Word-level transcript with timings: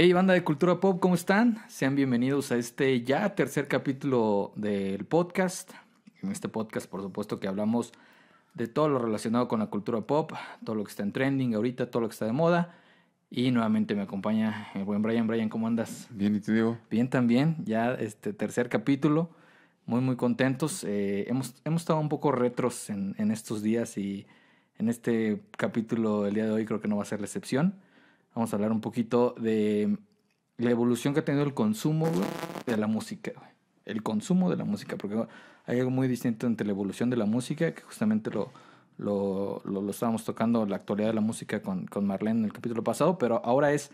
Hey, 0.00 0.12
banda 0.12 0.32
de 0.32 0.44
Cultura 0.44 0.78
Pop, 0.78 1.00
¿cómo 1.00 1.16
están? 1.16 1.58
Sean 1.66 1.96
bienvenidos 1.96 2.52
a 2.52 2.56
este 2.56 3.02
ya 3.02 3.34
tercer 3.34 3.66
capítulo 3.66 4.52
del 4.54 5.04
podcast. 5.04 5.72
En 6.22 6.30
este 6.30 6.48
podcast, 6.48 6.88
por 6.88 7.02
supuesto, 7.02 7.40
que 7.40 7.48
hablamos 7.48 7.92
de 8.54 8.68
todo 8.68 8.88
lo 8.88 9.00
relacionado 9.00 9.48
con 9.48 9.58
la 9.58 9.66
cultura 9.66 10.00
pop, 10.02 10.34
todo 10.64 10.76
lo 10.76 10.84
que 10.84 10.90
está 10.90 11.02
en 11.02 11.10
trending 11.10 11.52
ahorita, 11.56 11.90
todo 11.90 12.02
lo 12.02 12.08
que 12.08 12.12
está 12.12 12.26
de 12.26 12.32
moda. 12.32 12.76
Y 13.28 13.50
nuevamente 13.50 13.96
me 13.96 14.02
acompaña 14.02 14.68
el 14.76 14.84
buen 14.84 15.02
Brian. 15.02 15.26
Brian, 15.26 15.48
¿cómo 15.48 15.66
andas? 15.66 16.06
Bien, 16.10 16.36
¿y 16.36 16.40
tú, 16.40 16.52
Diego? 16.52 16.78
Bien 16.88 17.10
también, 17.10 17.56
ya 17.64 17.94
este 17.94 18.32
tercer 18.32 18.68
capítulo. 18.68 19.30
Muy, 19.84 20.00
muy 20.00 20.14
contentos. 20.14 20.84
Eh, 20.84 21.28
hemos, 21.28 21.56
hemos 21.64 21.82
estado 21.82 21.98
un 21.98 22.08
poco 22.08 22.30
retros 22.30 22.88
en, 22.88 23.16
en 23.18 23.32
estos 23.32 23.64
días 23.64 23.98
y 23.98 24.28
en 24.78 24.90
este 24.90 25.42
capítulo 25.56 26.28
el 26.28 26.34
día 26.34 26.44
de 26.44 26.52
hoy 26.52 26.66
creo 26.66 26.80
que 26.80 26.86
no 26.86 26.98
va 26.98 27.02
a 27.02 27.06
ser 27.06 27.18
la 27.18 27.26
excepción. 27.26 27.74
Vamos 28.34 28.52
a 28.52 28.56
hablar 28.56 28.72
un 28.72 28.80
poquito 28.80 29.34
de 29.38 29.96
la 30.58 30.70
evolución 30.70 31.14
que 31.14 31.20
ha 31.20 31.24
tenido 31.24 31.44
el 31.44 31.54
consumo 31.54 32.08
de 32.66 32.76
la 32.76 32.86
música. 32.86 33.32
El 33.84 34.02
consumo 34.02 34.50
de 34.50 34.56
la 34.56 34.64
música, 34.64 34.96
porque 34.96 35.26
hay 35.66 35.78
algo 35.78 35.90
muy 35.90 36.08
distinto 36.08 36.46
entre 36.46 36.66
la 36.66 36.72
evolución 36.72 37.10
de 37.10 37.16
la 37.16 37.24
música, 37.24 37.72
que 37.72 37.82
justamente 37.82 38.30
lo, 38.30 38.50
lo, 38.98 39.62
lo, 39.64 39.88
estábamos 39.90 40.24
tocando, 40.24 40.66
la 40.66 40.76
actualidad 40.76 41.08
de 41.08 41.14
la 41.14 41.20
música 41.20 41.62
con, 41.62 41.86
con 41.86 42.06
Marlene 42.06 42.40
en 42.40 42.44
el 42.44 42.52
capítulo 42.52 42.84
pasado, 42.84 43.18
pero 43.18 43.40
ahora 43.44 43.72
es 43.72 43.90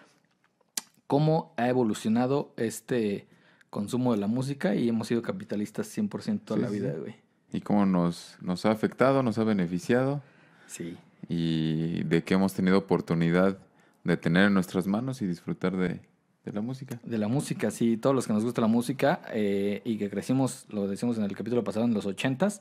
cómo 1.06 1.52
ha 1.56 1.68
evolucionado 1.68 2.52
este 2.56 3.28
consumo 3.70 4.12
de 4.12 4.18
la 4.18 4.26
música 4.26 4.74
y 4.74 4.88
hemos 4.88 5.08
sido 5.08 5.22
capitalistas 5.22 5.96
100% 5.96 6.40
toda 6.44 6.60
la 6.60 6.68
vida, 6.68 6.92
güey. 6.92 7.16
Y 7.52 7.60
cómo 7.60 7.86
nos, 7.86 8.36
nos 8.40 8.66
ha 8.66 8.72
afectado, 8.72 9.22
nos 9.22 9.38
ha 9.38 9.44
beneficiado. 9.44 10.22
Sí. 10.66 10.96
Y 11.28 12.02
de 12.04 12.24
que 12.24 12.34
hemos 12.34 12.54
tenido 12.54 12.78
oportunidad 12.78 13.58
de 14.04 14.16
tener 14.16 14.46
en 14.46 14.54
nuestras 14.54 14.86
manos 14.86 15.22
y 15.22 15.26
disfrutar 15.26 15.76
de, 15.76 16.00
de 16.44 16.52
la 16.52 16.60
música. 16.60 17.00
De 17.02 17.18
la 17.18 17.28
música, 17.28 17.70
sí, 17.70 17.96
todos 17.96 18.14
los 18.14 18.26
que 18.26 18.32
nos 18.32 18.44
gusta 18.44 18.60
la 18.60 18.66
música 18.66 19.22
eh, 19.32 19.80
y 19.84 19.96
que 19.96 20.10
crecimos, 20.10 20.66
lo 20.68 20.86
decimos 20.86 21.16
en 21.16 21.24
el 21.24 21.34
capítulo 21.34 21.64
pasado, 21.64 21.86
en 21.86 21.94
los 21.94 22.04
ochentas, 22.06 22.60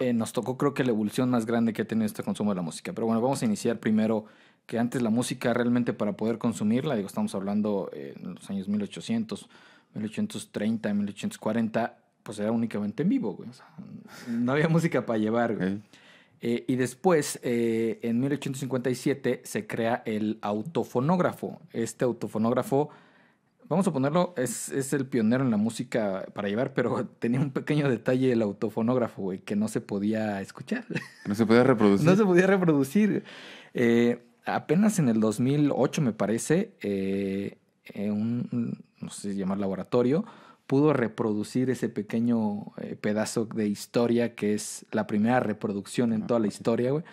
eh, 0.00 0.14
nos 0.14 0.32
tocó 0.32 0.56
creo 0.56 0.72
que 0.72 0.84
la 0.84 0.90
evolución 0.90 1.28
más 1.28 1.44
grande 1.44 1.74
que 1.74 1.82
ha 1.82 1.84
tenido 1.84 2.06
este 2.06 2.22
consumo 2.22 2.50
de 2.52 2.56
la 2.56 2.62
música. 2.62 2.92
Pero 2.94 3.06
bueno, 3.06 3.20
vamos 3.20 3.42
a 3.42 3.44
iniciar 3.44 3.78
primero 3.78 4.24
que 4.66 4.78
antes 4.78 5.02
la 5.02 5.10
música 5.10 5.52
realmente 5.52 5.92
para 5.92 6.14
poder 6.14 6.38
consumirla, 6.38 6.96
digo, 6.96 7.06
estamos 7.06 7.34
hablando 7.34 7.90
eh, 7.92 8.14
en 8.16 8.34
los 8.34 8.48
años 8.48 8.68
1800, 8.68 9.48
1830, 9.94 10.94
1840, 10.94 11.98
pues 12.22 12.38
era 12.38 12.50
únicamente 12.50 13.02
en 13.02 13.10
vivo, 13.10 13.34
güey. 13.34 13.50
O 13.50 13.52
sea, 13.52 13.66
no 14.28 14.52
había 14.52 14.68
música 14.68 15.04
para 15.04 15.18
llevar, 15.18 15.56
güey. 15.56 15.80
Eh, 16.44 16.64
y 16.66 16.74
después, 16.74 17.38
eh, 17.44 18.00
en 18.02 18.18
1857, 18.18 19.42
se 19.44 19.66
crea 19.68 20.02
el 20.04 20.38
autofonógrafo. 20.42 21.62
Este 21.72 22.04
autofonógrafo, 22.04 22.88
vamos 23.68 23.86
a 23.86 23.92
ponerlo, 23.92 24.34
es, 24.36 24.68
es, 24.70 24.92
el 24.92 25.06
pionero 25.06 25.44
en 25.44 25.52
la 25.52 25.56
música 25.56 26.26
para 26.34 26.48
llevar, 26.48 26.74
pero 26.74 27.06
tenía 27.20 27.40
un 27.40 27.52
pequeño 27.52 27.88
detalle 27.88 28.32
el 28.32 28.42
autofonógrafo, 28.42 29.22
güey, 29.22 29.38
que 29.38 29.54
no 29.54 29.68
se 29.68 29.80
podía 29.80 30.40
escuchar. 30.40 30.84
No 31.26 31.36
se 31.36 31.46
podía 31.46 31.62
reproducir. 31.62 32.04
no 32.04 32.16
se 32.16 32.24
podía 32.24 32.48
reproducir. 32.48 33.22
Eh, 33.72 34.20
apenas 34.44 34.98
en 34.98 35.08
el 35.08 35.20
2008, 35.20 36.02
me 36.02 36.12
parece, 36.12 36.72
un, 37.94 38.82
no 39.00 39.10
sé 39.10 39.32
si 39.32 39.38
llamar 39.38 39.58
laboratorio, 39.58 40.24
pudo 40.72 40.94
reproducir 40.94 41.68
ese 41.68 41.90
pequeño 41.90 42.72
eh, 42.78 42.96
pedazo 42.98 43.44
de 43.44 43.66
historia 43.66 44.34
que 44.34 44.54
es 44.54 44.86
la 44.90 45.06
primera 45.06 45.38
reproducción 45.38 46.14
en 46.14 46.26
toda 46.26 46.40
la 46.40 46.46
historia, 46.46 46.92
güey. 46.92 47.04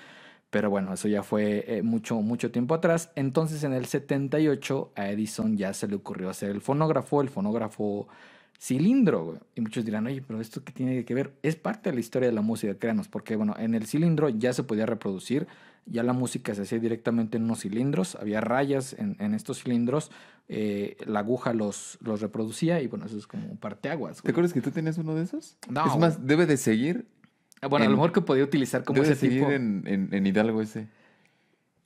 Pero 0.49 0.69
bueno, 0.69 0.93
eso 0.93 1.09
ya 1.09 1.23
fue 1.23 1.65
eh, 1.67 1.81
mucho, 1.83 2.21
mucho 2.21 2.51
tiempo 2.51 2.73
atrás. 2.73 3.11
Entonces 3.17 3.65
en 3.65 3.73
el 3.73 3.85
78 3.85 4.93
a 4.95 5.09
Edison 5.09 5.57
ya 5.57 5.73
se 5.73 5.89
le 5.89 5.95
ocurrió 5.95 6.29
hacer 6.29 6.51
el 6.51 6.61
fonógrafo, 6.61 7.19
el 7.19 7.27
fonógrafo 7.27 8.07
cilindro, 8.57 9.25
güey. 9.25 9.39
Y 9.55 9.59
muchos 9.59 9.83
dirán, 9.83 10.07
oye, 10.07 10.23
pero 10.25 10.39
esto 10.39 10.63
qué 10.63 10.71
tiene 10.71 11.03
que 11.03 11.13
ver? 11.13 11.33
Es 11.43 11.57
parte 11.57 11.89
de 11.89 11.95
la 11.95 11.99
historia 11.99 12.29
de 12.29 12.35
la 12.35 12.41
música, 12.41 12.79
créanos, 12.79 13.09
porque 13.09 13.35
bueno, 13.35 13.55
en 13.59 13.75
el 13.75 13.85
cilindro 13.87 14.29
ya 14.29 14.53
se 14.53 14.63
podía 14.63 14.85
reproducir, 14.85 15.47
ya 15.85 16.03
la 16.03 16.13
música 16.13 16.53
se 16.53 16.63
hacía 16.63 16.79
directamente 16.79 17.37
en 17.37 17.43
unos 17.43 17.61
cilindros, 17.61 18.15
había 18.15 18.41
rayas 18.41 18.93
en, 18.93 19.15
en 19.19 19.33
estos 19.33 19.63
cilindros, 19.63 20.11
eh, 20.47 20.97
la 21.05 21.19
aguja 21.19 21.53
los, 21.53 21.99
los 22.01 22.21
reproducía 22.21 22.81
y 22.81 22.87
bueno, 22.87 23.05
eso 23.05 23.17
es 23.17 23.27
como 23.27 23.47
un 23.47 23.57
parteaguas. 23.57 24.21
Güey. 24.21 24.23
¿Te 24.23 24.31
acuerdas 24.31 24.53
que 24.53 24.61
tú 24.61 24.71
tenías 24.71 24.97
uno 24.97 25.15
de 25.15 25.23
esos? 25.23 25.57
No. 25.69 25.85
Es 25.85 25.97
más, 25.97 26.25
debe 26.25 26.45
de 26.45 26.57
seguir. 26.57 27.05
Bueno, 27.61 27.85
en, 27.85 27.89
a 27.89 27.91
lo 27.91 27.97
mejor 27.97 28.13
que 28.13 28.21
podía 28.21 28.43
utilizar 28.43 28.83
como 28.83 29.01
debe 29.01 29.13
ese 29.13 29.19
seguir 29.19 29.41
tipo. 29.41 29.51
En, 29.51 29.83
en, 29.85 30.13
en, 30.13 30.25
Hidalgo 30.25 30.61
ese. 30.61 30.87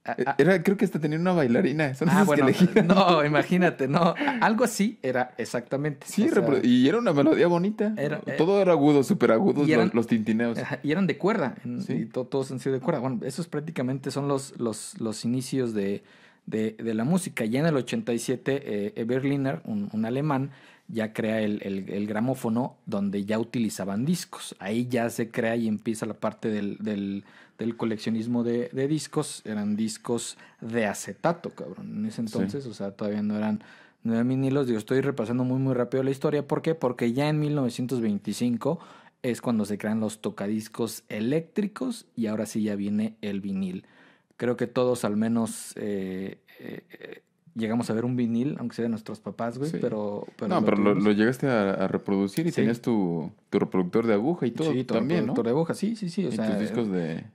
Ah, 0.06 0.16
Eh, 0.18 0.24
ah, 0.28 0.36
Era, 0.38 0.62
creo 0.64 0.76
que 0.76 0.84
hasta 0.84 1.00
tenía 1.00 1.18
una 1.18 1.32
bailarina. 1.32 1.94
Son 1.96 2.10
ah, 2.10 2.14
esos 2.24 2.28
bueno, 2.28 2.48
que 2.48 2.84
no, 2.84 3.24
imagínate, 3.26 3.88
no, 3.88 4.14
algo 4.42 4.66
así 4.66 5.00
era 5.02 5.34
exactamente. 5.38 6.06
Sí, 6.10 6.28
o 6.28 6.30
sea, 6.34 6.42
repro- 6.46 6.60
y 6.64 6.88
era 6.90 6.98
una 6.98 7.14
melodía 7.14 7.48
bonita. 7.48 7.94
Era- 7.98 8.20
eh, 8.26 8.34
Todo 8.38 8.62
era 8.62 8.74
agudo, 8.74 9.04
súper 9.04 9.32
eran- 9.32 9.86
los, 9.88 9.94
los 9.94 10.08
tintineos. 10.08 10.58
Y 10.84 10.92
eran 10.92 11.08
de 11.08 11.18
cuerda, 11.18 11.56
Sí. 11.86 11.94
y 11.94 12.06
to- 12.06 12.26
todos 12.26 12.52
han 12.52 12.60
sido 12.60 12.74
de 12.76 12.82
cuerda. 12.82 13.00
Bueno, 13.00 13.20
esos 13.24 13.48
prácticamente 13.48 14.12
son 14.12 14.28
los, 14.28 14.60
los, 14.60 15.00
los 15.00 15.24
inicios 15.24 15.74
de, 15.74 16.04
de, 16.48 16.72
de 16.78 16.94
la 16.94 17.06
música. 17.06 17.46
Ya 17.46 17.62
en 17.62 17.68
el 17.68 17.76
87, 17.78 18.94
eh, 19.00 19.04
Berliner, 19.06 19.62
un, 19.64 19.90
un 19.94 20.06
alemán, 20.06 20.52
ya 20.88 21.14
crea 21.14 21.42
el, 21.42 21.62
el, 21.64 21.90
el 21.90 22.08
gramófono 22.08 22.78
donde 22.86 23.26
ya 23.26 23.40
utilizaban 23.40 24.06
discos. 24.06 24.56
Ahí 24.60 24.88
ya 24.88 25.10
se 25.10 25.30
crea 25.30 25.56
y 25.56 25.68
empieza 25.68 26.06
la 26.06 26.14
parte 26.14 26.50
del, 26.50 26.78
del, 26.80 27.24
del 27.58 27.78
coleccionismo 27.78 28.44
de, 28.44 28.70
de 28.74 28.88
discos. 28.88 29.42
Eran 29.46 29.76
discos 29.76 30.38
de 30.62 30.86
acetato, 30.86 31.52
cabrón. 31.52 31.98
En 31.98 32.06
ese 32.06 32.22
entonces, 32.22 32.66
o 32.66 32.74
sea, 32.74 32.92
todavía 32.92 33.24
no 33.24 33.38
eran, 33.38 33.64
no 34.04 34.14
eran 34.14 34.28
vinilos. 34.28 34.68
Digo, 34.68 34.78
estoy 34.78 35.02
repasando 35.02 35.44
muy, 35.44 35.60
muy 35.60 35.74
rápido 35.74 36.04
la 36.04 36.12
historia. 36.12 36.48
¿Por 36.48 36.62
qué? 36.62 36.76
Porque 36.76 37.14
ya 37.14 37.30
en 37.30 37.40
1925 37.40 38.80
es 39.24 39.42
cuando 39.42 39.66
se 39.66 39.78
crean 39.78 40.02
los 40.02 40.20
tocadiscos 40.20 41.04
eléctricos 41.08 42.06
y 42.16 42.28
ahora 42.28 42.46
sí 42.46 42.62
ya 42.62 42.76
viene 42.76 43.16
el 43.22 43.40
vinil. 43.40 43.86
Creo 44.36 44.58
que 44.58 44.68
todos 44.68 45.06
al 45.06 45.16
menos 45.16 45.74
eh, 45.78 46.40
eh, 46.60 47.22
llegamos 47.56 47.90
a 47.90 47.94
ver 47.94 48.06
un 48.06 48.16
vinil, 48.16 48.56
aunque 48.60 48.76
sea 48.76 48.84
de 48.84 48.90
nuestros 48.90 49.20
papás, 49.20 49.58
güey, 49.58 49.70
Sí. 49.72 49.78
pero, 49.80 50.26
pero... 50.38 50.48
no, 50.50 50.66
pero 50.66 50.78
lo, 50.96 51.12
llegaste 51.12 51.48
a, 51.48 51.72
a 51.72 51.88
reproducir 51.88 52.48
y 52.48 52.52
Sí. 52.52 52.58
tenías 52.58 52.82
tu, 52.82 53.32
tu 53.50 53.60
reproductor 53.60 54.08
de 54.08 54.14
aguja 54.14 54.46
y 54.48 54.52
todo 54.52 54.72
sí, 54.72 54.84
todo 54.84 54.98
también, 55.00 55.22
¿no? 55.22 55.34
productor 55.34 55.46
de 55.46 55.52
aguja, 55.52 55.74
sí, 55.74 55.96
sí, 55.96 56.10
sí. 56.10 56.26
O 56.26 56.30
y 56.30 56.32
sea, 56.36 56.50
tus 56.52 56.60
discos 56.60 56.90
de, 56.92 57.26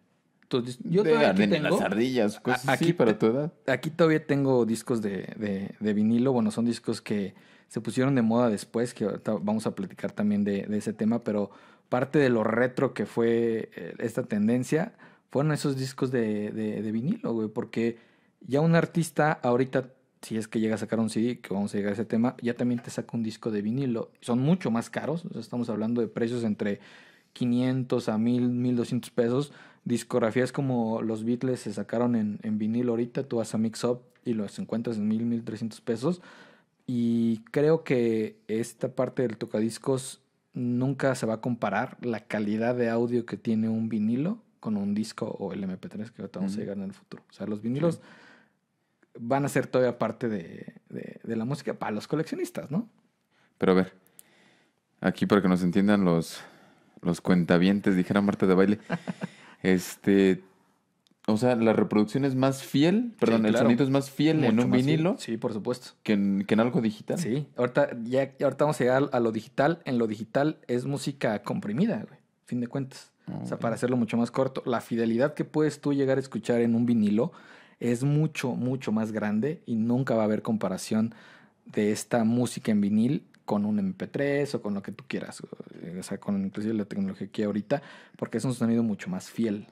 tus 0.48 0.64
dis- 0.64 0.80
yo 0.90 1.02
de 1.04 1.10
todavía 1.10 1.30
aquí 1.30 1.46
tengo, 1.46 1.68
las 1.68 1.80
ardillas, 1.80 2.40
cosas 2.40 2.68
A- 2.68 2.72
así 2.72 2.84
aquí 2.84 2.92
para 2.94 3.18
tu 3.18 3.26
edad. 3.26 3.52
aquí 3.66 3.90
todavía 3.90 4.26
tengo 4.26 4.64
discos 4.66 5.02
de, 5.02 5.32
de, 5.36 5.74
de 5.78 5.92
vinilo, 5.94 6.32
bueno, 6.32 6.50
son 6.50 6.64
discos 6.64 7.00
que 7.00 7.34
se 7.68 7.80
pusieron 7.80 8.14
de 8.14 8.22
moda 8.22 8.48
después, 8.48 8.94
que 8.94 9.06
vamos 9.42 9.66
a 9.66 9.74
platicar 9.74 10.10
también 10.12 10.42
de, 10.42 10.62
de 10.66 10.78
ese 10.78 10.92
tema, 10.94 11.22
pero 11.22 11.50
parte 11.90 12.18
de 12.18 12.28
lo 12.30 12.42
retro 12.42 12.92
que 12.94 13.04
fue 13.06 13.70
eh, 13.76 13.94
esta 13.98 14.22
tendencia 14.22 14.94
fueron 15.30 15.52
esos 15.52 15.76
discos 15.76 16.10
de, 16.10 16.50
de, 16.50 16.80
de 16.82 16.92
vinilo, 16.92 17.34
güey, 17.34 17.48
porque 17.48 17.98
ya 18.40 18.62
un 18.62 18.74
artista 18.74 19.32
ahorita, 19.32 19.90
si 20.22 20.36
es 20.36 20.48
que 20.48 20.60
llega 20.60 20.74
a 20.74 20.78
sacar 20.78 21.00
un 21.00 21.10
CD, 21.10 21.40
que 21.40 21.54
vamos 21.54 21.74
a 21.74 21.78
llegar 21.78 21.90
a 21.90 21.94
ese 21.94 22.04
tema, 22.04 22.36
ya 22.42 22.54
también 22.54 22.82
te 22.82 22.90
saca 22.90 23.16
un 23.16 23.22
disco 23.22 23.50
de 23.50 23.62
vinilo. 23.62 24.10
Son 24.20 24.38
mucho 24.38 24.70
más 24.70 24.90
caros, 24.90 25.24
o 25.24 25.30
sea, 25.30 25.40
estamos 25.40 25.68
hablando 25.70 26.00
de 26.00 26.08
precios 26.08 26.44
entre 26.44 26.80
500 27.32 28.08
a 28.08 28.18
1000, 28.18 28.48
1200 28.48 29.10
pesos. 29.10 29.52
Discografías 29.84 30.52
como 30.52 31.02
los 31.02 31.24
Beatles 31.24 31.60
se 31.60 31.72
sacaron 31.72 32.16
en, 32.16 32.38
en 32.42 32.58
vinilo 32.58 32.92
ahorita, 32.92 33.22
tú 33.24 33.36
vas 33.36 33.54
a 33.54 33.58
Mix 33.58 33.84
Up 33.84 34.00
y 34.24 34.34
los 34.34 34.58
encuentras 34.58 34.96
en 34.96 35.08
1000, 35.08 35.24
1300 35.24 35.80
pesos. 35.80 36.20
Y 36.86 37.38
creo 37.50 37.84
que 37.84 38.38
esta 38.48 38.94
parte 38.94 39.22
del 39.22 39.36
tocadiscos 39.36 40.22
nunca 40.52 41.14
se 41.14 41.26
va 41.26 41.34
a 41.34 41.40
comparar 41.40 41.96
la 42.00 42.20
calidad 42.20 42.74
de 42.74 42.88
audio 42.88 43.26
que 43.26 43.36
tiene 43.36 43.68
un 43.68 43.88
vinilo 43.88 44.42
con 44.60 44.76
un 44.76 44.94
disco 44.94 45.26
o 45.26 45.52
el 45.52 45.62
MP3 45.62 46.10
que 46.10 46.22
vamos 46.22 46.56
a 46.56 46.58
llegar 46.58 46.76
en 46.76 46.84
el 46.84 46.92
futuro. 46.92 47.22
O 47.30 47.32
sea, 47.32 47.46
los 47.46 47.62
vinilos 47.62 48.00
van 49.18 49.44
a 49.44 49.48
ser 49.48 49.66
todavía 49.66 49.98
parte 49.98 50.28
de, 50.28 50.74
de- 50.88 51.20
de 51.22 51.36
la 51.36 51.44
música 51.44 51.74
para 51.74 51.92
los 51.92 52.06
coleccionistas, 52.08 52.70
¿no? 52.70 52.88
Pero 53.58 53.72
a 53.72 53.74
ver, 53.74 53.92
aquí 55.00 55.26
para 55.26 55.42
que 55.42 55.48
nos 55.48 55.62
entiendan 55.62 56.04
los, 56.04 56.40
los 57.02 57.20
cuentavientes, 57.20 57.96
dijera 57.96 58.20
Marta 58.20 58.46
de 58.46 58.54
baile. 58.54 58.78
este, 59.62 60.42
o 61.26 61.36
sea, 61.36 61.56
la 61.56 61.72
reproducción 61.72 62.24
es 62.24 62.34
más 62.34 62.62
fiel, 62.62 63.14
perdón, 63.18 63.44
el 63.46 63.52
claro. 63.52 63.66
sonido 63.66 63.84
es 63.84 63.90
más 63.90 64.10
fiel 64.10 64.44
en 64.44 64.58
un 64.60 64.70
fiel. 64.72 64.86
vinilo 64.86 65.16
Sí, 65.18 65.36
por 65.36 65.52
supuesto. 65.52 65.90
que 66.02 66.12
en, 66.14 66.44
que 66.46 66.54
en 66.54 66.60
algo 66.60 66.80
digital. 66.80 67.18
Sí, 67.18 67.46
ahorita, 67.56 67.90
ya, 68.04 68.32
ahorita 68.40 68.64
vamos 68.64 68.80
a 68.80 68.84
llegar 68.84 69.10
a 69.12 69.20
lo 69.20 69.32
digital. 69.32 69.82
En 69.84 69.98
lo 69.98 70.06
digital 70.06 70.58
es 70.68 70.86
música 70.86 71.42
comprimida, 71.42 72.04
güey, 72.08 72.20
fin 72.46 72.60
de 72.60 72.66
cuentas. 72.68 73.12
O 73.42 73.46
sea, 73.46 73.58
para 73.58 73.74
hacerlo 73.74 73.98
mucho 73.98 74.16
más 74.16 74.30
corto, 74.30 74.62
la 74.64 74.80
fidelidad 74.80 75.34
que 75.34 75.44
puedes 75.44 75.82
tú 75.82 75.92
llegar 75.92 76.16
a 76.16 76.20
escuchar 76.20 76.62
en 76.62 76.74
un 76.74 76.86
vinilo 76.86 77.30
es 77.80 78.04
mucho, 78.04 78.54
mucho 78.54 78.92
más 78.92 79.12
grande 79.12 79.62
y 79.66 79.76
nunca 79.76 80.14
va 80.14 80.22
a 80.22 80.24
haber 80.26 80.42
comparación 80.42 81.14
de 81.66 81.92
esta 81.92 82.24
música 82.24 82.72
en 82.72 82.80
vinil 82.80 83.26
con 83.44 83.64
un 83.64 83.78
MP3 83.78 84.54
o 84.54 84.62
con 84.62 84.74
lo 84.74 84.82
que 84.82 84.92
tú 84.92 85.04
quieras. 85.08 85.42
O 85.42 86.02
sea, 86.02 86.18
con 86.18 86.44
inclusive 86.44 86.74
la 86.74 86.84
tecnología 86.84 87.28
que 87.28 87.42
hay 87.42 87.46
ahorita, 87.46 87.82
porque 88.16 88.38
es 88.38 88.44
un 88.44 88.54
sonido 88.54 88.82
mucho 88.82 89.08
más 89.10 89.30
fiel. 89.30 89.66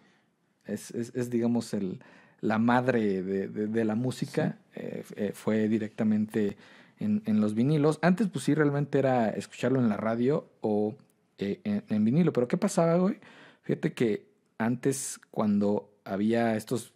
Es, 0.64 0.90
es, 0.92 1.14
es 1.14 1.30
digamos, 1.30 1.72
el, 1.74 2.00
la 2.40 2.58
madre 2.58 3.22
de, 3.22 3.48
de- 3.48 3.66
de 3.66 3.84
la 3.84 3.94
música 3.94 4.58
eh, 4.74 5.04
eh, 5.16 5.32
fue 5.34 5.68
directamente 5.68 6.56
en, 6.98 7.22
en 7.26 7.40
los 7.40 7.54
vinilos. 7.54 7.98
Antes, 8.02 8.28
pues 8.28 8.44
sí, 8.44 8.54
realmente 8.54 8.98
era 8.98 9.28
escucharlo 9.30 9.78
en 9.80 9.88
la 9.88 9.96
radio 9.96 10.48
o 10.60 10.96
eh, 11.38 11.60
en, 11.64 11.84
en 11.88 12.04
vinilo. 12.04 12.32
Pero 12.32 12.48
¿qué 12.48 12.56
pasaba, 12.56 12.96
güey? 12.96 13.18
Fíjate 13.62 13.92
que 13.92 14.26
antes, 14.58 15.20
cuando 15.30 15.90
había 16.04 16.56
estos 16.56 16.92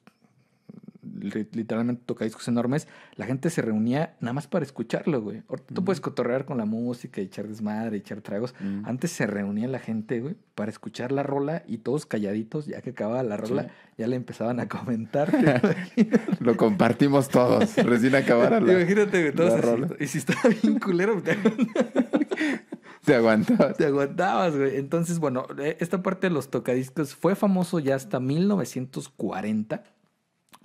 literalmente 1.20 2.02
tocadiscos 2.06 2.48
enormes, 2.48 2.88
la 3.16 3.26
gente 3.26 3.50
se 3.50 3.62
reunía 3.62 4.16
nada 4.20 4.32
más 4.32 4.46
para 4.46 4.64
escucharlo, 4.64 5.20
güey. 5.22 5.42
Ahorita 5.48 5.74
tú 5.74 5.84
puedes 5.84 6.00
cotorrear 6.00 6.44
con 6.44 6.58
la 6.58 6.64
música, 6.64 7.20
echar 7.20 7.46
desmadre, 7.48 7.96
echar 7.98 8.20
tragos. 8.20 8.54
Antes 8.84 9.10
se 9.12 9.26
reunía 9.26 9.68
la 9.68 9.78
gente, 9.78 10.20
güey, 10.20 10.36
para 10.54 10.70
escuchar 10.70 11.12
la 11.12 11.22
rola 11.22 11.62
y 11.66 11.78
todos 11.78 12.06
calladitos, 12.06 12.66
ya 12.66 12.80
que 12.82 12.90
acababa 12.90 13.22
la 13.22 13.36
rola, 13.36 13.62
Sí. 13.64 13.68
ya 13.98 14.06
le 14.06 14.16
empezaban 14.16 14.60
a 14.60 14.68
comentar. 14.68 15.30
Lo 16.40 16.56
compartimos 16.56 17.28
todos, 17.28 17.76
recién 17.76 18.14
acabara 18.14 18.60
la... 18.60 18.72
Imagínate, 18.72 19.20
güey, 19.22 19.34
todos 19.34 19.52
la 19.52 19.60
rola. 19.60 19.88
Y 20.00 20.06
si 20.06 20.18
estaba 20.18 20.40
bien 20.62 20.78
culero, 20.78 21.22
te, 21.22 21.36
Te 23.04 23.14
aguantabas. 23.14 23.76
te 23.78 23.86
aguantabas, 23.86 24.56
güey. 24.56 24.76
Entonces, 24.76 25.18
bueno, 25.18 25.46
eh, 25.58 25.76
esta 25.80 26.02
parte 26.02 26.28
de 26.28 26.34
los 26.34 26.50
tocadiscos 26.50 27.14
fue 27.14 27.34
famoso 27.34 27.78
ya 27.78 27.94
hasta 27.94 28.20
1940. 28.20 29.82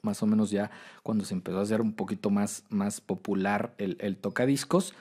Más 0.05 0.23
o 0.23 0.27
menos 0.27 0.51
ya 0.51 0.71
cuando 1.03 1.25
se 1.25 1.33
empezó 1.33 1.59
a 1.59 1.63
hacer 1.63 1.81
un 1.81 1.93
poquito 1.93 2.29
más, 2.29 2.63
más 2.69 3.01
popular 3.01 3.73
el, 3.77 3.97
el 3.99 4.17
tocadiscos. 4.17 4.93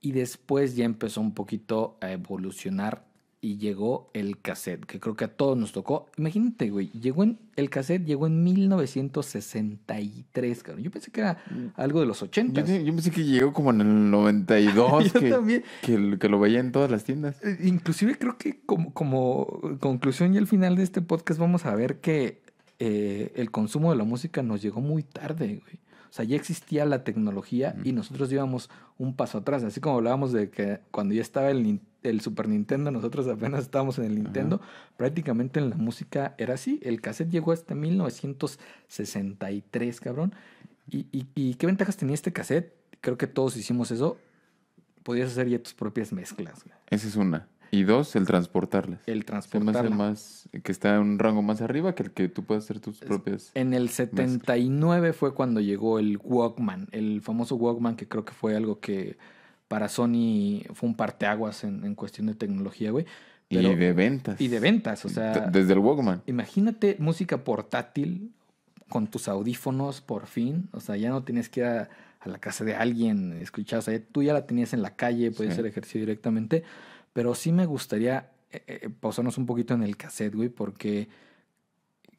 Y 0.00 0.12
después 0.12 0.76
ya 0.76 0.84
empezó 0.84 1.20
un 1.20 1.34
poquito 1.34 1.96
a 2.00 2.10
evolucionar 2.10 3.04
y 3.46 3.58
llegó 3.58 4.10
el 4.12 4.40
cassette, 4.40 4.84
que 4.86 4.98
creo 4.98 5.14
que 5.14 5.24
a 5.24 5.28
todos 5.28 5.56
nos 5.56 5.70
tocó. 5.70 6.10
Imagínate, 6.16 6.68
güey, 6.70 6.90
llegó 6.90 7.22
en, 7.22 7.38
el 7.54 7.70
cassette 7.70 8.04
llegó 8.04 8.26
en 8.26 8.42
1963, 8.42 10.64
cabrón. 10.64 10.82
Yo 10.82 10.90
pensé 10.90 11.12
que 11.12 11.20
era 11.20 11.40
algo 11.76 12.00
de 12.00 12.06
los 12.06 12.22
80. 12.22 12.64
Yo, 12.64 12.76
yo 12.76 12.92
pensé 12.92 13.12
que 13.12 13.24
llegó 13.24 13.52
como 13.52 13.70
en 13.70 13.82
el 13.82 14.10
92, 14.10 15.04
Yo 15.12 15.20
que, 15.20 15.30
también. 15.30 15.62
que, 15.82 16.18
que 16.18 16.28
lo 16.28 16.40
veía 16.40 16.58
en 16.58 16.72
todas 16.72 16.90
las 16.90 17.04
tiendas. 17.04 17.40
Eh, 17.44 17.56
Inclusive 17.62 18.18
creo 18.18 18.36
que 18.36 18.58
como, 18.66 18.92
como 18.92 19.60
conclusión 19.78 20.34
y 20.34 20.38
al 20.38 20.48
final 20.48 20.74
de 20.74 20.82
este 20.82 21.00
podcast 21.00 21.38
vamos 21.38 21.66
a 21.66 21.74
ver 21.76 22.00
que 22.00 22.42
eh, 22.78 23.32
el 23.36 23.50
consumo 23.50 23.90
de 23.90 23.96
la 23.96 24.04
música 24.04 24.42
nos 24.42 24.60
llegó 24.62 24.80
muy 24.80 25.02
tarde, 25.02 25.60
güey. 25.62 25.80
O 26.10 26.14
sea, 26.16 26.24
ya 26.24 26.36
existía 26.36 26.86
la 26.86 27.04
tecnología 27.04 27.76
y 27.84 27.92
nosotros 27.92 28.32
íbamos 28.32 28.70
un 28.96 29.14
paso 29.14 29.36
atrás. 29.38 29.62
Así 29.64 29.80
como 29.80 29.96
hablábamos 29.96 30.32
de 30.32 30.48
que 30.48 30.80
cuando 30.90 31.12
ya 31.14 31.20
estaba 31.20 31.50
el, 31.50 31.82
Super 32.20 32.48
Nintendo, 32.48 32.90
nosotros 32.90 33.28
apenas 33.28 33.64
estábamos 33.64 33.98
en 33.98 34.04
el 34.04 34.14
Nintendo. 34.14 34.62
Prácticamente 34.96 35.60
en 35.60 35.68
la 35.68 35.76
música 35.76 36.34
era 36.38 36.54
así. 36.54 36.80
El 36.82 37.02
cassette 37.02 37.30
llegó 37.30 37.52
hasta 37.52 37.74
1963, 37.74 40.00
cabrón. 40.00 40.34
¿Y, 40.88 41.00
y, 41.12 41.26
y 41.34 41.56
qué 41.56 41.66
ventajas 41.66 41.98
tenía 41.98 42.14
este 42.14 42.32
cassette? 42.32 42.72
Creo 43.02 43.18
que 43.18 43.26
todos 43.26 43.54
hicimos 43.56 43.90
eso. 43.90 44.16
Podías 45.02 45.32
hacer 45.32 45.48
ya 45.48 45.62
tus 45.62 45.74
propias 45.74 46.12
mezclas. 46.12 46.64
Esa 46.88 47.08
es 47.08 47.16
una. 47.16 47.46
Y 47.70 47.82
dos, 47.84 48.14
el 48.16 48.26
transportarlas. 48.26 49.00
El 49.06 49.24
Se 49.24 49.32
me 49.32 49.38
hace 49.38 49.48
transportarla. 49.50 49.90
más, 49.96 50.48
que 50.62 50.72
está 50.72 50.94
en 50.96 51.00
un 51.02 51.18
rango 51.18 51.42
más 51.42 51.60
arriba 51.62 51.94
que 51.94 52.04
el 52.04 52.10
que 52.12 52.28
tú 52.28 52.44
puedas 52.44 52.64
hacer 52.64 52.80
tus 52.80 52.98
propias. 52.98 53.50
En 53.54 53.74
el 53.74 53.88
79 53.88 55.12
fue 55.12 55.34
cuando 55.34 55.60
llegó 55.60 55.98
el 55.98 56.18
Walkman, 56.22 56.88
el 56.92 57.20
famoso 57.22 57.56
Walkman 57.56 57.96
que 57.96 58.06
creo 58.08 58.24
que 58.24 58.32
fue 58.32 58.56
algo 58.56 58.80
que 58.80 59.16
para 59.68 59.88
Sony 59.88 60.62
fue 60.74 60.88
un 60.88 60.94
parteaguas 60.94 61.64
en, 61.64 61.84
en 61.84 61.94
cuestión 61.94 62.26
de 62.28 62.34
tecnología, 62.34 62.90
güey. 62.90 63.04
Pero- 63.48 63.72
y 63.72 63.74
de 63.76 63.92
ventas. 63.92 64.40
y 64.40 64.48
de 64.48 64.58
ventas, 64.60 65.04
o 65.04 65.08
sea, 65.08 65.32
Desde 65.50 65.72
el 65.72 65.78
Walkman. 65.78 66.22
imagínate 66.26 66.96
música 66.98 67.44
portátil 67.44 68.32
con 68.88 69.06
tus 69.08 69.28
audífonos 69.28 70.00
por 70.00 70.26
fin, 70.26 70.68
o 70.72 70.80
sea, 70.80 70.96
ya 70.96 71.10
no 71.10 71.22
tienes 71.24 71.48
que 71.48 71.60
ir 71.60 71.66
a, 71.66 71.88
a 72.20 72.28
la 72.28 72.38
casa 72.38 72.64
de 72.64 72.74
alguien, 72.74 73.34
escuchar, 73.40 73.78
o 73.80 73.82
sea, 73.82 74.00
tú 74.12 74.22
ya 74.22 74.32
la 74.32 74.46
tenías 74.46 74.72
en 74.72 74.82
la 74.82 74.96
calle, 74.96 75.30
puedes 75.30 75.52
Sí. 75.54 75.60
hacer 75.60 75.66
ejercicio 75.66 76.00
directamente, 76.00 76.64
pero 77.16 77.34
sí 77.34 77.50
me 77.50 77.64
gustaría 77.64 78.30
eh, 78.50 78.62
eh, 78.66 78.90
pausarnos 79.00 79.38
un 79.38 79.46
poquito 79.46 79.72
en 79.72 79.82
el 79.82 79.96
cassette, 79.96 80.34
güey, 80.34 80.50
porque 80.50 81.08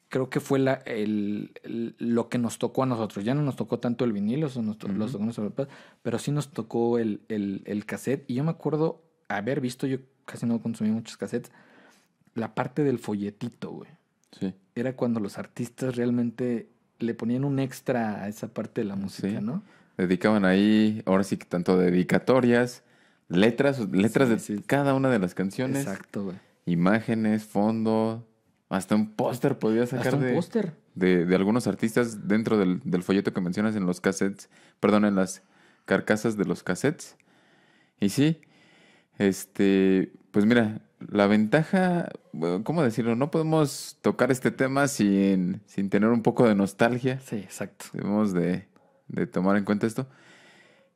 creo 0.08 0.28
que 0.28 0.40
fue 0.40 0.58
la, 0.58 0.74
el, 0.86 1.52
el- 1.62 1.94
lo 2.00 2.28
que 2.28 2.38
nos 2.38 2.58
tocó 2.58 2.82
a 2.82 2.86
nosotros. 2.86 3.24
Ya 3.24 3.32
no 3.34 3.42
nos 3.42 3.54
tocó 3.54 3.78
tanto 3.78 4.04
el 4.04 4.12
vinilo, 4.12 4.48
eso 4.48 4.60
nos 4.60 4.76
to- 4.76 4.88
Ujú. 4.88 4.96
los 4.96 5.12
tocó 5.12 5.22
nuestros 5.22 5.52
papás, 5.52 5.72
pero 6.02 6.18
sí 6.18 6.32
nos 6.32 6.50
tocó 6.50 6.98
el, 6.98 7.20
el, 7.28 7.62
el 7.66 7.86
cassette. 7.86 8.24
Y 8.28 8.34
yo 8.34 8.42
me 8.42 8.50
acuerdo 8.50 9.00
haber 9.28 9.60
visto, 9.60 9.86
yo 9.86 9.98
casi 10.24 10.46
no 10.46 10.60
consumí 10.60 10.90
muchos 10.90 11.16
cassettes, 11.16 11.52
la 12.34 12.56
parte 12.56 12.82
del 12.82 12.98
folletito, 12.98 13.70
güey. 13.70 13.90
Sí. 14.38 14.52
Era 14.74 14.96
cuando 14.96 15.20
los 15.20 15.38
artistas 15.38 15.94
realmente 15.94 16.70
le 16.98 17.14
ponían 17.14 17.44
un 17.44 17.60
extra 17.60 18.24
a 18.24 18.28
esa 18.28 18.48
parte 18.48 18.80
de 18.80 18.86
la 18.86 18.96
música, 18.96 19.28
Sí. 19.28 19.38
¿no? 19.40 19.62
Dedicaban 19.96 20.44
ahí, 20.44 21.02
ahora 21.06 21.22
sí 21.22 21.36
que 21.36 21.44
tanto 21.46 21.76
dedicatorias, 21.78 22.82
letras, 23.28 23.78
letras 23.90 24.28
Sí, 24.42 24.54
de 24.54 24.60
sí. 24.60 24.64
cada 24.66 24.94
una 24.94 25.10
de 25.10 25.18
las 25.18 25.34
canciones, 25.34 25.86
Exacto, 25.86 26.24
güey. 26.24 26.36
imágenes, 26.66 27.44
fondo, 27.44 28.26
hasta 28.68 28.94
un 28.94 29.12
póster 29.14 29.58
podías 29.58 29.90
sacar 29.90 30.06
Hasta 30.06 30.16
un 30.18 30.22
de, 30.24 30.34
póster. 30.34 30.72
de, 30.94 31.24
de 31.26 31.34
algunos 31.36 31.66
artistas 31.66 32.26
dentro 32.28 32.58
del, 32.58 32.80
del 32.84 33.02
folleto 33.02 33.32
que 33.32 33.40
mencionas 33.40 33.76
en 33.76 33.86
los 33.86 34.00
cassettes, 34.00 34.48
perdón, 34.80 35.04
en 35.04 35.14
las 35.14 35.42
carcasas 35.84 36.36
de 36.36 36.44
los 36.44 36.62
cassettes. 36.62 37.16
Y 38.00 38.10
sí, 38.10 38.40
este, 39.18 40.12
pues 40.30 40.44
mira, 40.46 40.80
la 41.10 41.26
ventaja, 41.26 42.08
¿cómo 42.64 42.82
decirlo? 42.82 43.16
No 43.16 43.30
podemos 43.30 43.96
tocar 44.02 44.30
este 44.30 44.50
tema 44.50 44.88
sin, 44.88 45.60
sin 45.66 45.90
tener 45.90 46.10
un 46.10 46.22
poco 46.22 46.46
de 46.46 46.54
nostalgia. 46.54 47.20
Sí, 47.20 47.36
exacto. 47.36 47.86
Debemos 47.92 48.32
de, 48.32 48.66
de 49.08 49.26
tomar 49.26 49.56
en 49.56 49.64
cuenta 49.64 49.86
esto. 49.86 50.06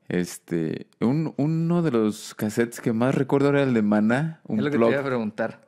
Este, 0.09 0.87
un- 1.01 1.33
uno 1.37 1.83
de 1.83 1.91
los 1.91 2.35
cassettes 2.35 2.81
que 2.81 2.93
más 2.93 3.15
recuerdo 3.15 3.49
era 3.51 3.63
el 3.63 3.73
de 3.75 3.83
Maná, 3.83 4.41
un 4.47 4.59
es 4.59 4.65
lo 4.65 4.71
que 4.71 4.79
te 4.79 4.91
iba 4.91 5.01
a 5.01 5.05
preguntar. 5.05 5.61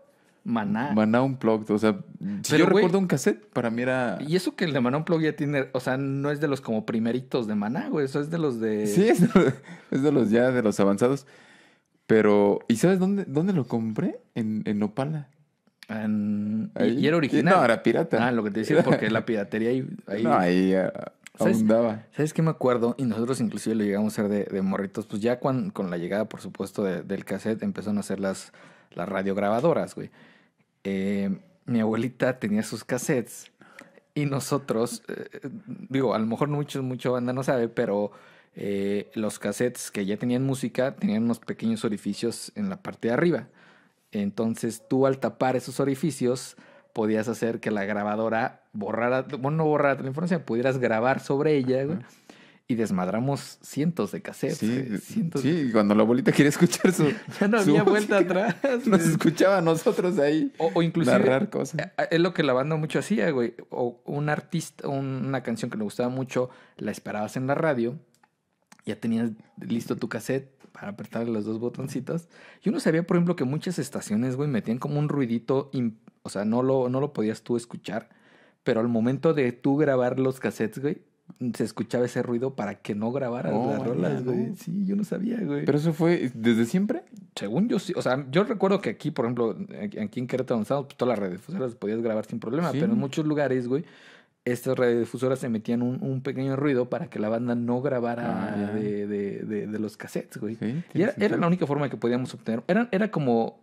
Maná. 0.46 0.92
Maná 0.92 1.22
Unplugged. 1.22 1.70
O 1.74 1.78
sea, 1.78 1.96
si 2.42 2.50
Pero, 2.52 2.64
yo 2.64 2.70
recuerdo 2.70 2.98
un 2.98 3.06
cassette, 3.06 3.46
para 3.46 3.70
mí 3.70 3.80
era. 3.80 4.18
Y 4.20 4.36
eso 4.36 4.54
que 4.54 4.66
el 4.66 4.74
de 4.74 4.80
Maná 4.80 4.98
Unplugged 4.98 5.24
ya 5.24 5.36
tiene, 5.36 5.68
o 5.72 5.80
sea, 5.80 5.96
no 5.96 6.30
es 6.30 6.40
de 6.40 6.48
los 6.48 6.60
como 6.60 6.84
primeritos 6.84 7.46
de 7.46 7.54
Maná, 7.54 7.88
güey, 7.88 8.04
eso 8.04 8.20
es 8.20 8.28
de 8.28 8.36
los 8.38 8.60
de... 8.60 8.86
Sí, 8.86 9.08
es 9.08 9.20
de, 9.32 9.54
es 9.90 10.02
de 10.02 10.12
los 10.12 10.28
ya 10.30 10.50
de 10.50 10.62
los 10.62 10.78
avanzados. 10.80 11.26
Pero, 12.06 12.58
¿y 12.68 12.76
sabes 12.76 12.98
dónde, 12.98 13.24
dónde 13.26 13.54
lo 13.54 13.66
compré? 13.66 14.20
En, 14.34 14.62
en 14.66 14.82
Opala. 14.82 15.28
En- 15.88 16.70
y, 16.78 16.82
Ahí. 16.82 16.98
y 16.98 17.06
era 17.06 17.16
original. 17.16 17.54
No, 17.56 17.64
era 17.64 17.82
pirata. 17.82 18.26
Ah, 18.26 18.30
lo 18.30 18.44
que 18.44 18.50
te 18.50 18.60
decía, 18.60 18.82
porque 18.82 19.08
la 19.10 19.24
piratería 19.24 19.70
ahí... 19.70 19.86
ahí- 20.06 20.22
No, 20.24 20.34
ahí 20.34 20.74
ah, 20.74 20.92
¿Sabes? 21.36 21.56
abundaba. 21.56 22.06
¿Sabes 22.14 22.32
qué 22.32 22.42
me 22.42 22.50
acuerdo? 22.50 22.94
Y 22.98 23.04
nosotros 23.04 23.40
inclusive 23.40 23.74
lo 23.74 23.84
llegamos 23.84 24.18
a 24.18 24.22
hacer 24.22 24.30
de, 24.30 24.44
de 24.44 24.62
morritos. 24.62 25.06
Pues 25.06 25.20
ya 25.20 25.40
con 25.40 25.72
la 25.90 25.96
llegada, 25.98 26.26
por 26.28 26.40
supuesto, 26.40 26.82
de- 26.84 27.02
del 27.02 27.24
cassette, 27.24 27.62
empezaron 27.62 27.96
a 27.96 28.00
hacer 28.00 28.20
las, 28.20 28.52
las 28.92 29.08
radiograbadoras, 29.08 29.94
güey. 29.94 30.10
Eh, 30.84 31.38
mi 31.66 31.80
abuelita 31.80 32.38
tenía 32.38 32.62
sus 32.62 32.84
cassettes 32.84 33.50
y 34.14 34.26
nosotros, 34.26 35.02
eh, 35.08 35.40
digo, 35.88 36.14
a 36.14 36.18
lo 36.18 36.26
mejor 36.26 36.48
mucho, 36.48 36.82
mucha 36.82 37.08
banda 37.10 37.32
no 37.32 37.42
sabe, 37.42 37.68
pero 37.68 38.12
eh, 38.54 39.10
los 39.14 39.38
cassettes 39.38 39.90
que 39.90 40.04
ya 40.06 40.16
tenían 40.18 40.44
música 40.44 40.94
tenían 40.94 41.24
unos 41.24 41.40
pequeños 41.40 41.84
orificios 41.84 42.52
en 42.54 42.68
la 42.68 42.76
parte 42.82 43.08
de 43.08 43.14
arriba. 43.14 43.48
Entonces 44.12 44.82
tú 44.88 45.06
al 45.06 45.18
tapar 45.18 45.56
esos 45.56 45.80
orificios 45.80 46.56
podías 46.94 47.28
hacer 47.28 47.60
que 47.60 47.70
la 47.70 47.84
grabadora 47.84 48.62
borrara, 48.72 49.26
bueno, 49.38 49.58
no 49.58 49.64
borrara 49.66 50.00
la 50.00 50.08
información, 50.08 50.40
pudieras 50.46 50.78
grabar 50.78 51.20
sobre 51.20 51.56
ella, 51.56 51.84
güey. 51.84 51.98
Y 52.66 52.76
desmadramos 52.76 53.58
cientos 53.60 54.10
de 54.10 54.22
cassettes. 54.22 54.56
Sí, 54.56 54.84
güey, 54.88 54.98
cientos 54.98 55.42
sí, 55.42 55.68
cuando 55.70 55.94
la 55.94 56.00
abuelita 56.02 56.32
quería 56.32 56.48
escuchar 56.48 56.92
su. 56.94 57.04
Ya 57.40 57.46
no 57.46 57.58
había 57.58 57.82
vuelta 57.82 58.16
atrás. 58.16 58.56
Nos 58.86 59.02
escuchaba 59.02 59.58
a 59.58 59.60
nosotros 59.60 60.18
ahí. 60.18 60.50
O, 60.56 60.70
o 60.72 60.80
inclusive 60.82 61.18
narrar 61.18 61.50
cosas. 61.50 61.90
es 62.10 62.20
lo 62.20 62.32
que 62.32 62.42
la 62.42 62.54
banda 62.54 62.76
mucho 62.76 63.00
hacía, 63.00 63.30
güey. 63.32 63.52
O 63.68 64.00
un 64.06 64.30
artista, 64.30 64.88
un- 64.88 65.26
una 65.26 65.42
canción 65.42 65.70
que 65.70 65.76
le 65.76 65.84
gustaba 65.84 66.08
mucho, 66.08 66.48
la 66.78 66.90
esperabas 66.90 67.36
en 67.36 67.46
la 67.46 67.54
radio, 67.54 67.98
ya 68.86 68.96
tenías 68.98 69.32
listo 69.60 69.96
tu 69.96 70.08
cassette 70.08 70.50
para 70.72 70.88
apretar 70.88 71.28
los 71.28 71.44
dos 71.44 71.58
botoncitos. 71.60 72.28
Yo 72.62 72.72
no 72.72 72.80
sabía, 72.80 73.06
por 73.06 73.16
ejemplo, 73.18 73.36
que 73.36 73.44
muchas 73.44 73.78
estaciones, 73.78 74.36
güey, 74.36 74.48
metían 74.48 74.78
como 74.78 74.98
un 74.98 75.10
ruidito, 75.10 75.70
im- 75.74 75.96
o 76.24 76.28
sea, 76.28 76.44
no 76.44 76.62
lo, 76.62 76.88
no 76.88 77.00
lo 77.00 77.12
podías 77.12 77.42
tú 77.42 77.56
escuchar, 77.56 78.08
pero 78.64 78.80
al 78.80 78.88
momento 78.88 79.32
de 79.34 79.52
tú 79.52 79.76
grabar 79.76 80.18
los 80.18 80.40
cassettes, 80.40 80.82
güey, 80.82 80.98
se 81.54 81.64
escuchaba 81.64 82.04
ese 82.04 82.22
ruido 82.22 82.54
para 82.54 82.74
que 82.76 82.94
no 82.94 83.10
grabaras 83.12 83.52
Oh, 83.54 83.70
las 83.70 83.86
rolas, 83.86 84.24
güey. 84.24 84.48
no. 84.48 84.56
Sí, 84.56 84.84
yo 84.86 84.94
no 84.96 85.04
sabía, 85.04 85.38
güey. 85.40 85.64
Pero 85.64 85.78
eso 85.78 85.92
fue 85.94 86.30
desde 86.34 86.66
siempre. 86.66 87.04
Según 87.34 87.68
yo 87.68 87.78
sí, 87.78 87.92
o 87.96 88.02
sea, 88.02 88.26
yo 88.30 88.44
recuerdo 88.44 88.80
que 88.80 88.90
aquí, 88.90 89.10
por 89.10 89.24
ejemplo, 89.24 89.56
aquí 90.02 90.18
en 90.20 90.26
Querétaro, 90.26 90.60
donde 90.62 90.84
pues 90.86 90.96
todas 90.96 91.10
las 91.10 91.18
radiodifusoras 91.18 91.74
podías 91.76 92.00
grabar 92.02 92.26
sin 92.26 92.40
problema, 92.40 92.72
Sí. 92.72 92.78
pero 92.80 92.92
en 92.92 92.98
muchos 92.98 93.24
lugares, 93.26 93.68
güey, 93.68 93.84
estas 94.44 94.76
radiodifusoras 94.78 95.38
se 95.38 95.48
metían 95.48 95.80
un, 95.80 96.02
un 96.02 96.20
pequeño 96.22 96.56
ruido 96.56 96.90
para 96.90 97.08
que 97.08 97.18
la 97.18 97.30
banda 97.30 97.54
no 97.54 97.80
grabara 97.80 98.52
Ah, 98.52 98.72
de, 98.74 99.06
de, 99.06 99.38
de, 99.40 99.66
de 99.66 99.78
los 99.78 99.96
cassettes, 99.96 100.36
güey. 100.38 100.56
Sí, 100.56 100.82
Y 100.92 101.02
era, 101.02 101.14
era 101.18 101.36
la 101.38 101.46
única 101.46 101.66
forma 101.66 101.88
que 101.88 101.96
podíamos 101.96 102.32
obtener. 102.34 102.62
Era, 102.68 102.88
era 102.92 103.10
como 103.10 103.58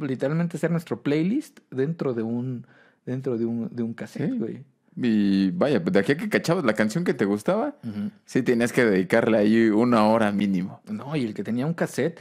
literalmente 0.00 0.56
hacer 0.56 0.70
nuestro 0.70 1.02
playlist 1.02 1.60
dentro 1.70 2.14
de 2.14 2.22
un, 2.22 2.66
dentro 3.04 3.38
de 3.38 3.44
un, 3.46 3.68
de 3.74 3.82
un 3.82 3.94
cassette, 3.94 4.30
Sí. 4.32 4.38
güey. 4.38 4.64
Y 4.98 5.50
vaya, 5.50 5.78
de 5.78 5.98
aquí 5.98 6.12
a 6.12 6.16
que 6.16 6.28
cachabas 6.30 6.64
la 6.64 6.72
canción 6.72 7.04
que 7.04 7.12
te 7.12 7.26
gustaba, 7.26 7.76
Ujú. 7.84 8.10
sí 8.24 8.42
tenías 8.42 8.72
que 8.72 8.84
dedicarle 8.84 9.36
ahí 9.36 9.68
una 9.68 10.06
hora 10.06 10.32
mínimo. 10.32 10.80
No, 10.90 11.14
y 11.16 11.24
el 11.24 11.34
que 11.34 11.44
tenía 11.44 11.66
un 11.66 11.74
cassette. 11.74 12.18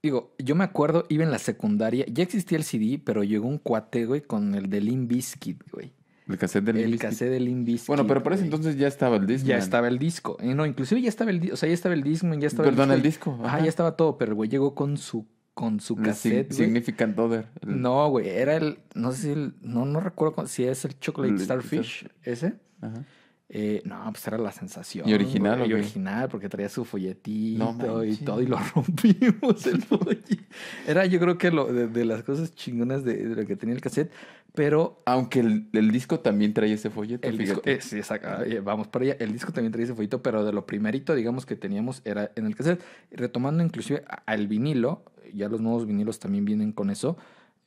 Digo, 0.00 0.32
yo 0.38 0.54
me 0.54 0.62
acuerdo, 0.62 1.06
iba 1.08 1.24
en 1.24 1.32
la 1.32 1.40
secundaria, 1.40 2.04
ya 2.06 2.22
existía 2.22 2.56
el 2.56 2.62
CD, 2.62 3.00
pero 3.04 3.24
llegó 3.24 3.48
un 3.48 3.58
cuate, 3.58 4.06
güey, 4.06 4.20
con 4.20 4.54
el 4.54 4.70
de 4.70 4.80
Limp 4.80 5.08
Bizkit, 5.10 5.68
güey. 5.72 5.92
El 6.28 6.38
cassette 6.38 6.62
del 6.66 6.76
El 6.76 6.98
cassette 7.00 7.30
de 7.30 7.40
Limp 7.40 7.66
Bizkit. 7.66 7.88
Bueno, 7.88 8.06
pero 8.06 8.22
por 8.22 8.32
ese 8.32 8.44
entonces 8.44 8.76
ya 8.76 8.86
estaba 8.86 9.16
el 9.16 9.26
disco. 9.26 9.48
Ya 9.48 9.58
estaba 9.58 9.88
el 9.88 9.98
disco. 9.98 10.36
Eh, 10.40 10.54
no, 10.54 10.66
inclusive 10.66 11.00
ya 11.02 11.08
estaba 11.08 11.32
el 11.32 11.40
disco. 11.40 11.54
O 11.54 11.56
sea, 11.56 11.68
ya 11.68 11.74
estaba 11.74 11.94
el 11.96 12.04
disco, 12.04 12.32
ya 12.34 12.46
estaba 12.46 12.68
Perdón, 12.68 12.92
el 12.92 13.02
disco. 13.02 13.32
disco. 13.32 13.44
Ajá, 13.44 13.56
ajá. 13.56 13.64
ya 13.64 13.68
estaba 13.70 13.96
todo, 13.96 14.18
pero 14.18 14.30
el 14.30 14.34
güey 14.36 14.48
llegó 14.48 14.74
con 14.76 14.98
su, 14.98 15.26
con 15.58 15.80
su 15.80 15.96
cassette, 15.96 16.52
Sig-. 16.52 16.66
Significant 16.66 17.18
Other. 17.18 17.46
el- 17.62 17.82
No, 17.82 18.08
güey, 18.10 18.28
era 18.28 18.54
el, 18.56 18.78
no 18.94 19.10
sé 19.10 19.22
si 19.22 19.30
el, 19.30 19.54
no, 19.60 19.84
no 19.84 19.98
recuerdo 19.98 20.34
cu- 20.36 20.46
si 20.46 20.62
es 20.64 20.84
el 20.84 20.98
Chocolate 21.00 21.34
El- 21.34 21.40
Starfish, 21.40 22.06
ese. 22.22 22.54
Ajá. 22.80 23.04
Eh, 23.50 23.80
no, 23.86 24.04
pues 24.12 24.26
era 24.26 24.36
la 24.36 24.52
sensación. 24.52 25.08
¿Y 25.08 25.14
original 25.14 25.58
güey, 25.60 25.70
Y 25.70 25.72
original, 25.72 26.28
porque 26.28 26.50
traía 26.50 26.68
su 26.68 26.84
folletito 26.84 27.64
No 27.64 28.04
y 28.04 28.14
todo, 28.16 28.42
y 28.42 28.46
lo 28.46 28.58
rompimos 28.74 29.66
el 29.66 29.80
folletito. 29.82 30.44
Era 30.86 31.06
yo 31.06 31.18
creo 31.18 31.38
que 31.38 31.50
lo 31.50 31.72
de, 31.72 31.88
de 31.88 32.04
las 32.04 32.22
cosas 32.24 32.54
chingonas 32.54 33.04
de, 33.04 33.16
de 33.28 33.34
lo 33.42 33.46
que 33.46 33.56
tenía 33.56 33.74
el 33.74 33.80
cassette, 33.80 34.10
pero 34.54 35.00
Aunque 35.06 35.40
el, 35.40 35.68
el 35.72 35.90
disco 35.90 36.20
también 36.20 36.52
traía 36.52 36.74
ese 36.74 36.90
folleto, 36.90 37.26
el 37.26 37.38
disco, 37.38 37.62
eh, 37.64 37.78
sí, 37.80 37.96
exacto, 37.96 38.44
eh, 38.44 38.60
vamos 38.60 38.88
para 38.88 39.04
allá, 39.06 39.16
el 39.18 39.32
disco 39.32 39.50
también 39.50 39.72
traía 39.72 39.84
ese 39.86 39.94
folletito, 39.94 40.22
pero 40.22 40.44
de 40.44 40.52
lo 40.52 40.66
primerito, 40.66 41.14
digamos, 41.14 41.46
que 41.46 41.56
teníamos 41.56 42.02
era 42.04 42.30
en 42.36 42.44
el 42.44 42.54
cassette, 42.54 42.82
retomando 43.12 43.64
inclusive 43.64 44.04
al 44.26 44.46
vinilo, 44.46 45.04
ya 45.34 45.48
los 45.48 45.60
nuevos 45.60 45.86
vinilos 45.86 46.18
también 46.18 46.44
vienen 46.44 46.72
con 46.72 46.90
eso, 46.90 47.16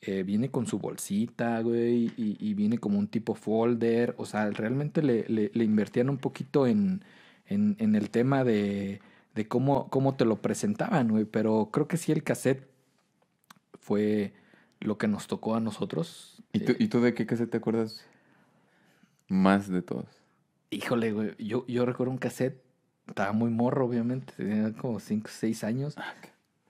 eh, 0.02 0.24
viene 0.24 0.50
con 0.52 0.66
su 0.68 0.80
bolsita, 0.80 1.62
güey, 1.62 2.14
y, 2.18 2.38
y 2.40 2.54
viene 2.56 2.78
como 2.80 3.00
un 3.00 3.08
tipo 3.08 3.36
folder. 3.36 4.16
O 4.18 4.26
sea, 4.26 4.50
realmente 4.52 5.02
le, 5.04 5.26
le, 5.30 5.52
le 5.54 5.64
invertían 5.64 6.10
un 6.10 6.18
poquito 6.18 6.68
en, 6.68 7.04
en, 7.46 7.76
en 7.80 7.96
el 7.96 8.10
tema 8.10 8.44
de, 8.44 9.02
de 9.36 9.48
cómo, 9.48 9.90
cómo 9.90 10.16
te 10.16 10.26
lo 10.26 10.42
presentaban, 10.42 11.10
güey. 11.10 11.26
Pero 11.26 11.70
creo 11.72 11.88
que 11.88 11.98
sí 11.98 12.12
el 12.12 12.24
cassette 12.24 12.68
fue 13.80 14.34
lo 14.80 14.98
que 14.98 15.08
nos 15.08 15.28
tocó 15.28 15.56
a 15.56 15.60
nosotros. 15.60 16.44
¿Y 16.54 16.62
tú, 16.62 16.74
Eh, 16.74 16.80
¿Y 16.80 16.88
tú 16.88 17.02
de 17.02 17.14
qué 17.14 17.26
cassette 17.26 17.50
te 17.52 17.58
acuerdas 17.58 18.06
más 19.28 19.68
de 19.68 19.82
todos? 19.82 20.22
híjole, 20.70 21.12
güey, 21.12 21.36
yo, 21.38 21.66
yo 21.68 21.86
recuerdo 21.86 22.12
un 22.12 22.18
cassette, 22.18 22.62
estaba 23.08 23.32
muy 23.34 23.50
morro, 23.52 23.86
obviamente, 23.86 24.34
tenía 24.36 24.74
como 24.74 25.00
5 25.00 25.28
o 25.28 25.32
6 25.32 25.64
años, 25.64 26.00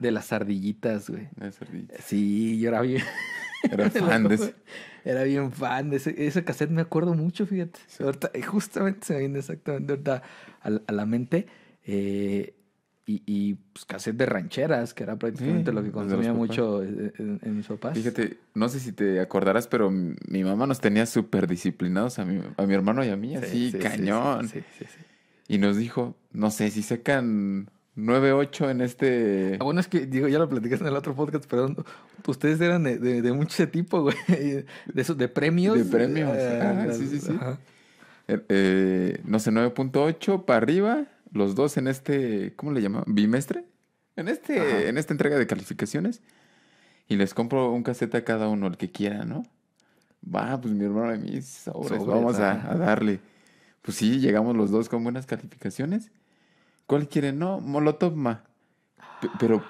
de 0.02 0.12
las 0.12 0.34
ardillitas, 0.34 1.10
güey. 1.10 1.30
De 1.36 1.52
cerdita. 1.52 1.96
Sí, 2.04 2.60
yo 2.60 2.70
era 2.70 2.82
bien... 2.82 3.04
Era 3.72 3.90
fan 3.92 4.28
de 4.28 4.36
ese. 4.36 4.56
Era 5.06 5.24
bien 5.24 5.52
fan 5.52 5.90
de 5.92 5.98
ese, 5.98 6.16
ese 6.28 6.44
cassette, 6.44 6.72
me 6.72 6.82
acuerdo 6.82 7.14
mucho, 7.14 7.46
fíjate. 7.46 7.80
Ahorita, 8.00 8.32
eh, 8.34 8.42
justamente 8.42 9.06
se 9.08 9.14
me 9.14 9.20
viene 9.20 9.40
exactamente 9.40 9.94
ahorita 9.94 10.24
a, 10.62 10.70
la- 10.70 10.82
a 10.88 10.92
la 10.92 11.06
mente. 11.06 11.48
eh, 11.86 12.56
y, 13.06 13.24
y 13.26 13.54
pues, 13.74 13.84
cassette 13.86 14.16
de 14.16 14.26
rancheras, 14.28 14.94
que 14.94 15.04
era 15.04 15.18
prácticamente 15.18 15.72
Sí, 15.72 15.76
lo 15.76 15.84
que 15.84 15.92
consumía 15.92 16.34
mucho 16.34 16.84
en, 16.84 17.40
en- 17.44 17.58
mis 17.58 17.66
papás. 17.68 17.98
Fíjate, 17.98 18.38
no 18.54 18.70
sé 18.70 18.80
si 18.80 18.92
te 18.94 19.20
acordarás, 19.20 19.68
pero 19.68 19.90
mi 19.92 20.44
mamá 20.44 20.66
nos 20.68 20.80
tenía 20.80 21.06
súper 21.08 21.48
disciplinados 21.48 22.20
a 22.20 22.26
mi, 22.26 22.42
a 22.56 22.66
mi 22.66 22.74
hermano 22.74 23.04
y 23.04 23.10
a 23.10 23.18
mí, 23.18 23.30
Sí, 23.38 23.44
así, 23.44 23.72
sí, 23.72 23.72
sí, 23.72 23.80
cañón. 23.80 24.48
Sí, 24.50 24.60
sí, 24.78 24.86
sí. 24.86 25.00
Y 25.48 25.58
nos 25.58 25.78
dijo, 25.78 26.16
no 26.32 26.52
sé, 26.52 26.70
si 26.70 26.84
sacan 26.84 27.70
9-8 27.98 28.72
en 28.72 28.82
este... 28.82 29.58
Ah, 29.60 29.64
bueno, 29.64 29.80
es 29.80 29.88
que, 29.88 30.06
digo, 30.06 30.28
ya 30.28 30.40
lo 30.40 30.48
platicaste 30.48 30.84
en 30.84 30.90
el 30.90 30.96
otro 30.96 31.14
podcast, 31.14 31.46
pero 31.50 31.76
ustedes 32.26 32.62
eran 32.62 32.84
de, 32.84 32.98
de, 32.98 33.22
de 33.22 33.34
mucho 33.34 33.52
ese 33.54 33.68
tipo, 33.68 34.02
güey. 34.02 34.16
De 34.28 34.66
esos, 34.96 35.18
de 35.18 35.28
premios. 35.28 35.78
De 35.78 35.86
premios, 35.86 36.32
ah, 36.32 36.86
ah, 36.90 36.94
sí, 36.94 37.08
sí, 37.08 37.20
sí. 37.20 37.38
eh, 38.28 38.46
eh, 38.48 39.22
no 39.26 39.40
sé, 39.40 39.52
9.8 39.52 40.46
para 40.46 40.58
arriba, 40.58 41.06
los 41.34 41.56
dos 41.56 41.78
en 41.78 41.88
este, 41.88 42.54
¿cómo 42.56 42.72
le 42.72 42.82
llaman? 42.82 43.04
¿Bimestre? 43.08 43.66
En, 44.16 44.30
este, 44.30 44.60
Ajá. 44.60 44.82
en 44.84 44.98
esta 44.98 45.14
entrega 45.14 45.38
de 45.38 45.48
calificaciones. 45.48 46.22
Y 47.08 47.18
les 47.18 47.34
compro 47.34 47.72
un 47.72 47.84
casete 47.84 48.18
a 48.18 48.24
cada 48.24 48.48
uno, 48.48 48.68
el 48.68 48.78
que 48.78 48.90
quiera, 48.90 49.26
¿no? 49.26 49.44
Va, 50.24 50.60
pues 50.62 50.74
mi 50.74 50.86
hermano 50.86 51.14
y 51.14 51.20
mí, 51.20 51.42
sobres, 51.42 51.88
Sobres, 51.90 52.06
vamos 52.06 52.40
a 52.40 52.56
darle. 52.78 53.20
Pues 53.82 53.98
sí, 53.98 54.20
llegamos 54.20 54.56
los 54.56 54.72
dos 54.72 54.88
con 54.88 55.04
buenas 55.04 55.26
calificaciones. 55.26 56.12
¿Cuál 56.92 57.08
quieren? 57.08 57.40
No, 57.40 57.62
Molotov, 57.62 58.16
ma. 58.16 58.44
P- 59.22 59.30
Pero, 59.40 59.64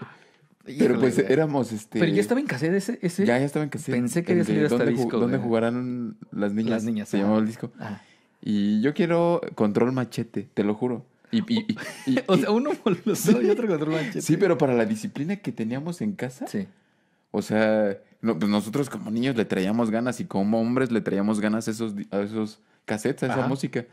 pero 0.66 0.74
Híjole, 0.86 1.00
pues 1.00 1.18
éramos 1.20 1.72
este. 1.72 2.00
Pero 2.00 2.12
ya 2.12 2.20
estaba 2.22 2.40
en 2.42 2.48
cassette 2.48 2.74
ese. 2.74 3.00
ese? 3.02 3.26
Ya, 3.26 3.38
ya 3.38 3.46
estaba 3.46 3.64
en 3.64 3.70
cassette. 3.70 3.94
Pensé 3.96 4.24
que 4.24 4.32
había 4.32 4.44
salido 4.44 4.66
hasta 4.66 4.78
¿dónde, 4.78 4.94
ju- 4.94 4.98
disco, 4.98 5.20
¿Dónde 5.20 5.38
jugarán 5.38 6.18
las 6.32 6.54
niñas? 6.54 6.72
Las 6.72 6.84
niñas, 6.84 7.10
Se 7.10 7.18
ajá. 7.18 7.24
llamaba 7.26 7.42
el 7.42 7.48
disco. 7.48 7.72
Ah. 7.80 8.02
Y 8.42 8.82
yo 8.82 8.94
quiero 8.96 9.40
control 9.54 9.92
machete, 9.92 10.50
te 10.54 10.64
lo 10.64 10.74
juro. 10.74 11.06
Y, 11.32 11.40
y- 11.54 11.66
y- 11.68 12.12
y- 12.14 12.20
O 12.28 12.38
sea, 12.38 12.50
uno 12.52 12.72
molotov 12.84 13.42
y 13.44 13.50
otro 13.52 13.68
control 13.68 13.92
manchete. 13.92 14.22
sí, 14.22 14.36
pero 14.38 14.58
para 14.58 14.74
la 14.74 14.86
disciplina 14.86 15.36
que 15.36 15.52
teníamos 15.52 16.02
en 16.02 16.14
casa, 16.14 16.48
Sí. 16.48 16.68
o 17.32 17.42
sea, 17.44 17.98
no, 18.22 18.38
pues 18.40 18.50
nosotros 18.50 18.90
como 18.90 19.12
niños 19.12 19.36
le 19.36 19.46
traíamos 19.46 19.92
ganas 19.92 20.20
y 20.20 20.26
como 20.26 20.60
hombres 20.60 20.92
le 20.92 21.02
traíamos 21.02 21.40
ganas 21.40 21.68
a 21.68 21.72
esos, 21.72 21.94
a 22.10 22.20
esos 22.22 22.60
cassettes, 22.86 23.24
a 23.24 23.26
esa 23.28 23.40
Ajá. 23.42 23.48
música. 23.48 23.86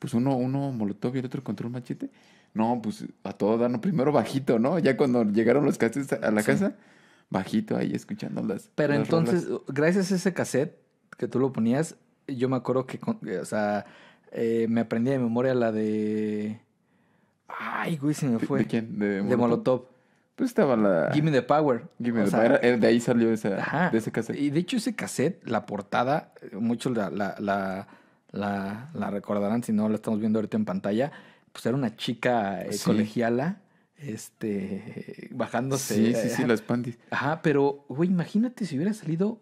Pues 0.00 0.14
uno, 0.14 0.34
uno 0.36 0.72
molotov 0.72 1.14
y 1.16 1.18
el 1.18 1.26
otro 1.26 1.44
control 1.44 1.70
machete. 1.72 2.10
No, 2.54 2.80
pues 2.82 3.04
a 3.24 3.32
todo 3.32 3.58
dar, 3.58 3.70
no, 3.70 3.80
primero 3.80 4.10
bajito, 4.12 4.58
¿no? 4.58 4.78
Ya 4.78 4.96
cuando 4.96 5.24
llegaron 5.24 5.64
los 5.64 5.78
cassettes 5.78 6.12
a 6.22 6.30
la 6.30 6.40
Sí. 6.42 6.46
casa, 6.48 6.74
bajito 7.30 7.76
ahí 7.76 7.92
escuchando 7.94 8.42
las. 8.42 8.70
Pero 8.74 8.92
las 8.94 9.02
entonces, 9.02 9.46
rolas. 9.48 9.62
gracias 9.68 10.10
a 10.12 10.16
ese 10.16 10.32
cassette 10.34 10.76
que 11.16 11.28
tú 11.28 11.38
lo 11.38 11.52
ponías, 11.52 11.96
yo 12.26 12.48
me 12.48 12.56
acuerdo 12.56 12.86
que, 12.86 12.98
con- 12.98 13.20
que, 13.20 13.38
o 13.38 13.44
sea, 13.44 13.84
eh, 14.32 14.66
me 14.68 14.80
aprendí 14.82 15.10
de 15.10 15.18
memoria 15.18 15.54
la 15.54 15.70
de... 15.72 16.60
Ay, 17.48 17.96
güey, 17.96 18.14
se 18.14 18.26
me 18.26 18.38
¿De, 18.38 18.46
fue. 18.46 18.60
de 18.60 18.66
quién? 18.66 18.98
¿De, 18.98 19.22
De 19.22 19.36
Molotov. 19.36 19.86
Pues 20.36 20.50
estaba 20.50 20.76
la. 20.76 21.10
Give 21.12 21.24
me 21.30 21.32
the 21.32 21.42
power. 21.42 21.82
Gimme 22.02 22.22
O 22.22 22.24
the 22.24 22.30
sea, 22.30 22.40
Power. 22.60 22.80
De 22.80 22.86
ahí 22.86 23.00
salió 23.00 23.30
esa, 23.30 23.56
Ajá. 23.58 23.90
de 23.90 23.98
ese 23.98 24.10
cassette. 24.10 24.38
Y 24.38 24.50
de 24.50 24.60
hecho 24.60 24.76
ese 24.78 24.94
cassette, 24.94 25.46
la 25.46 25.66
portada, 25.66 26.32
eh, 26.40 26.56
muchos 26.56 26.96
la, 26.96 27.10
la, 27.10 27.34
la, 27.38 27.88
la, 28.30 28.88
la 28.94 29.10
recordarán 29.10 29.62
si 29.62 29.72
no 29.72 29.88
la 29.88 29.96
estamos 29.96 30.18
viendo 30.20 30.38
ahorita 30.38 30.56
en 30.56 30.64
pantalla, 30.64 31.12
pues 31.52 31.66
era 31.66 31.76
una 31.76 31.96
chica 31.96 32.62
eh, 32.62 32.72
Sí. 32.72 32.84
colegiala, 32.84 33.60
este, 33.96 35.28
bajándose. 35.32 35.94
Sí, 35.94 36.14
sí, 36.14 36.28
sí, 36.36 36.42
eh, 36.42 36.46
las 36.46 36.62
pandis. 36.62 36.98
Ajá, 37.10 37.42
pero, 37.42 37.84
güey, 37.88 38.08
imagínate 38.10 38.64
si 38.66 38.76
hubiera 38.76 38.92
salido 38.94 39.40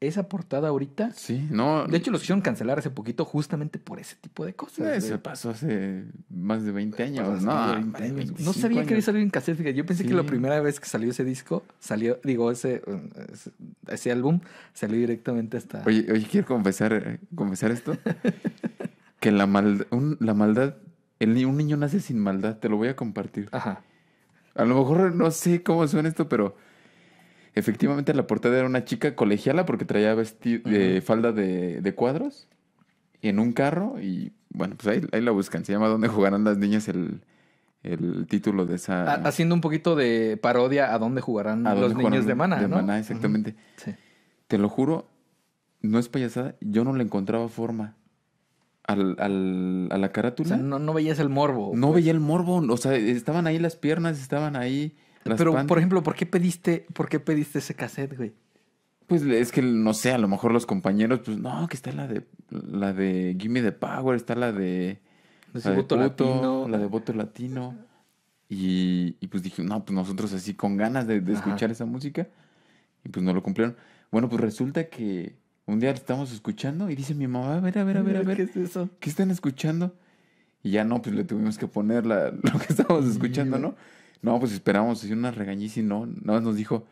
esa 0.00 0.28
portada 0.28 0.68
ahorita. 0.68 1.12
Sí, 1.12 1.46
no. 1.50 1.86
De 1.86 1.96
hecho, 1.96 2.10
los 2.10 2.22
hicieron 2.22 2.42
cancelar 2.42 2.78
hace 2.78 2.90
poquito 2.90 3.24
justamente 3.24 3.78
por 3.78 3.98
ese 3.98 4.16
tipo 4.16 4.44
de 4.44 4.52
cosas. 4.54 4.98
eh, 4.98 5.00
se 5.00 5.08
güey. 5.10 5.22
pasó 5.22 5.50
hace 5.50 6.04
más 6.28 6.62
de 6.64 6.72
20 6.72 7.02
años. 7.02 7.26
Pues, 7.26 7.36
hace 7.38 7.46
no, 7.46 7.52
más 7.54 7.70
de 7.70 7.76
hombre, 7.82 8.00
20 8.02 8.04
años. 8.04 8.16
25 8.16 8.42
No 8.44 8.52
sabía 8.52 8.76
que 8.78 8.82
había 8.82 8.94
años. 8.96 9.04
salido 9.06 9.22
en 9.22 9.30
cassette. 9.30 9.74
Yo 9.74 9.86
pensé 9.86 10.04
que 10.04 10.12
la 10.12 10.22
Sí. 10.22 10.28
primera 10.28 10.60
vez 10.60 10.78
que 10.80 10.86
salió 10.86 11.10
ese 11.10 11.24
disco, 11.24 11.64
salió, 11.78 12.18
digo, 12.22 12.50
ese, 12.50 12.82
eh, 12.86 13.10
ese, 13.32 13.50
ese 13.88 14.12
álbum, 14.12 14.40
salió 14.74 14.98
directamente 14.98 15.56
hasta. 15.56 15.82
Oye, 15.86 16.06
oye, 16.12 16.26
quiero 16.30 16.46
confesar, 16.48 16.92
eh, 16.92 17.18
confesar 17.34 17.70
esto. 17.70 17.96
que 19.20 19.32
la, 19.32 19.46
mal, 19.46 19.86
un- 19.90 20.18
la 20.20 20.34
maldad, 20.34 20.74
el, 21.24 21.44
un 21.46 21.56
niño 21.56 21.76
nace 21.76 22.00
sin 22.00 22.18
maldad, 22.18 22.58
te 22.58 22.68
lo 22.68 22.76
voy 22.76 22.88
a 22.88 22.96
compartir. 22.96 23.48
Ajá. 23.52 23.82
A 24.54 24.64
lo 24.64 24.76
mejor 24.78 25.14
no 25.14 25.30
sé 25.32 25.62
cómo 25.62 25.86
suena 25.88 26.08
esto, 26.08 26.28
pero 26.28 26.56
efectivamente 27.54 28.14
la 28.14 28.26
portada 28.26 28.56
era 28.58 28.66
una 28.66 28.84
chica 28.84 29.14
colegiala 29.14 29.66
porque 29.66 29.84
traía 29.84 30.14
de 30.14 30.96
Ujú. 30.98 31.06
falda 31.06 31.32
de, 31.32 31.80
de 31.80 31.94
cuadros 31.94 32.48
en 33.22 33.38
un 33.38 33.52
carro 33.52 34.00
y 34.00 34.32
bueno, 34.50 34.76
pues 34.76 34.86
ahí, 34.96 35.06
ahí 35.12 35.20
la 35.20 35.30
buscan. 35.32 35.64
Se 35.64 35.72
llama 35.72 35.88
¿Dónde 35.88 36.08
jugarán 36.08 36.44
las 36.44 36.58
niñas? 36.58 36.86
El, 36.88 37.22
el 37.82 38.26
título 38.28 38.66
de 38.66 38.76
esa... 38.76 39.02
Ha- 39.12 39.28
Haciendo 39.28 39.54
un 39.54 39.60
poquito 39.60 39.96
de 39.96 40.38
parodia 40.40 40.94
a 40.94 40.98
dónde 40.98 41.20
jugarán 41.20 41.66
¿A 41.66 41.70
dónde 41.70 41.82
los 41.82 41.92
jugarán 41.94 42.12
niños 42.12 42.26
de 42.26 42.34
Mana, 42.34 42.60
De 42.60 42.68
¿no? 42.68 42.76
Maná, 42.76 42.98
exactamente. 42.98 43.56
Sí. 43.76 43.92
Te 44.46 44.58
lo 44.58 44.68
juro, 44.68 45.08
no 45.82 45.98
es 45.98 46.08
payasada, 46.08 46.54
yo 46.60 46.84
no 46.84 46.92
le 46.94 47.02
encontraba 47.02 47.48
forma 47.48 47.96
al, 48.86 49.16
al- 49.18 49.88
a 49.90 49.98
la 49.98 50.06
O 50.08 50.12
carátula. 50.12 50.48
sea, 50.48 50.56
no, 50.58 50.78
no 50.78 50.92
veías 50.92 51.18
el 51.18 51.28
morbo. 51.28 51.72
no 51.74 51.88
pues. 51.88 52.02
veía 52.02 52.12
el 52.12 52.20
morbo, 52.20 52.56
o 52.58 52.76
sea, 52.76 52.94
estaban 52.96 53.46
ahí 53.46 53.58
las 53.58 53.76
piernas, 53.76 54.20
estaban 54.20 54.56
ahí 54.56 54.94
las 55.24 55.38
Pero, 55.38 55.52
por 55.66 55.78
ejemplo, 55.78 56.02
¿por 56.02 56.14
qué 56.14 56.26
pediste, 56.26 56.86
por 56.92 57.08
qué 57.08 57.18
pediste 57.20 57.58
ese 57.60 57.74
cassette, 57.74 58.16
güey? 58.16 58.32
Pues 59.06 59.22
es 59.22 59.52
que 59.52 59.60
no 59.62 59.92
sé, 59.94 60.12
a 60.12 60.18
lo 60.18 60.28
mejor 60.28 60.52
los 60.52 60.64
compañeros, 60.66 61.20
pues 61.24 61.38
no, 61.38 61.66
que 61.68 61.76
está 61.76 61.92
la 61.92 62.06
de 62.06 62.24
la 62.50 62.92
de 62.92 63.36
Gimme 63.38 63.60
the 63.62 63.72
Power, 63.72 64.16
está 64.16 64.34
la 64.34 64.50
de, 64.52 65.00
De 65.52 65.60
la 65.62 65.70
de 65.70 65.76
voto 65.76 65.96
latino. 65.96 66.66
la 66.68 66.78
de 66.78 66.86
voto 66.86 67.12
latino. 67.12 67.76
Y, 68.48 69.16
y 69.20 69.26
pues 69.28 69.42
dije, 69.42 69.62
no, 69.62 69.84
pues 69.84 69.94
nosotros 69.94 70.32
así 70.32 70.54
con 70.54 70.76
ganas 70.76 71.06
de, 71.06 71.16
escuchar 71.32 71.70
esa 71.70 71.84
música. 71.86 72.28
Y 73.04 73.08
pues 73.08 73.24
no 73.24 73.32
lo 73.34 73.42
cumplieron. 73.42 73.76
Bueno, 74.10 74.28
pues 74.28 74.40
resulta 74.40 74.88
que 74.88 75.34
un 75.66 75.80
día 75.80 75.90
estamos 75.90 76.32
escuchando 76.32 76.90
y 76.90 76.94
dice 76.96 77.14
mi 77.14 77.26
mamá, 77.26 77.56
a 77.56 77.60
ver, 77.60 77.78
a 77.78 77.84
ver, 77.84 77.96
a 77.98 78.02
ver, 78.02 78.16
a 78.18 78.22
ver. 78.22 78.36
¿Qué 78.36 78.42
es 78.44 78.56
eso? 78.56 78.88
¿qué 79.00 79.08
están 79.10 79.30
escuchando? 79.30 79.94
Y 80.62 80.70
ya 80.72 80.84
no, 80.84 81.00
pues 81.02 81.14
le 81.14 81.24
tuvimos 81.24 81.58
que 81.58 81.66
poner 81.66 82.06
la- 82.06 82.30
lo 82.42 82.58
que 82.58 82.66
estábamos 82.70 83.06
escuchando. 83.06 83.58
¿no? 83.58 83.74
No, 84.22 84.38
pues 84.40 84.52
esperamos, 84.52 85.04
y 85.04 85.12
una 85.12 85.30
regañiza 85.30 85.80
y 85.80 85.82
no, 85.82 86.06
nada 86.06 86.38
más 86.38 86.42
nos 86.42 86.56
dijo, 86.56 86.86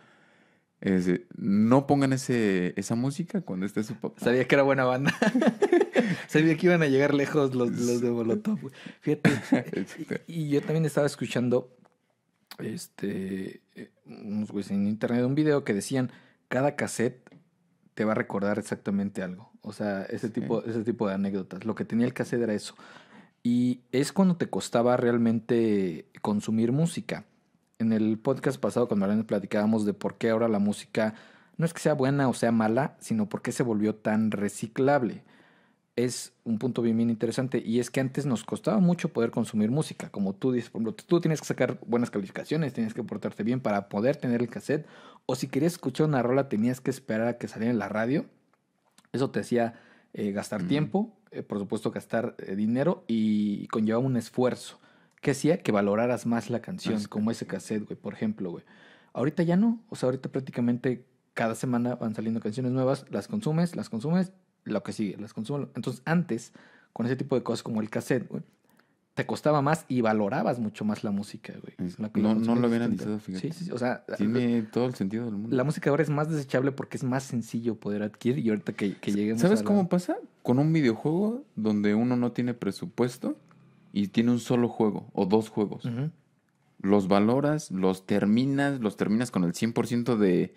es 0.81 1.09
no 1.37 1.87
pongan 1.87 2.13
ese, 2.13 2.75
esa 2.77 2.95
música 2.95 3.41
cuando 3.41 3.65
esté 3.67 3.83
su 3.83 3.95
papá. 3.95 4.21
Sabía 4.23 4.47
que 4.47 4.55
era 4.55 4.63
buena 4.65 4.85
banda. 4.85 5.15
Sabía 6.29 6.57
que 6.57 6.67
iban 6.67 6.83
a 6.83 6.87
llegar 6.87 7.15
lejos 7.15 7.55
los, 7.55 7.71
los 7.71 8.01
de 8.01 8.11
Molotov. 8.11 8.59
Fíjate. 9.01 9.31
Este, 9.73 10.23
Y, 10.27 10.43
y 10.43 10.49
yo 10.51 10.61
también 10.61 10.85
estaba 10.85 11.07
escuchando 11.07 11.71
este 12.59 13.61
eh, 13.75 13.91
unos 14.07 14.51
güeyes 14.51 14.71
en 14.71 14.87
internet 14.87 15.25
un 15.25 15.35
video 15.35 15.65
que 15.65 15.73
decían 15.75 16.11
cada 16.49 16.77
cassette 16.77 17.32
te 17.95 18.05
va 18.05 18.13
a 18.13 18.15
recordar 18.15 18.59
exactamente 18.59 19.23
algo. 19.23 19.51
O 19.63 19.73
sea, 19.73 20.03
ese 20.05 20.29
Sí. 20.29 20.33
tipo, 20.35 20.63
ese 20.65 20.83
tipo 20.85 21.09
de 21.09 21.15
anécdotas. 21.15 21.65
Lo 21.65 21.75
que 21.75 21.85
tenía 21.85 22.07
el 22.07 22.15
cassette 22.15 22.43
era 22.43 22.55
eso. 22.55 22.75
Y 23.43 23.81
es 23.93 24.13
cuando 24.13 24.37
te 24.37 24.49
costaba 24.49 24.97
realmente 24.97 26.07
consumir 26.21 26.73
música. 26.73 27.25
En 27.79 27.93
el 27.93 28.19
podcast 28.19 28.61
pasado, 28.61 28.87
cuando 28.89 29.07
Marlene 29.07 29.25
platicábamos 29.25 29.85
de 29.85 29.95
por 29.95 30.17
qué 30.17 30.31
ahora 30.31 30.49
la 30.49 30.61
música 30.61 31.15
no 31.57 31.67
es 31.67 31.75
que 31.75 31.81
sea 31.81 31.95
buena 31.95 32.29
o 32.29 32.35
sea 32.35 32.53
mala, 32.53 32.97
sino 33.01 33.29
por 33.29 33.43
qué 33.43 33.51
se 33.53 33.63
volvió 33.65 33.95
tan 33.97 34.31
reciclable. 34.31 35.23
Es 35.95 36.33
un 36.45 36.59
punto 36.59 36.81
bien, 36.81 36.97
bien 36.97 37.11
interesante. 37.11 37.63
Y 37.65 37.79
es 37.81 37.91
que 37.91 38.01
antes 38.01 38.25
nos 38.25 38.45
costaba 38.45 38.79
mucho 38.79 39.11
poder 39.11 39.31
consumir 39.31 39.71
música. 39.71 40.09
Como 40.11 40.33
tú 40.35 40.53
dices, 40.53 40.71
por 40.71 40.81
ejemplo, 40.81 41.05
tú 41.07 41.21
tienes 41.21 41.41
que 41.41 41.47
sacar 41.47 41.79
buenas 41.87 42.11
calificaciones, 42.11 42.73
tienes 42.73 42.95
que 42.95 43.03
portarte 43.03 43.43
bien 43.43 43.61
para 43.61 43.89
poder 43.89 44.17
tener 44.17 44.41
el 44.41 44.49
cassette. 44.49 44.87
O 45.27 45.35
si 45.35 45.47
querías 45.49 45.73
escuchar 45.73 46.07
una 46.07 46.23
rola, 46.23 46.49
tenías 46.49 46.81
que 46.81 46.91
esperar 46.91 47.29
a 47.29 47.39
que 47.39 47.49
saliera 47.49 47.73
en 47.73 47.79
la 47.79 47.89
radio. 47.89 48.27
Eso 49.13 49.31
te 49.31 49.41
hacía 49.41 49.75
eh, 50.15 50.33
gastar 50.33 50.65
Mm. 50.65 50.69
tiempo, 50.69 51.17
eh, 51.31 51.43
por 51.43 51.59
supuesto 51.59 51.91
gastar 51.91 52.35
eh, 52.39 52.55
dinero 52.55 53.05
y 53.07 53.67
conllevaba 53.69 54.05
un 54.05 54.17
esfuerzo. 54.17 54.79
Que 55.23 55.31
hacía 55.31 55.63
que 55.63 55.73
valoraras 55.73 56.27
más 56.27 56.51
la 56.51 56.61
canción, 56.61 56.95
Más 56.95 57.09
como 57.09 57.31
ese 57.31 57.47
cassette, 57.47 57.85
güey, 57.87 57.97
por 57.99 58.13
ejemplo, 58.13 58.51
güey. 58.51 58.65
Ahorita 59.15 59.43
ya 59.45 59.57
no. 59.57 59.81
O 59.89 59.97
sea, 59.97 60.09
ahorita 60.09 60.29
prácticamente 60.31 61.07
cada 61.33 61.55
semana 61.55 61.95
van 61.95 62.15
saliendo 62.15 62.41
canciones 62.41 62.73
nuevas, 62.73 63.07
las 63.11 63.29
consumes, 63.29 63.77
las 63.77 63.89
consumes, 63.89 64.33
lo 64.65 64.83
que 64.83 64.93
sigue, 64.93 65.17
las 65.19 65.33
consumes. 65.33 65.69
Entonces, 65.77 66.03
antes, 66.05 66.53
con 66.93 67.07
ese 67.07 67.17
tipo 67.17 67.37
de 67.37 67.43
cosas 67.43 67.63
como 67.63 67.81
el 67.81 67.89
cassette, 67.89 68.29
güey, 68.29 68.43
te 69.15 69.27
costaba 69.27 69.61
más 69.61 69.85
y 69.89 70.01
valorabas 70.01 70.59
mucho 70.59 70.85
más 70.87 71.05
la 71.05 71.11
música, 71.11 71.53
güey. 71.61 71.75
La 71.99 72.11
no- 72.15 72.35
no 72.35 72.55
lo 72.55 72.67
había 72.67 72.79
distinta. 72.79 73.05
analizado, 73.05 73.19
fíjate. 73.19 73.53
Sí, 73.53 73.59
sí, 73.59 73.65
sí. 73.67 73.71
O 73.71 73.79
sea, 73.79 74.05
Tiene 74.17 74.63
todo 74.63 74.87
el 74.87 74.95
sentido 74.95 75.27
del 75.27 75.35
mundo. 75.35 75.55
la 75.55 75.65
música 75.65 75.91
ahora 75.91 76.03
es 76.03 76.09
más 76.11 76.31
desechable 76.31 76.73
porque 76.73 76.97
es 76.97 77.05
más 77.05 77.23
sencillo 77.25 77.75
poder 77.75 78.03
adquirir 78.03 78.39
y 78.45 78.49
ahorita 78.49 78.73
que, 78.73 78.97
que 78.97 79.13
lleguemos 79.13 79.43
¿Sabes 79.43 79.61
a 79.61 79.63
la- 79.63 79.67
cómo 79.67 79.89
pasa? 79.89 80.17
Con 80.43 80.59
un 80.59 80.73
videojuego 80.73 81.45
donde 81.57 81.95
uno 81.95 82.17
no 82.17 82.33
tiene 82.33 82.55
presupuesto 82.55 83.37
y 83.93 84.09
tiene 84.09 84.31
un 84.31 84.39
solo 84.41 84.69
juego 84.69 85.11
o 85.13 85.27
dos 85.27 85.51
juegos. 85.51 85.87
Los 86.81 87.07
valoras, 87.07 87.71
los 87.71 88.07
terminas, 88.07 88.81
los 88.81 88.97
terminas 88.97 89.31
con 89.31 89.45
el 89.45 89.53
100% 89.53 90.17
de, 90.17 90.55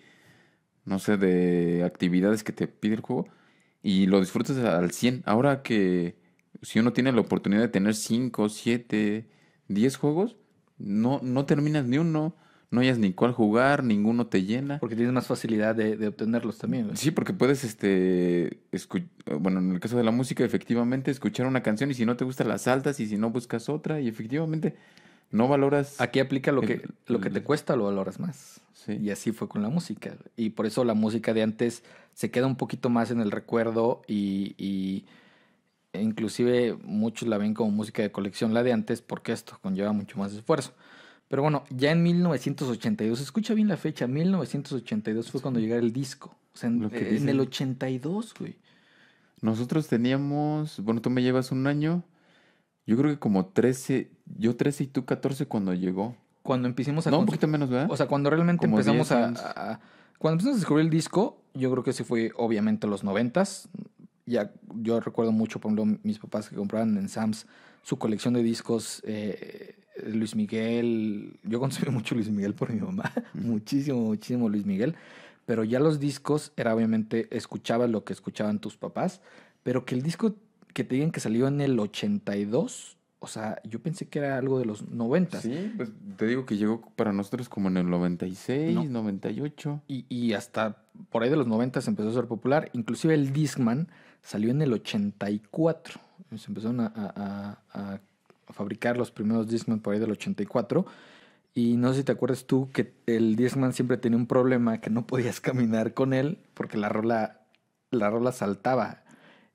no 0.84 0.98
sé, 0.98 1.18
de 1.18 1.84
actividades 1.84 2.42
que 2.42 2.52
te 2.52 2.66
pide 2.66 2.94
el 2.94 3.00
juego 3.00 3.28
y 3.82 4.06
lo 4.06 4.18
disfrutas 4.18 4.56
al 4.56 4.90
100. 4.90 5.22
Ahora 5.26 5.62
que 5.62 6.16
si 6.62 6.78
uno 6.78 6.92
tiene 6.92 7.12
la 7.12 7.20
oportunidad 7.20 7.62
de 7.62 7.68
tener 7.68 7.94
5, 7.94 8.48
7, 8.48 9.26
10 9.68 9.96
juegos, 9.96 10.36
no, 10.78 11.20
no 11.22 11.44
terminas 11.46 11.84
ni 11.86 11.98
uno, 11.98 12.34
no 12.70 12.80
hayas 12.80 12.98
ni 12.98 13.12
cuál 13.12 13.32
jugar, 13.32 13.84
ninguno 13.84 14.26
te 14.26 14.42
llena. 14.44 14.78
Porque 14.80 14.96
tienes 14.96 15.12
más 15.14 15.26
facilidad 15.26 15.74
de, 15.74 15.96
de 15.96 16.08
obtenerlos 16.08 16.58
también. 16.58 16.96
Sí, 16.96 17.10
porque 17.10 17.32
puedes, 17.32 17.64
este, 17.64 18.58
bueno, 19.40 19.60
en 19.60 19.72
el 19.72 19.80
caso 19.80 19.96
de 19.96 20.04
la 20.04 20.10
música, 20.10 20.44
efectivamente, 20.44 21.10
escuchar 21.10 21.46
una 21.46 21.62
canción 21.62 21.90
y 21.90 21.94
si 21.94 22.04
no 22.04 22.16
te 22.16 22.24
gusta 22.24 22.44
la 22.44 22.58
saltas 22.58 23.00
y 23.00 23.06
si 23.06 23.16
no 23.16 23.30
buscas 23.30 23.68
otra 23.68 24.00
y 24.00 24.08
efectivamente 24.08 24.76
no 25.30 25.48
valoras. 25.48 26.00
Aquí 26.00 26.18
aplica 26.20 26.52
lo 26.52 26.60
que, 26.62 26.74
El- 26.74 26.94
lo 27.06 27.20
que 27.20 27.30
te 27.30 27.42
cuesta, 27.42 27.76
lo 27.76 27.84
valoras 27.84 28.18
más. 28.20 28.60
Sí. 28.74 28.98
Y 29.02 29.10
así 29.10 29.32
fue 29.32 29.48
con 29.48 29.62
la 29.62 29.68
música. 29.68 30.14
Y 30.36 30.50
por 30.50 30.66
eso 30.66 30.84
la 30.84 30.94
música 30.94 31.32
de 31.34 31.42
antes 31.42 31.82
se 32.14 32.30
queda 32.30 32.46
un 32.46 32.56
poquito 32.56 32.88
más 32.90 33.10
en 33.10 33.20
el 33.20 33.30
recuerdo 33.30 34.02
y, 34.06 34.54
y 34.58 35.04
inclusive 36.00 36.76
muchos 36.84 37.28
la 37.28 37.38
ven 37.38 37.54
como 37.54 37.70
música 37.70 38.02
de 38.02 38.10
colección 38.12 38.54
la 38.54 38.62
de 38.62 38.72
antes 38.72 39.02
porque 39.02 39.32
esto 39.32 39.58
conlleva 39.62 39.92
mucho 39.92 40.18
más 40.18 40.32
esfuerzo. 40.32 40.72
Pero 41.28 41.42
bueno, 41.42 41.64
ya 41.70 41.90
en 41.90 42.02
1982, 42.04 43.20
escucha 43.20 43.52
bien 43.54 43.68
la 43.68 43.76
fecha, 43.76 44.06
1982 44.06 45.30
fue 45.30 45.40
cuando 45.40 45.58
llegara 45.60 45.80
el 45.80 45.92
disco. 45.92 46.34
O 46.54 46.56
sea, 46.56 46.68
en, 46.70 46.88
dicen. 46.88 47.28
el 47.28 47.40
82, 47.40 48.34
güey. 48.38 48.56
Nosotros 49.42 49.88
teníamos, 49.88 50.80
bueno, 50.80 51.00
tú 51.02 51.10
me 51.10 51.22
llevas 51.22 51.52
un 51.52 51.66
año, 51.66 52.02
yo 52.86 52.96
creo 52.96 53.10
que 53.10 53.18
como 53.18 53.46
13, 53.46 54.10
yo 54.38 54.56
13 54.56 54.84
y 54.84 54.86
tú 54.86 55.04
14 55.04 55.46
cuando 55.46 55.74
llegó. 55.74 56.16
Cuando 56.42 56.68
empecemos 56.68 57.06
a 57.06 57.10
No, 57.10 57.18
un 57.18 57.26
poquito 57.26 57.48
menos, 57.48 57.68
¿verdad? 57.68 57.90
O 57.90 57.96
sea, 57.96 58.06
cuando 58.06 58.30
realmente 58.30 58.66
Como 58.66 58.76
empezamos 58.78 59.08
10 59.08 59.12
a, 59.20 59.26
años. 59.26 59.40
a- 59.40 59.72
a- 59.72 59.80
Cuando 60.18 60.34
empezamos 60.34 60.56
a 60.56 60.60
descubrir 60.60 60.84
el 60.86 60.90
disco, 60.90 61.42
yo 61.54 61.70
creo 61.72 61.82
que 61.82 61.90
ese 61.90 62.04
fue 62.04 62.32
obviamente 62.36 62.86
los 62.86 63.02
noventas. 63.04 63.68
Ya, 64.26 64.52
yo 64.82 65.00
recuerdo 65.00 65.32
mucho, 65.32 65.60
por 65.60 65.72
ejemplo, 65.72 65.98
mis 66.02 66.18
papás 66.18 66.48
que 66.48 66.56
compraban 66.56 66.96
en 66.98 67.08
Sam's 67.08 67.46
su 67.82 67.96
colección 67.98 68.34
de 68.34 68.42
discos, 68.42 69.00
eh, 69.06 69.76
Luis 70.04 70.34
Miguel. 70.34 71.38
Yo 71.44 71.60
consumí 71.60 71.90
mucho 71.94 72.14
Luis 72.16 72.28
Miguel 72.28 72.54
por 72.54 72.72
mi 72.72 72.80
mamá. 72.80 73.12
muchísimo, 73.34 74.00
muchísimo 74.00 74.48
Luis 74.48 74.66
Miguel. 74.66 74.96
Pero 75.46 75.62
ya 75.62 75.78
los 75.78 76.00
discos 76.00 76.52
era 76.56 76.74
obviamente, 76.74 77.28
escuchabas 77.30 77.88
lo 77.88 78.02
que 78.04 78.12
escuchaban 78.12 78.58
tus 78.58 78.76
papás. 78.76 79.20
Pero 79.62 79.84
que 79.84 79.94
el 79.94 80.02
disco 80.02 80.34
que 80.74 80.82
te 80.82 80.96
digan 80.96 81.12
que 81.12 81.20
salió 81.20 81.46
en 81.46 81.60
el 81.60 81.78
82, 81.78 82.96
o 83.20 83.26
sea, 83.28 83.60
yo 83.64 83.80
pensé 83.80 84.08
que 84.08 84.18
era 84.18 84.36
algo 84.38 84.58
de 84.58 84.66
los 84.66 84.88
90. 84.88 85.40
sí, 85.40 85.72
pues 85.76 85.90
te 86.16 86.26
digo 86.26 86.44
que 86.46 86.56
llegó 86.56 86.82
para 86.96 87.12
nosotros 87.12 87.48
como 87.48 87.68
en 87.68 87.76
el 87.76 87.88
96, 87.88 88.74
No. 88.74 88.84
98. 88.84 89.82
Y, 89.88 90.04
y 90.08 90.32
hasta 90.32 90.82
por 91.10 91.22
ahí 91.22 91.30
de 91.30 91.36
los 91.36 91.46
90 91.46 91.80
se 91.80 91.90
empezó 91.90 92.10
a 92.10 92.12
ser 92.12 92.26
popular. 92.26 92.68
Inclusive 92.72 93.14
el 93.14 93.32
Discman 93.32 93.88
salió 94.26 94.50
en 94.50 94.60
el 94.62 94.72
84. 94.72 96.00
Se 96.36 96.46
empezaron 96.48 96.80
a, 96.80 96.86
a- 96.94 97.58
a- 97.72 98.00
a 98.48 98.52
fabricar 98.52 98.96
los 98.96 99.10
primeros 99.10 99.48
Discman 99.48 99.80
por 99.80 99.94
ahí 99.94 100.00
del 100.00 100.10
84. 100.12 100.84
Y 101.54 101.76
no 101.76 101.90
sé 101.92 102.00
si 102.00 102.04
te 102.04 102.12
acuerdas 102.12 102.44
tú 102.46 102.68
que 102.72 102.92
el 103.06 103.34
Discman 103.36 103.72
siempre 103.72 103.96
tenía 103.96 104.18
un 104.18 104.26
problema 104.26 104.80
que 104.80 104.90
no 104.90 105.06
podías 105.06 105.40
caminar 105.40 105.94
con 105.94 106.12
él 106.12 106.38
porque 106.54 106.76
la 106.76 106.88
rola, 106.88 107.40
la 107.90 108.10
rola 108.10 108.32
saltaba. 108.32 109.02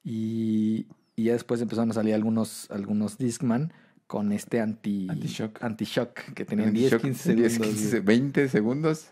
Y, 0.03 0.87
y 1.15 1.23
ya 1.25 1.33
después 1.33 1.61
empezaron 1.61 1.91
a 1.91 1.93
salir 1.93 2.13
algunos, 2.15 2.69
algunos 2.71 3.17
Discman 3.17 3.71
con 4.07 4.31
este 4.33 4.59
anti, 4.59 5.07
Anti-shock. 5.09 5.63
anti-shock 5.63 6.13
que 6.33 6.43
tenían 6.43 6.73
10, 6.73 6.91
Shock, 6.91 7.01
15 7.01 7.35
10, 7.35 7.53
segundos. 7.53 7.75
15, 7.77 7.89
güey. 8.01 8.05
20 8.19 8.49
segundos. 8.49 9.09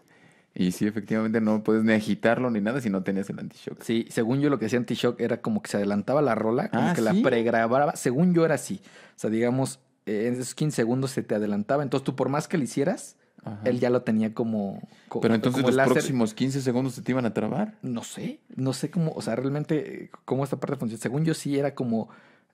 Y 0.56 0.72
sí, 0.72 0.88
efectivamente 0.88 1.40
no 1.42 1.64
puedes 1.64 1.84
ni 1.84 1.94
agitarlo 1.94 2.50
ni 2.50 2.60
nada 2.60 2.82
si 2.82 2.90
no 2.90 3.04
tenías 3.04 3.30
el 3.30 3.40
anti-shock. 3.40 3.82
Sí, 3.84 4.06
según 4.10 4.42
yo 4.42 4.50
lo 4.50 4.58
que 4.60 4.66
hacía 4.66 4.80
Anti-Shock 4.80 5.22
era 5.22 5.42
como 5.42 5.62
que 5.62 5.70
se 5.70 5.78
adelantaba 5.78 6.22
la 6.22 6.36
rola, 6.36 6.70
como 6.70 6.84
Ah, 6.84 6.94
que 6.94 7.02
¿sí? 7.02 7.06
la 7.06 7.14
pregrababa. 7.30 7.96
Según 7.96 8.34
yo 8.34 8.44
era 8.46 8.56
así. 8.56 8.82
O 9.16 9.20
sea, 9.20 9.30
digamos, 9.30 9.80
eh, 10.06 10.26
en 10.28 10.34
esos 10.34 10.56
15 10.56 10.76
segundos 10.76 11.12
se 11.12 11.22
te 11.24 11.36
adelantaba. 11.36 11.84
Entonces 11.84 12.04
tú 12.04 12.16
por 12.16 12.30
más 12.30 12.48
que 12.48 12.58
le 12.58 12.64
hicieras, 12.66 13.16
Ajá. 13.44 13.60
él 13.64 13.80
ya 13.80 13.90
lo 13.92 14.02
tenía 14.02 14.34
como... 14.34 14.82
co- 15.08 15.22
Pero 15.22 15.36
entonces 15.36 15.62
como 15.62 15.70
los 15.70 15.76
láser. 15.78 15.94
próximos 15.94 16.34
15 16.34 16.62
segundos 16.62 16.94
se 16.96 17.04
te 17.04 17.12
iban 17.12 17.26
a 17.26 17.34
trabar. 17.34 17.76
No 17.84 18.04
sé, 18.04 18.40
no 18.56 18.74
sé 18.74 18.90
cómo, 18.90 19.12
o 19.14 19.22
sea, 19.22 19.36
realmente 19.36 20.10
cómo 20.26 20.44
esta 20.44 20.60
parte 20.60 20.76
funciona. 20.78 21.02
Según 21.02 21.24
yo 21.26 21.36
sí 21.36 21.58
era 21.60 21.76
como... 21.76 22.10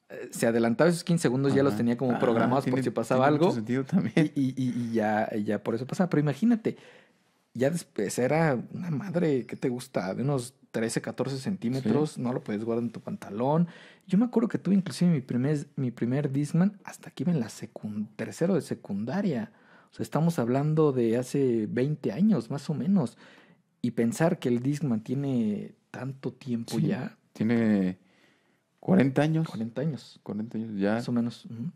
eh, 0.10 0.27
Se 0.31 0.45
adelantaba 0.45 0.89
esos 0.89 1.05
15 1.05 1.23
segundos, 1.23 1.53
ya 1.55 1.63
los 1.63 1.71
Ajá. 1.73 1.77
tenía 1.77 1.97
como 1.97 2.12
Ah, 2.12 2.19
programados 2.19 2.65
por 2.65 2.73
tiene- 2.73 2.84
si 2.84 2.89
pasaba 2.91 3.25
tiene 3.25 3.38
mucho 3.38 3.45
algo. 3.45 3.55
sentido 3.55 3.81
Y, 3.81 3.86
también. 3.86 4.31
y- 4.36 4.53
y- 4.62 4.89
y 4.89 4.93
ya, 4.93 5.29
y 5.34 5.43
ya 5.45 5.63
por 5.63 5.73
eso 5.75 5.88
pasaba. 5.88 6.10
Pero 6.10 6.19
imagínate, 6.19 6.77
ya 7.55 7.69
después 7.71 8.19
era 8.19 8.61
una 8.73 8.91
madre, 8.91 9.45
¿qué 9.47 9.55
te 9.55 9.69
gusta? 9.69 10.13
De 10.13 10.21
unos 10.21 10.53
13, 10.71 11.01
14 11.01 11.37
centímetros, 11.39 12.17
no 12.17 12.33
lo 12.33 12.43
puedes 12.43 12.63
guardar 12.63 12.83
en 12.83 12.91
tu 12.91 12.99
pantalón. 12.99 13.67
Yo 14.07 14.17
me 14.17 14.25
acuerdo 14.25 14.49
que 14.49 14.57
tuve 14.59 14.75
inclusive 14.75 15.09
mi 15.09 15.21
primer, 15.21 15.65
mi 15.77 15.89
primer 15.89 16.31
Discman 16.31 16.77
hasta 16.83 17.09
que 17.11 17.23
iba 17.23 17.31
en 17.31 17.39
la 17.39 17.49
tercero 18.17 18.53
de 18.55 18.61
secundaria. 18.61 19.51
O 19.91 19.95
sea, 19.95 20.03
estamos 20.03 20.37
hablando 20.37 20.91
de 20.91 21.17
hace 21.17 21.67
20 21.67 22.11
años, 22.11 22.51
más 22.51 22.69
o 22.69 22.73
menos. 22.73 23.17
Y 23.81 23.91
pensar 23.91 24.37
que 24.39 24.49
el 24.49 24.61
Discman 24.61 25.01
tiene 25.01 25.75
tanto 25.91 26.33
tiempo 26.33 26.75
Sí. 26.77 26.87
ya, 26.87 27.17
Tiene 27.31 27.97
40 28.81 29.21
años. 29.21 29.47
40 29.47 29.81
años, 29.81 30.19
40 30.23 30.57
años 30.57 30.71
ya. 30.77 30.95
más 30.95 31.07
o 31.07 31.11
menos. 31.13 31.45
ujú. 31.45 31.71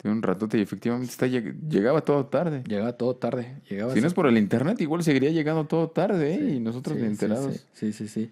Tiene 0.00 0.16
un 0.16 0.22
ratote 0.22 0.56
y 0.58 0.62
efectivamente 0.62 1.10
está, 1.10 1.26
lleg- 1.26 1.58
llegaba 1.68 2.00
todo 2.00 2.24
tarde. 2.26 2.62
Llegaba 2.66 2.94
todo 2.94 3.16
tarde. 3.16 3.60
Llegaba 3.68 3.92
Si 3.94 4.00
no 4.00 4.06
es 4.06 4.14
por 4.14 4.26
el 4.26 4.38
internet, 4.38 4.80
igual 4.80 5.02
seguiría 5.02 5.30
llegando 5.30 5.66
todo 5.66 5.90
tarde, 5.90 6.34
¿eh? 6.36 6.54
Y 6.54 6.60
nosotros 6.60 6.96
sí, 6.96 7.02
ni 7.02 7.08
enterados. 7.08 7.66
Sí, 7.74 7.92
sí, 7.92 8.08
sí. 8.08 8.30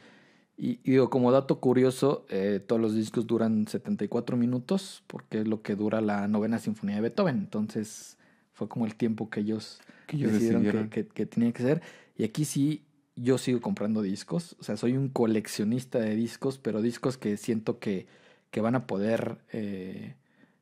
Y, 0.57 0.81
y 0.83 0.93
digo, 0.93 1.11
como 1.11 1.31
dato 1.31 1.61
curioso, 1.61 2.25
eh, 2.31 2.61
todos 2.67 2.81
los 2.81 2.95
discos 2.95 3.27
duran 3.27 3.67
74 3.69 4.37
minutos, 4.37 5.05
porque 5.07 5.41
es 5.41 5.47
lo 5.49 5.61
que 5.63 5.77
dura 5.77 6.01
la 6.01 6.27
novena 6.27 6.59
sinfonía 6.59 6.97
de 6.97 7.03
Beethoven. 7.03 7.37
Entonces, 7.37 8.17
fue 8.55 8.67
como 8.67 8.87
el 8.87 8.95
tiempo 8.95 9.29
que 9.29 9.41
ellos 9.41 9.79
Que 10.07 10.17
ellos 10.17 10.33
decidieron 10.33 10.63
que, 10.63 10.67
decidieron. 10.69 10.91
que, 10.91 11.07
que 11.07 11.27
tenía 11.27 11.53
que 11.53 11.63
ser. 11.63 11.83
Y 12.17 12.25
aquí 12.25 12.45
sí, 12.47 12.83
yo 13.15 13.37
sigo 13.37 13.61
comprando 13.61 14.01
discos. 14.01 14.57
O 14.59 14.65
sea, 14.65 14.77
soy 14.79 14.97
un 14.97 15.11
coleccionista 15.11 15.99
de 16.01 16.17
discos, 16.17 16.59
pero 16.59 16.81
discos 16.81 17.19
que 17.19 17.37
siento 17.37 17.79
que, 17.79 18.07
que 18.51 18.61
van 18.63 18.75
a 18.75 18.87
poder 18.87 19.39
eh, 19.53 20.15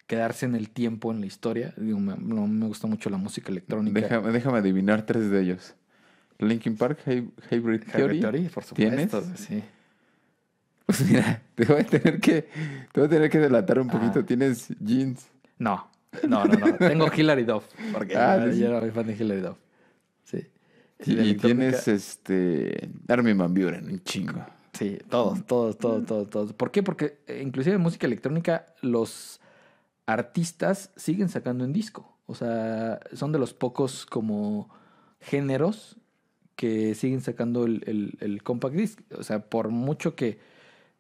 quedarse 0.07 0.47
en 0.47 0.55
el 0.55 0.71
tiempo, 0.71 1.11
en 1.13 1.21
la 1.21 1.27
historia. 1.27 1.75
Digo, 1.77 1.99
me, 1.99 2.15
no 2.17 2.47
me 2.47 2.67
gusta 2.67 2.87
mucho 2.87 3.11
la 3.11 3.17
música 3.17 3.51
electrónica. 3.51 4.01
Déjame, 4.01 4.33
déjame 4.33 4.59
adivinar 4.59 5.05
tres 5.07 5.31
de 5.31 5.41
ellos. 5.41 5.75
Linkin 6.39 6.77
Park, 6.77 7.01
Hy- 7.07 7.31
Hybrid 7.51 7.83
Theory. 7.91 8.19
Hybrid 8.19 8.21
Theory, 8.21 8.49
por 8.49 8.65
¿Tienes? 8.65 9.11
supuesto, 9.11 9.37
sí. 9.37 9.63
Pues 10.87 11.01
mira, 11.11 11.43
te 11.55 11.65
voy 11.65 11.81
a 11.81 11.85
tener 11.85 12.21
que, 12.21 12.43
te 12.93 13.01
voy 13.01 13.07
a 13.07 13.11
tener 13.11 13.31
que 13.31 13.39
delatar 13.39 13.81
un 13.81 13.89
poquito. 13.89 14.21
Ah. 14.21 14.27
Tienes 14.27 14.69
jeans. 14.79 15.27
No, 15.59 15.91
no, 16.29 16.45
no, 16.45 16.55
no. 16.59 16.75
Tengo 16.77 17.11
Hilary 17.17 17.45
Duff. 17.45 17.65
Porque 17.93 18.17
Ah, 18.17 18.45
yo, 18.47 18.53
sí. 18.53 18.61
yo 18.61 18.67
era 18.69 18.81
muy 18.81 18.91
fan 18.91 19.07
de 19.07 19.15
Hilary 19.15 19.41
Duff. 19.41 19.57
Sí. 20.25 20.47
Y, 21.05 21.35
tienes 21.35 21.89
este 21.89 22.89
Armin 23.09 23.37
Van 23.37 23.53
Buren, 23.53 23.87
un 23.89 24.03
chingo. 24.05 24.45
Sí, 24.73 24.99
todos, 25.11 25.45
todos, 25.47 25.77
todos, 25.79 26.05
todos, 26.07 26.31
todos. 26.31 26.53
¿Por 26.53 26.71
qué? 26.71 26.83
Porque 26.83 27.19
eh, 27.27 27.43
inclusive 27.45 27.75
en 27.77 27.83
música 27.83 28.07
electrónica 28.07 28.67
los 28.83 29.41
artistas 30.07 30.91
siguen 30.97 31.29
sacando 31.29 31.65
en 31.65 31.73
disco. 31.73 32.17
O 32.27 32.35
sea, 32.35 33.01
son 33.13 33.33
de 33.33 33.39
los 33.39 33.55
pocos 33.55 34.07
como 34.07 34.69
géneros 35.21 35.97
que 36.57 36.95
siguen 36.95 37.21
sacando 37.21 37.65
el, 37.65 37.83
el- 37.87 38.17
el 38.21 38.43
compact 38.43 38.75
disc. 38.75 39.01
O 39.19 39.23
sea, 39.23 39.41
por 39.51 39.69
mucho 39.69 40.15
que, 40.17 40.39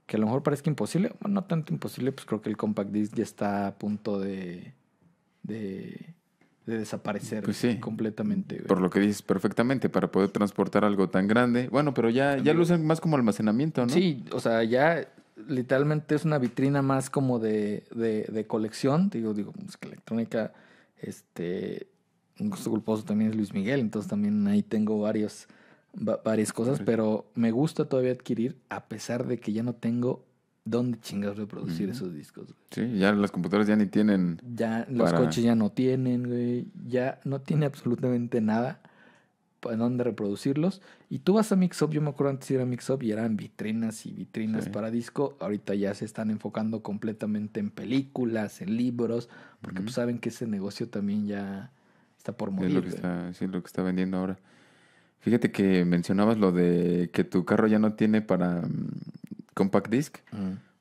que 0.06 0.16
a 0.16 0.20
lo 0.20 0.26
mejor 0.26 0.42
parezca 0.42 0.68
imposible, 0.70 1.12
bueno, 1.20 1.34
no 1.40 1.44
tanto 1.44 1.72
imposible, 1.72 2.12
pues 2.12 2.26
creo 2.26 2.42
que 2.42 2.48
el 2.50 2.56
compact 2.56 2.90
disc 2.90 3.14
ya 3.16 3.22
está 3.24 3.66
a 3.68 3.74
punto 3.78 4.20
de, 4.20 4.74
de, 5.42 6.14
de 6.66 6.78
desaparecer 6.78 7.42
Pues 7.44 7.56
sí. 7.56 7.78
completamente. 7.80 8.56
güey. 8.56 8.66
Por 8.66 8.80
lo 8.80 8.90
que 8.90 9.00
dices 9.00 9.22
perfectamente, 9.22 9.88
para 9.88 10.10
poder 10.10 10.30
transportar 10.30 10.84
algo 10.84 11.08
tan 11.08 11.26
grande. 11.26 11.68
Bueno, 11.68 11.94
pero 11.94 12.10
ya, 12.10 12.36
ya 12.38 12.52
lo 12.54 12.62
usan 12.62 12.84
más 12.86 13.00
como 13.00 13.16
almacenamiento, 13.16 13.82
¿no? 13.86 13.92
Sí, 13.92 14.24
o 14.32 14.40
sea, 14.40 14.62
ya 14.64 15.08
literalmente 15.36 16.14
es 16.14 16.24
una 16.24 16.38
vitrina 16.38 16.82
más 16.82 17.10
como 17.10 17.38
de, 17.38 17.84
de, 17.94 18.24
de 18.24 18.46
colección. 18.46 19.10
Digo, 19.10 19.34
digo, 19.34 19.52
música 19.62 19.86
electrónica, 19.88 20.52
este, 21.00 21.88
un 22.40 22.50
gusto 22.50 22.70
culposo 22.70 23.04
también 23.04 23.30
es 23.30 23.36
Luis 23.36 23.52
Miguel, 23.54 23.80
entonces 23.80 24.08
también 24.08 24.46
ahí 24.48 24.62
tengo 24.62 25.00
varios, 25.00 25.46
va- 25.96 26.20
varias 26.24 26.52
cosas, 26.52 26.80
pero 26.84 27.26
me 27.34 27.50
gusta 27.50 27.86
todavía 27.86 28.12
adquirir 28.12 28.56
a 28.68 28.86
pesar 28.86 29.26
de 29.26 29.38
que 29.38 29.52
ya 29.52 29.62
no 29.62 29.74
tengo 29.74 30.24
dónde 30.64 30.98
chingados 31.00 31.36
reproducir 31.38 31.88
Ujú. 31.88 31.96
esos 31.96 32.14
discos. 32.14 32.46
güey. 32.46 32.58
Sí, 32.92 32.98
ya 32.98 33.12
las 33.12 33.30
computadoras 33.30 33.68
ya 33.68 33.76
ni 33.76 33.86
tienen. 33.86 34.40
Ya 34.54 34.86
los 34.90 35.12
coches 35.12 35.44
ya 35.44 35.54
no 35.54 35.70
tienen, 35.70 36.26
güey, 36.28 36.66
ya 36.88 37.20
no 37.24 37.40
tiene 37.40 37.66
absolutamente 37.66 38.40
nada 38.40 38.80
para 39.66 39.76
dónde 39.78 40.04
reproducirlos. 40.04 40.80
Y 41.10 41.20
tú 41.20 41.34
vas 41.34 41.52
a 41.52 41.56
Mixup, 41.56 41.92
yo 41.92 42.00
me 42.02 42.10
acuerdo 42.10 42.30
antes 42.30 42.48
de 42.48 42.54
ir 42.54 42.60
a 42.60 42.64
Mixup 42.66 43.02
y 43.02 43.12
eran 43.12 43.36
vitrinas 43.36 44.06
y 44.06 44.12
vitrinas 44.12 44.64
Sí. 44.64 44.70
para 44.70 44.90
disco. 44.90 45.36
Ahorita 45.40 45.74
ya 45.74 45.94
se 45.94 46.04
están 46.04 46.30
enfocando 46.30 46.82
completamente 46.82 47.60
en 47.60 47.70
películas, 47.70 48.60
en 48.62 48.76
libros, 48.76 49.28
porque 49.60 49.80
pues 49.82 49.94
saben 49.94 50.18
que 50.18 50.28
ese 50.30 50.46
negocio 50.46 50.88
también 50.88 51.26
ya 51.26 51.70
está 52.18 52.32
por 52.36 52.48
Es 52.50 52.54
morir. 52.54 52.72
lo 52.74 52.82
que 52.82 52.88
está, 52.88 53.32
sí, 53.34 53.46
lo 53.46 53.60
que 53.62 53.66
está 53.66 53.82
vendiendo 53.82 54.16
ahora. 54.18 54.38
Fíjate 55.20 55.50
que 55.50 55.84
mencionabas 55.84 56.38
lo 56.38 56.52
de 56.52 57.10
que 57.12 57.24
tu 57.24 57.44
carro 57.44 57.66
ya 57.66 57.78
no 57.78 57.94
tiene 57.94 58.22
para 58.22 58.62
mm, 58.62 58.88
compact 59.54 59.90
disc. 59.90 60.18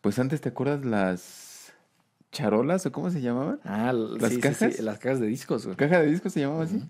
Pues 0.02 0.20
antes, 0.20 0.40
¿te 0.42 0.50
acuerdas 0.50 0.86
las 0.86 1.74
charolas 2.32 2.86
o 2.86 2.92
cómo 2.92 3.10
se 3.10 3.22
llamaban? 3.22 3.60
Ah, 3.64 3.92
¿Las 3.94 4.34
sí, 4.34 4.40
cajas? 4.40 4.76
sí, 4.76 4.82
las 4.84 5.00
cajas 5.00 5.20
de 5.20 5.28
discos, 5.28 5.66
güey. 5.66 5.78
¿Caja 5.78 6.00
de 6.02 6.12
discos 6.12 6.34
se 6.34 6.42
llamaba 6.42 6.64
así? 6.66 6.84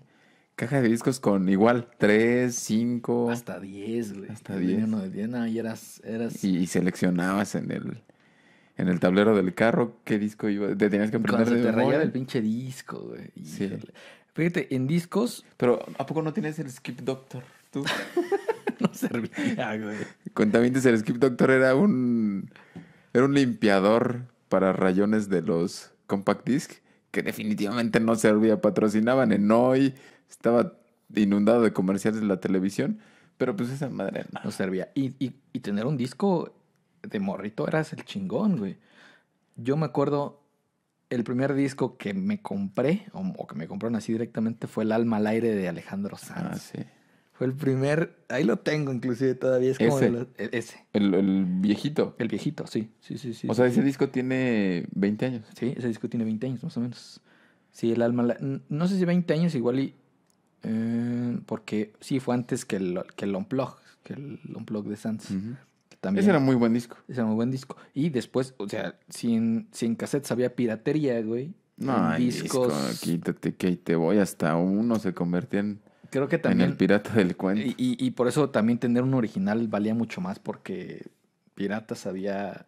Caja 0.56 0.80
de 0.80 0.88
discos 0.88 1.20
con 1.20 1.48
igual 1.50 1.88
3, 1.98 2.54
5 2.54 3.30
Hasta 3.30 3.60
10, 3.60 4.18
güey. 4.18 4.30
Hasta 4.30 4.54
Venía 4.54 4.76
10. 4.76 4.88
uno 4.88 5.02
de 5.02 5.10
10, 5.10 5.28
no, 5.28 5.46
y 5.46 5.58
eras, 5.58 6.00
eras 6.02 6.42
y, 6.42 6.56
y 6.56 6.66
seleccionabas 6.66 7.54
en 7.54 7.70
el 7.70 8.02
en 8.78 8.88
el 8.88 9.00
tablero 9.00 9.34
del 9.36 9.54
carro 9.54 9.98
qué 10.04 10.18
disco 10.18 10.48
iba. 10.48 10.68
Te 10.68 10.90
tenías 10.90 11.10
que 11.10 11.18
aprender 11.18 11.46
cuando 11.46 11.50
se 11.50 11.56
de 11.56 11.62
te 11.62 11.72
rayaba 11.72 12.02
el 12.02 12.12
pinche 12.12 12.40
disco, 12.40 13.00
güey. 13.00 13.30
Sí. 13.44 13.70
Fíjate, 14.34 14.74
en 14.74 14.86
discos 14.86 15.44
Pero 15.56 15.84
¿a 15.98 16.06
poco 16.06 16.22
no 16.22 16.32
tienes 16.32 16.58
el 16.58 16.70
Skip 16.70 17.00
Doctor? 17.00 17.42
Tú. 17.70 17.84
no 18.80 18.94
servía, 18.94 19.76
güey. 19.76 19.96
Cuentamientos, 20.34 20.84
el 20.86 20.98
Skip 20.98 21.16
Doctor 21.16 21.50
era 21.50 21.74
un 21.74 22.50
era 23.12 23.24
un 23.24 23.34
limpiador 23.34 24.22
para 24.48 24.72
rayones 24.72 25.28
de 25.28 25.42
los 25.42 25.92
compact 26.06 26.46
disc 26.46 26.72
que 27.10 27.22
definitivamente 27.22 27.98
no 27.98 28.14
servía. 28.14 28.60
Patrocinaban 28.60 29.32
en 29.32 29.50
hoy, 29.50 29.94
estaba 30.28 30.74
inundado 31.14 31.62
de 31.62 31.72
comerciales 31.72 32.20
de 32.20 32.26
la 32.26 32.40
televisión, 32.40 32.98
pero 33.36 33.54
pues 33.56 33.70
esa 33.70 33.88
madre 33.88 34.24
no. 34.32 34.40
No 34.44 34.50
servía. 34.50 34.90
Y, 34.94 35.14
y, 35.24 35.34
y 35.52 35.60
tener 35.60 35.86
un 35.86 35.96
disco 35.96 36.54
de 37.02 37.20
morrito 37.20 37.66
eras 37.68 37.92
el 37.92 38.04
chingón, 38.04 38.56
güey. 38.58 38.76
Yo 39.56 39.76
me 39.76 39.86
acuerdo, 39.86 40.42
el 41.10 41.22
primer 41.24 41.54
disco 41.54 41.96
que 41.96 42.12
me 42.14 42.40
compré, 42.42 43.06
o, 43.12 43.20
o 43.38 43.46
que 43.46 43.54
me 43.54 43.68
compraron 43.68 43.96
así 43.96 44.12
directamente, 44.12 44.66
fue 44.66 44.84
El 44.84 44.92
Alma 44.92 45.18
al 45.18 45.26
Aire 45.28 45.54
de 45.54 45.68
Alejandro 45.68 46.16
Sanz. 46.16 46.40
Ah, 46.52 46.56
sí. 46.56 46.84
Fue 47.32 47.46
el 47.46 47.52
primer, 47.52 48.16
ahí 48.30 48.44
lo 48.44 48.58
tengo 48.60 48.92
inclusive 48.94 49.34
todavía, 49.34 49.70
es 49.70 49.78
como 49.78 49.96
Ese. 49.98 50.04
de 50.06 50.10
los- 50.10 50.26
e- 50.38 50.48
ese, 50.52 50.86
El, 50.94 51.12
el 51.14 51.44
viejito. 51.44 52.16
el 52.18 52.28
viejito, 52.28 52.66
sí, 52.66 52.90
sí, 53.00 53.18
sí, 53.18 53.34
sí. 53.34 53.46
o 53.46 53.52
sí, 53.52 53.56
sea, 53.58 53.66
sí. 53.66 53.72
ese 53.72 53.82
disco 53.82 54.08
tiene 54.08 54.86
20 54.92 55.26
años. 55.26 55.46
Sí, 55.54 55.74
ese 55.76 55.86
disco 55.88 56.08
tiene 56.08 56.24
20 56.24 56.46
años 56.46 56.64
más 56.64 56.74
o 56.78 56.80
menos. 56.80 57.20
Sí, 57.72 57.92
el 57.92 58.00
alma. 58.00 58.34
No 58.70 58.88
sé 58.88 58.96
si 58.96 59.04
20 59.04 59.34
años 59.34 59.54
igual 59.54 59.78
y. 59.80 59.94
eh, 60.68 61.38
porque 61.46 61.92
sí, 62.00 62.18
fue 62.20 62.34
antes 62.34 62.64
que 62.64 62.76
el, 62.76 63.00
que 63.16 63.24
el 63.24 63.34
Unplug, 63.36 63.76
que 64.02 64.14
el 64.14 64.40
Unplug 64.54 64.86
de 64.88 64.96
que 64.96 65.56
También. 66.00 66.22
Ese 66.22 66.30
era 66.30 66.40
muy 66.40 66.54
buen 66.56 66.72
disco. 66.74 66.96
ese 67.08 67.20
era 67.20 67.26
muy 67.26 67.36
buen 67.36 67.50
disco. 67.50 67.76
Y 67.94 68.10
después, 68.10 68.54
o 68.58 68.68
sea, 68.68 68.96
si 69.08 69.34
en, 69.34 69.68
si 69.72 69.86
en 69.86 69.94
cassettes 69.94 70.30
había 70.32 70.54
piratería, 70.54 71.20
güey. 71.22 71.52
No, 71.78 71.94
en 71.96 72.04
hay 72.12 72.24
disco, 72.26 72.68
quítate 73.00 73.54
que 73.54 73.76
te 73.76 73.96
voy. 73.96 74.18
Hasta 74.18 74.56
uno 74.56 74.98
se 74.98 75.12
convertía 75.14 75.60
en, 75.60 75.80
Creo 76.10 76.28
que 76.28 76.36
en 76.36 76.42
también. 76.42 76.70
el 76.70 76.76
pirata 76.76 77.12
del 77.14 77.36
cuento. 77.36 77.62
y, 77.66 77.74
y- 77.78 77.96
por 78.12 78.28
eso 78.28 78.50
también 78.50 78.78
tener 78.78 79.02
un 79.02 79.14
original 79.14 79.68
valía 79.68 79.94
mucho 79.94 80.20
más 80.20 80.38
porque 80.38 81.06
piratas 81.54 82.06
había. 82.06 82.66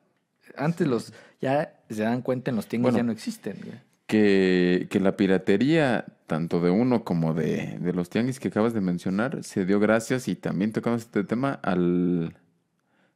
Antes 0.56 0.86
los. 0.86 1.12
Ya 1.40 1.80
se 1.88 2.02
dan 2.02 2.20
cuenta 2.22 2.50
en 2.50 2.56
los 2.56 2.66
Bueno. 2.90 2.98
ya 2.98 3.02
no 3.04 3.12
existen, 3.12 3.58
güey. 3.64 3.78
Que, 4.08 4.88
que 4.90 4.98
la 5.00 5.16
piratería, 5.16 6.06
tanto 6.26 6.60
de 6.60 6.70
uno 6.70 7.04
como 7.04 7.34
de, 7.34 7.78
de 7.78 7.92
los 7.92 8.10
tianguis 8.10 8.40
que 8.40 8.48
acabas 8.48 8.74
de 8.74 8.80
mencionar, 8.80 9.44
se 9.44 9.64
dio 9.64 9.78
gracias, 9.78 10.26
y 10.28 10.34
también 10.34 10.72
tocamos 10.72 11.02
este 11.02 11.22
tema, 11.24 11.60
al, 11.62 12.34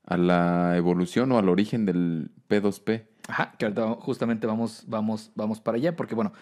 a 0.07 0.17
la 0.17 0.77
evolución 0.77 1.33
o 1.33 1.39
al 1.39 1.49
origen 1.49 1.87
del 1.87 2.31
P2P. 2.49 3.03
Ajá, 3.27 3.55
que 3.59 3.65
ahorita 3.65 3.95
justamente 3.95 4.47
vamos, 4.47 4.85
vamos, 4.87 5.33
vamos 5.35 5.61
para 5.61 5.79
allá, 5.79 5.97
porque 5.97 6.15
bueno, 6.15 6.33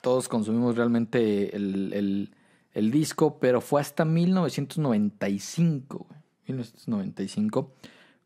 todos 0.00 0.28
consumimos 0.28 0.76
realmente 0.76 1.54
el, 1.56 1.92
el- 1.94 2.30
disco, 2.90 3.38
pero 3.40 3.60
fue 3.60 3.80
hasta 3.80 4.04
1995, 4.04 6.06
güey, 6.08 6.20
1995, 6.48 7.72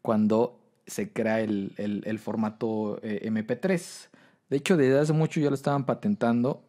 cuando 0.03 0.59
se 0.87 1.13
crea 1.13 1.41
el, 1.41 1.73
el- 1.77 2.03
el 2.07 2.19
formato 2.19 2.99
eh, 3.03 3.29
MP3. 3.31 4.09
De 4.53 4.59
hecho, 4.59 4.77
desde 4.77 4.99
hace 4.99 5.15
mucho 5.15 5.41
ya 5.41 5.49
lo 5.49 5.55
estaban 5.55 5.87
patentando, 5.87 6.63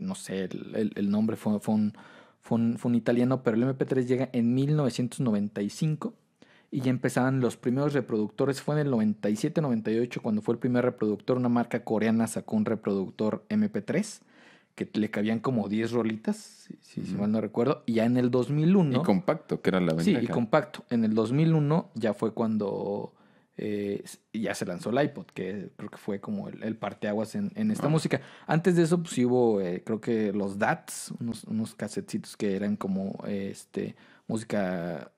no 0.00 0.16
sé, 0.16 0.46
el, 0.46 0.72
el- 0.74 0.92
el 0.96 1.08
nombre 1.08 1.36
fue, 1.36 1.60
fue, 1.60 1.72
un, 1.76 1.92
fue, 2.40 2.58
un, 2.58 2.78
fue 2.78 2.88
un 2.88 2.96
italiano, 2.96 3.44
pero 3.44 3.56
el 3.56 3.62
MP3 3.62 4.06
llega 4.08 4.28
en 4.32 4.54
1995 4.56 6.14
y 6.72 6.80
ya 6.80 6.90
empezaban 6.90 7.38
los 7.38 7.56
primeros 7.56 7.92
reproductores. 7.92 8.60
Fue 8.60 8.74
en 8.80 8.88
el 8.88 8.92
97-98 8.92 10.20
cuando 10.20 10.42
fue 10.42 10.54
el 10.54 10.58
primer 10.58 10.84
reproductor. 10.84 11.36
Una 11.36 11.48
marca 11.48 11.84
coreana 11.84 12.26
sacó 12.26 12.56
un 12.56 12.64
reproductor 12.64 13.44
MP3 13.50 14.20
que 14.74 14.90
le 14.94 15.08
cabían 15.08 15.38
como 15.38 15.68
10 15.68 15.92
rolitas, 15.92 16.36
si, 16.38 16.74
si- 16.82 17.04
si 17.06 17.12
Ujú. 17.12 17.20
mal 17.22 17.30
no 17.30 17.40
recuerdo. 17.40 17.84
Y 17.86 17.94
ya 17.94 18.04
en 18.04 18.16
el 18.16 18.32
2001... 18.32 18.98
Y 18.98 19.02
compacto, 19.04 19.62
que 19.62 19.70
era 19.70 19.78
la 19.80 19.96
Sí, 20.00 20.12
ventaja. 20.12 20.24
y 20.32 20.34
compacto. 20.34 20.84
En 20.90 21.04
el 21.04 21.14
2001 21.14 21.90
ya 21.94 22.14
fue 22.14 22.32
cuando 22.32 23.12
eh, 23.58 24.04
ya 24.32 24.54
se 24.54 24.64
lanzó 24.64 24.90
el 24.90 25.04
iPod, 25.04 25.26
que 25.26 25.70
creo 25.76 25.90
que 25.90 25.98
fue 25.98 26.20
como 26.20 26.48
el, 26.48 26.62
el 26.62 26.76
parteaguas 26.76 27.34
en, 27.34 27.50
en 27.56 27.70
esta 27.70 27.86
Ah. 27.86 27.90
música. 27.90 28.20
Antes 28.46 28.76
de 28.76 28.84
eso, 28.84 28.98
pues 29.02 29.14
sí 29.14 29.24
hubo, 29.24 29.60
eh, 29.60 29.82
creo 29.84 30.00
que 30.00 30.32
los 30.32 30.58
DATs, 30.58 31.12
unos, 31.20 31.44
unos 31.44 31.74
casetcitos 31.74 32.36
que 32.36 32.54
eran 32.56 32.76
como 32.76 33.18
eh, 33.26 33.48
este 33.50 33.96
música, 34.28 35.10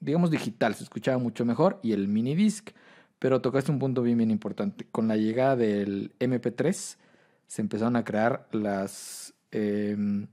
digamos, 0.00 0.30
digital, 0.30 0.74
se 0.74 0.82
escuchaba 0.84 1.18
mucho 1.18 1.44
mejor, 1.44 1.78
y 1.82 1.92
el 1.92 2.08
mini 2.08 2.34
disc. 2.34 2.70
Pero 3.18 3.40
tocaste 3.40 3.70
un 3.70 3.78
punto 3.78 4.02
bien, 4.02 4.18
bien 4.18 4.32
importante. 4.32 4.84
Con 4.90 5.06
la 5.06 5.16
llegada 5.16 5.54
del 5.54 6.12
MP3, 6.18 6.96
se 7.46 7.62
empezaron 7.62 7.94
a 7.94 8.02
crear 8.04 8.48
las 8.50 9.32
em, 9.52 10.26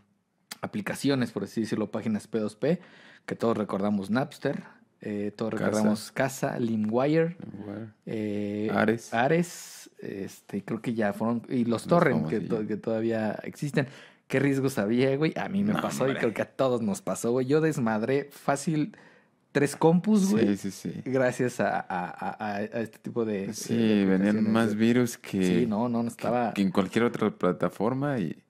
aplicaciones, 0.62 1.32
por 1.32 1.44
así 1.44 1.62
decirlo, 1.62 1.92
páginas 1.92 2.30
P2P, 2.30 2.80
que 3.28 3.36
todos 3.36 3.56
recordamos 3.56 4.10
Napster, 4.10 4.64
eh, 5.02 5.32
todos 5.36 5.54
Casa. 5.54 5.66
recordamos 5.66 6.12
Casa, 6.12 6.60
LimeWire, 6.60 7.38
Bueno, 7.66 7.94
eh, 8.06 8.70
Ares. 8.74 9.14
Ares, 9.14 9.90
este, 10.00 10.64
creo 10.64 10.82
que 10.82 10.94
ya 10.94 11.14
fueron, 11.14 11.42
y 11.50 11.60
los 11.60 11.70
Los 11.84 11.88
torrent 11.88 12.28
que, 12.28 12.38
famosillos. 12.38 12.60
to- 12.62 12.68
que 12.68 12.78
todavía 12.78 13.32
existen. 13.44 13.88
¿Qué 14.28 14.40
riesgos 14.40 14.78
había, 14.78 15.16
güey? 15.18 15.34
A 15.38 15.50
mí 15.50 15.64
me 15.64 15.74
No, 15.74 15.82
pasó 15.82 16.08
y 16.08 16.14
creo 16.14 16.34
que 16.34 16.42
a 16.44 16.46
todos 16.52 16.82
nos 16.84 17.02
pasó, 17.02 17.32
güey. 17.32 17.48
Yo 17.48 17.62
desmadré 17.62 18.30
fácil 18.32 18.96
tres 19.52 19.76
compus, 19.76 20.30
güey. 20.30 20.56
Sí, 20.56 20.70
sí, 20.70 20.92
sí. 20.92 21.02
Gracias 21.04 21.60
a, 21.60 21.80
a- 21.80 22.38
a- 22.58 22.62
este 22.62 23.00
tipo 23.00 23.26
de. 23.26 23.54
Sí, 23.56 24.06
venían 24.06 24.52
más 24.52 24.76
virus 24.76 25.18
que, 25.18 25.44
Sí, 25.62 25.66
no, 25.66 25.90
no, 25.90 26.04
no 26.04 26.04
que- 26.04 26.08
estaba. 26.10 26.54
que 26.54 26.62
en 26.62 26.70
cualquier 26.72 27.06
otra 27.06 27.32
plataforma 27.32 28.20
y, 28.20 28.44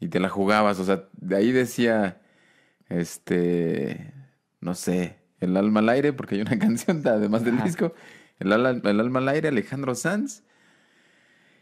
y 0.00 0.08
te 0.08 0.18
la 0.20 0.30
jugabas. 0.30 0.78
O 0.78 0.84
sea, 0.84 1.04
de 1.20 1.36
ahí 1.36 1.52
decía 1.52 2.20
Este, 2.88 4.12
no 4.60 4.74
sé, 4.74 5.16
El 5.44 5.56
alma 5.56 5.80
al 5.80 5.88
aire, 5.90 6.12
porque 6.12 6.34
hay 6.36 6.40
una 6.42 6.58
canción 6.58 7.02
además 7.06 7.44
del 7.44 7.54
Ajá. 7.56 7.64
disco. 7.64 7.92
El, 8.40 8.52
ala- 8.52 8.80
el 8.82 9.00
alma 9.00 9.20
al 9.20 9.28
aire, 9.28 9.48
Alejandro 9.48 9.94
Sanz. 9.94 10.42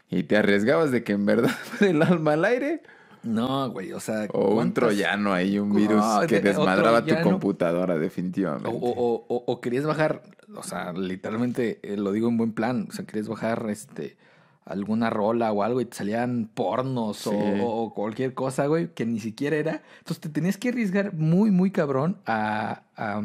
Y 0.09 0.23
te 0.23 0.37
arriesgabas 0.37 0.91
de 0.91 1.03
que 1.03 1.13
en 1.13 1.25
verdad 1.25 1.51
el 1.81 2.01
alma 2.01 2.33
al 2.33 2.45
aire 2.45 2.81
No, 3.23 3.69
güey, 3.71 3.93
o 3.93 3.99
sea. 3.99 4.27
o 4.33 4.49
un 4.49 4.55
¿cuántas- 4.55 4.73
troyano 4.85 5.33
ahí, 5.33 5.57
un 5.59 5.69
No, 5.69 5.75
virus 5.75 6.03
que 6.27 6.39
de- 6.41 6.49
o 6.51 6.53
desmadraba 6.53 7.05
tu 7.05 7.15
computadora 7.21 7.97
definitivamente. 7.97 8.67
o- 8.69 8.73
o- 8.73 9.25
o- 9.27 9.43
o 9.47 9.61
querías 9.61 9.85
bajar, 9.85 10.21
o 10.55 10.63
sea, 10.63 10.93
literalmente 10.93 11.79
eh, 11.83 11.97
lo 11.97 12.11
digo 12.11 12.27
en 12.29 12.37
buen 12.37 12.53
plan, 12.53 12.87
o 12.89 12.91
sea, 12.91 13.05
querías 13.05 13.27
bajar 13.27 13.65
este 13.69 14.17
alguna 14.65 15.09
rola 15.09 15.51
o 15.51 15.61
algo 15.61 15.81
y 15.81 15.85
te 15.85 15.97
salían 15.97 16.49
pornos 16.53 17.27
o- 17.27 17.31
Sí. 17.31 17.37
o, 17.61 17.65
o 17.83 17.93
cualquier 17.93 18.33
cosa, 18.33 18.65
güey, 18.67 18.93
que 18.93 19.05
ni 19.05 19.19
siquiera 19.19 19.57
era. 19.57 19.81
Entonces 19.99 20.21
te 20.21 20.29
tenías 20.29 20.57
que 20.57 20.69
arriesgar 20.69 21.13
muy, 21.13 21.51
muy 21.51 21.69
cabrón 21.71 22.17
a, 22.25 22.83
a, 22.95 23.21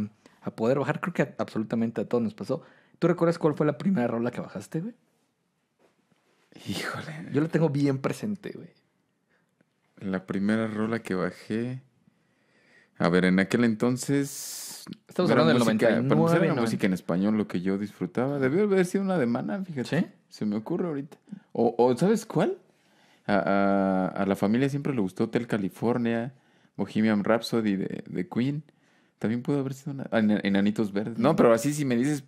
a 0.48 0.56
poder 0.56 0.78
bajar. 0.78 1.00
Creo 1.00 1.14
que 1.14 1.22
a- 1.22 1.34
absolutamente 1.38 2.00
a 2.00 2.04
todos 2.08 2.22
nos 2.22 2.34
pasó. 2.34 2.62
¿Tú 2.98 3.06
recuerdas 3.08 3.38
cuál 3.38 3.54
fue 3.54 3.66
la 3.66 3.78
primera 3.78 4.06
rola 4.08 4.30
que 4.30 4.40
bajaste, 4.40 4.80
güey? 4.80 4.94
Híjole. 6.68 7.28
Yo 7.32 7.40
la 7.40 7.48
tengo 7.48 7.68
bien 7.70 7.98
presente, 7.98 8.50
güey. 8.54 8.68
La 9.98 10.26
primera 10.26 10.66
rola 10.66 11.00
que 11.00 11.14
bajé. 11.14 11.82
A 12.98 13.08
ver, 13.08 13.24
en 13.26 13.38
aquel 13.38 13.64
entonces. 13.64 14.84
Estamos 15.06 15.30
hablando 15.30 15.52
del 15.52 15.58
música- 15.58 15.86
para 15.86 15.96
empezar, 15.98 16.16
99, 16.18 16.46
era 16.46 16.54
90. 16.54 16.60
música 16.62 16.86
en 16.86 16.92
español 16.94 17.36
lo 17.36 17.46
que 17.46 17.60
yo 17.60 17.78
disfrutaba. 17.78 18.38
Debió 18.38 18.64
haber 18.64 18.86
sido 18.86 19.04
una 19.04 19.18
de 19.18 19.26
Maná, 19.26 19.62
fíjate. 19.64 20.00
¿Sí? 20.00 20.06
Se 20.28 20.46
me 20.46 20.56
ocurre 20.56 20.88
ahorita. 20.88 21.16
O, 21.52 21.74
o 21.78 21.96
¿sabes 21.96 22.26
cuál? 22.26 22.58
A, 23.26 23.34
a- 23.36 24.06
a 24.08 24.26
la 24.26 24.34
familia 24.36 24.68
siempre 24.68 24.94
le 24.94 25.00
gustó 25.00 25.24
Hotel 25.24 25.46
California, 25.46 26.32
Bohemian 26.76 27.22
Rhapsody 27.22 27.76
de, 27.76 28.04
de 28.06 28.28
Queen. 28.28 28.62
También 29.18 29.42
pudo 29.42 29.60
haber 29.60 29.74
sido 29.74 29.92
una. 29.92 30.06
En- 30.12 30.40
Enanitos 30.44 30.92
Verdes. 30.92 31.18
No, 31.18 31.34
pero 31.36 31.52
así 31.52 31.72
si 31.74 31.84
me 31.84 31.96
dices, 31.96 32.24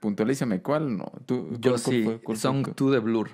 puntualízame 0.00 0.60
cuál, 0.62 0.96
no. 0.96 1.10
¿Tú, 1.26 1.56
Yo 1.60 1.72
cuál- 1.72 1.78
sí, 1.80 2.08
Song 2.36 2.74
to 2.74 2.90
the 2.92 2.98
Blur. 2.98 3.30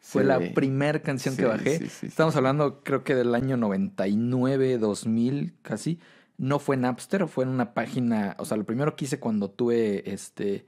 Fue 0.00 0.22
la 0.22 0.38
primera 0.54 1.00
canción 1.02 1.36
que 1.36 1.46
bajé. 1.46 1.88
sí. 1.88 2.06
Estamos 2.06 2.36
hablando, 2.36 2.82
creo 2.84 3.02
que 3.02 3.14
del 3.16 3.34
año 3.34 3.56
99, 3.56 4.78
2000, 4.78 5.54
casi. 5.62 5.98
No 6.38 6.58
fue 6.58 6.76
Napster, 6.76 7.26
fue 7.26 7.44
en 7.44 7.50
una 7.50 7.74
página. 7.74 8.36
O 8.38 8.44
sea, 8.44 8.56
lo 8.56 8.64
primero 8.64 8.94
que 8.94 9.06
hice 9.06 9.18
cuando 9.18 9.50
tuve 9.50 10.08
este 10.12 10.66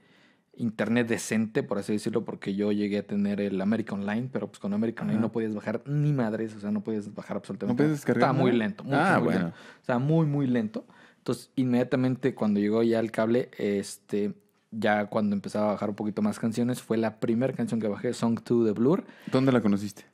internet 0.57 1.07
decente, 1.07 1.63
por 1.63 1.77
así 1.77 1.93
decirlo, 1.93 2.25
porque 2.25 2.53
yo 2.53 2.73
llegué 2.73 2.97
a 2.97 3.07
tener 3.07 3.39
el 3.39 3.61
American 3.61 4.01
Online, 4.01 4.27
pero 4.29 4.47
pues 4.47 4.59
con 4.59 4.73
American 4.73 5.07
Online 5.07 5.21
no 5.21 5.31
podías 5.31 5.53
bajar 5.55 5.83
ni 5.85 6.11
madres, 6.11 6.53
o 6.55 6.59
sea, 6.59 6.69
no 6.71 6.81
podías 6.83 7.13
bajar 7.13 7.37
absolutamente 7.37 7.71
¿No 7.73 7.77
puedes 7.77 7.89
nada. 7.91 7.95
descargar 7.97 8.21
Estaba 8.23 8.33
muy 8.33 8.51
lento, 8.51 8.83
muy, 8.83 8.93
Ah, 8.95 9.13
muy 9.19 9.23
bueno. 9.25 9.39
lento. 9.43 9.55
O 9.81 9.85
sea, 9.85 9.99
muy, 9.99 10.25
muy 10.25 10.47
lento. 10.47 10.85
Entonces, 11.29 11.51
inmediatamente 11.55 12.33
cuando 12.33 12.59
llegó 12.59 12.81
ya 12.81 12.99
el 12.99 13.11
cable, 13.11 13.51
este, 13.59 14.33
ya 14.71 15.05
cuando 15.05 15.35
empezaba 15.35 15.69
a 15.69 15.71
bajar 15.73 15.89
un 15.89 15.95
poquito 15.95 16.23
más 16.23 16.39
canciones, 16.39 16.81
fue 16.81 16.97
la 16.97 17.19
primera 17.19 17.53
canción 17.53 17.79
que 17.79 17.87
bajé, 17.87 18.13
Song 18.15 18.39
2 18.43 18.65
de 18.65 18.71
Blur, 18.71 19.03
¿Dónde 19.31 19.51
la 19.51 19.61
conociste? 19.61 20.05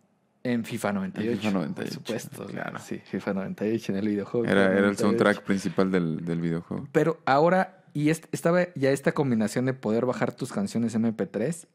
en 0.43 0.65
FIFA 0.65 0.91
98. 0.91 1.38
FIFA 1.41 1.51
98, 1.54 1.75
Por 1.86 1.93
supuesto, 2.19 2.45
claro. 2.47 2.80
Sí, 2.80 2.99
FIFA 3.06 3.34
98 3.34 3.91
en 3.93 3.97
el 3.97 4.08
videojuego. 4.10 4.45
Era, 4.45 4.65
el 4.65 4.82
98. 4.82 5.01
soundtrack 5.04 5.43
principal 5.43 5.89
del, 5.89 6.25
del 6.25 6.41
videojuego. 6.41 6.86
Pero 6.91 7.21
ahora, 7.25 7.86
y 7.93 8.10
est- 8.10 8.25
estaba 8.34 8.67
ya 8.75 8.91
esta 8.91 9.13
combinación 9.13 9.63
de 9.65 9.73
poder 9.73 10.06
bajar 10.06 10.34
tus 10.34 10.51
canciones 10.51 10.93
MP3 10.97 11.65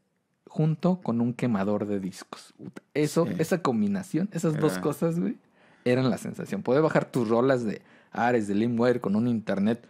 junto 0.49 1.01
con 1.01 1.23
un 1.23 1.33
quemador 1.33 1.87
de 1.87 1.99
discos. 1.99 2.53
Eso, 2.93 3.25
Sí. 3.27 3.37
esa 3.39 3.63
combinación, 3.63 4.29
esas 4.33 4.59
dos 4.61 4.79
cosas, 4.79 5.19
güey, 5.19 5.39
eran 5.87 6.11
la 6.11 6.19
sensación. 6.19 6.63
Poder 6.63 6.83
bajar 6.83 7.07
tus 7.11 7.27
rolas 7.29 7.65
de 7.65 7.81
Ares, 8.13 8.49
de 8.49 8.55
Limewire 8.55 9.01
con 9.01 9.17
un 9.17 9.29
internet, 9.29 9.87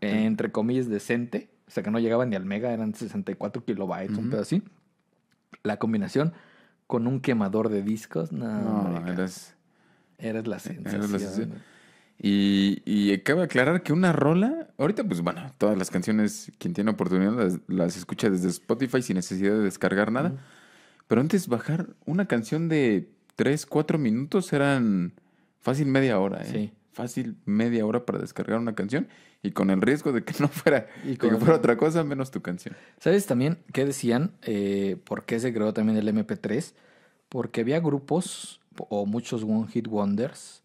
eh, 0.00 0.24
entre 0.24 0.50
comillas, 0.52 0.88
decente. 0.88 1.48
O 1.66 1.70
sea, 1.70 1.82
que 1.82 1.90
no 1.90 1.98
llegaban 1.98 2.30
ni 2.30 2.36
al 2.36 2.44
mega, 2.44 2.72
eran 2.72 2.94
64 2.94 3.64
kilobytes, 3.64 4.10
un 4.16 4.24
Ujú. 4.24 4.30
pedo 4.30 4.42
así. 4.42 4.62
La 5.62 5.78
combinación 5.78 6.32
con 6.86 7.06
un 7.06 7.20
quemador 7.20 7.68
de 7.68 7.82
discos, 7.82 8.32
no, 8.32 8.90
No, 8.90 9.06
eras... 9.08 9.54
eras 10.18 10.46
la 10.46 10.56
eras 10.56 10.56
la 10.56 10.60
sensación. 10.60 11.08
sensación. 11.10 11.52
Y, 12.18 12.82
y 12.84 13.18
cabe 13.20 13.42
aclarar 13.42 13.82
que 13.82 13.92
una 13.92 14.12
rola, 14.12 14.68
ahorita 14.78 15.02
pues 15.04 15.22
bueno, 15.22 15.52
todas 15.58 15.76
las 15.76 15.90
canciones, 15.90 16.52
quien 16.58 16.72
tiene 16.74 16.90
oportunidad 16.90 17.32
las, 17.32 17.58
las 17.66 17.96
escucha 17.96 18.30
desde 18.30 18.48
Spotify 18.48 19.02
sin 19.02 19.16
necesidad 19.16 19.52
de 19.54 19.60
descargar 19.60 20.12
nada. 20.12 20.34
Pero 21.08 21.20
antes 21.20 21.48
bajar 21.48 21.88
una 22.04 22.26
canción 22.26 22.68
de 22.68 23.08
3, 23.36 23.66
4 23.66 23.98
minutos 23.98 24.52
eran 24.52 25.12
fácil 25.60 25.86
media 25.86 26.20
hora, 26.20 26.42
¿eh? 26.42 26.50
Sí. 26.52 26.72
Fácil 26.92 27.36
media 27.44 27.86
hora 27.86 28.04
para 28.04 28.18
descargar 28.18 28.58
una 28.58 28.74
canción 28.74 29.08
y 29.42 29.52
con 29.52 29.70
el 29.70 29.80
riesgo 29.80 30.12
de 30.12 30.24
que 30.24 30.34
no 30.40 30.48
fuera, 30.48 30.86
Y 31.04 31.12
de 31.12 31.18
que 31.18 31.36
fuera 31.36 31.56
otra 31.56 31.76
cosa 31.76 32.04
menos 32.04 32.30
tu 32.30 32.42
canción. 32.42 32.76
¿Sabes 32.98 33.26
también 33.26 33.58
qué 33.72 33.84
decían? 33.84 34.32
Eh, 34.42 34.96
¿Por 35.04 35.24
qué 35.24 35.40
se 35.40 35.52
creó 35.52 35.72
también 35.72 35.98
el 35.98 36.08
MP3? 36.08 36.74
Porque 37.28 37.62
había 37.62 37.80
grupos 37.80 38.60
o 38.88 39.06
muchos 39.06 39.42
One 39.42 39.68
Hit 39.68 39.88
Wonders 39.88 40.62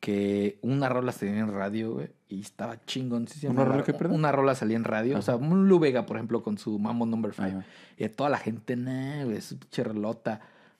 que 0.00 0.58
una 0.62 0.88
rola 0.88 1.12
salía 1.12 1.40
en 1.40 1.52
radio, 1.52 1.94
güey, 1.94 2.10
y 2.28 2.40
estaba 2.40 2.84
chingón. 2.84 3.26
¿sí 3.26 3.46
¿Una 3.46 3.64
rola 3.64 3.82
perdón? 3.82 4.12
Una 4.12 4.32
rola 4.32 4.54
salía 4.54 4.76
en 4.76 4.84
radio. 4.84 5.18
O 5.18 5.22
sea, 5.22 5.36
un 5.36 5.68
Lu 5.68 5.78
Vega, 5.78 6.06
por 6.06 6.16
ejemplo, 6.16 6.42
con 6.42 6.56
su 6.58 6.78
Mambo 6.78 7.04
Number 7.04 7.34
5. 7.34 7.48
Ajá. 7.48 7.64
Y 7.96 8.04
a 8.04 8.12
toda 8.12 8.30
la 8.30 8.38
gente, 8.38 8.76
nah, 8.76 9.24
güey, 9.24 9.40
su 9.40 9.58
pinche. 9.58 9.82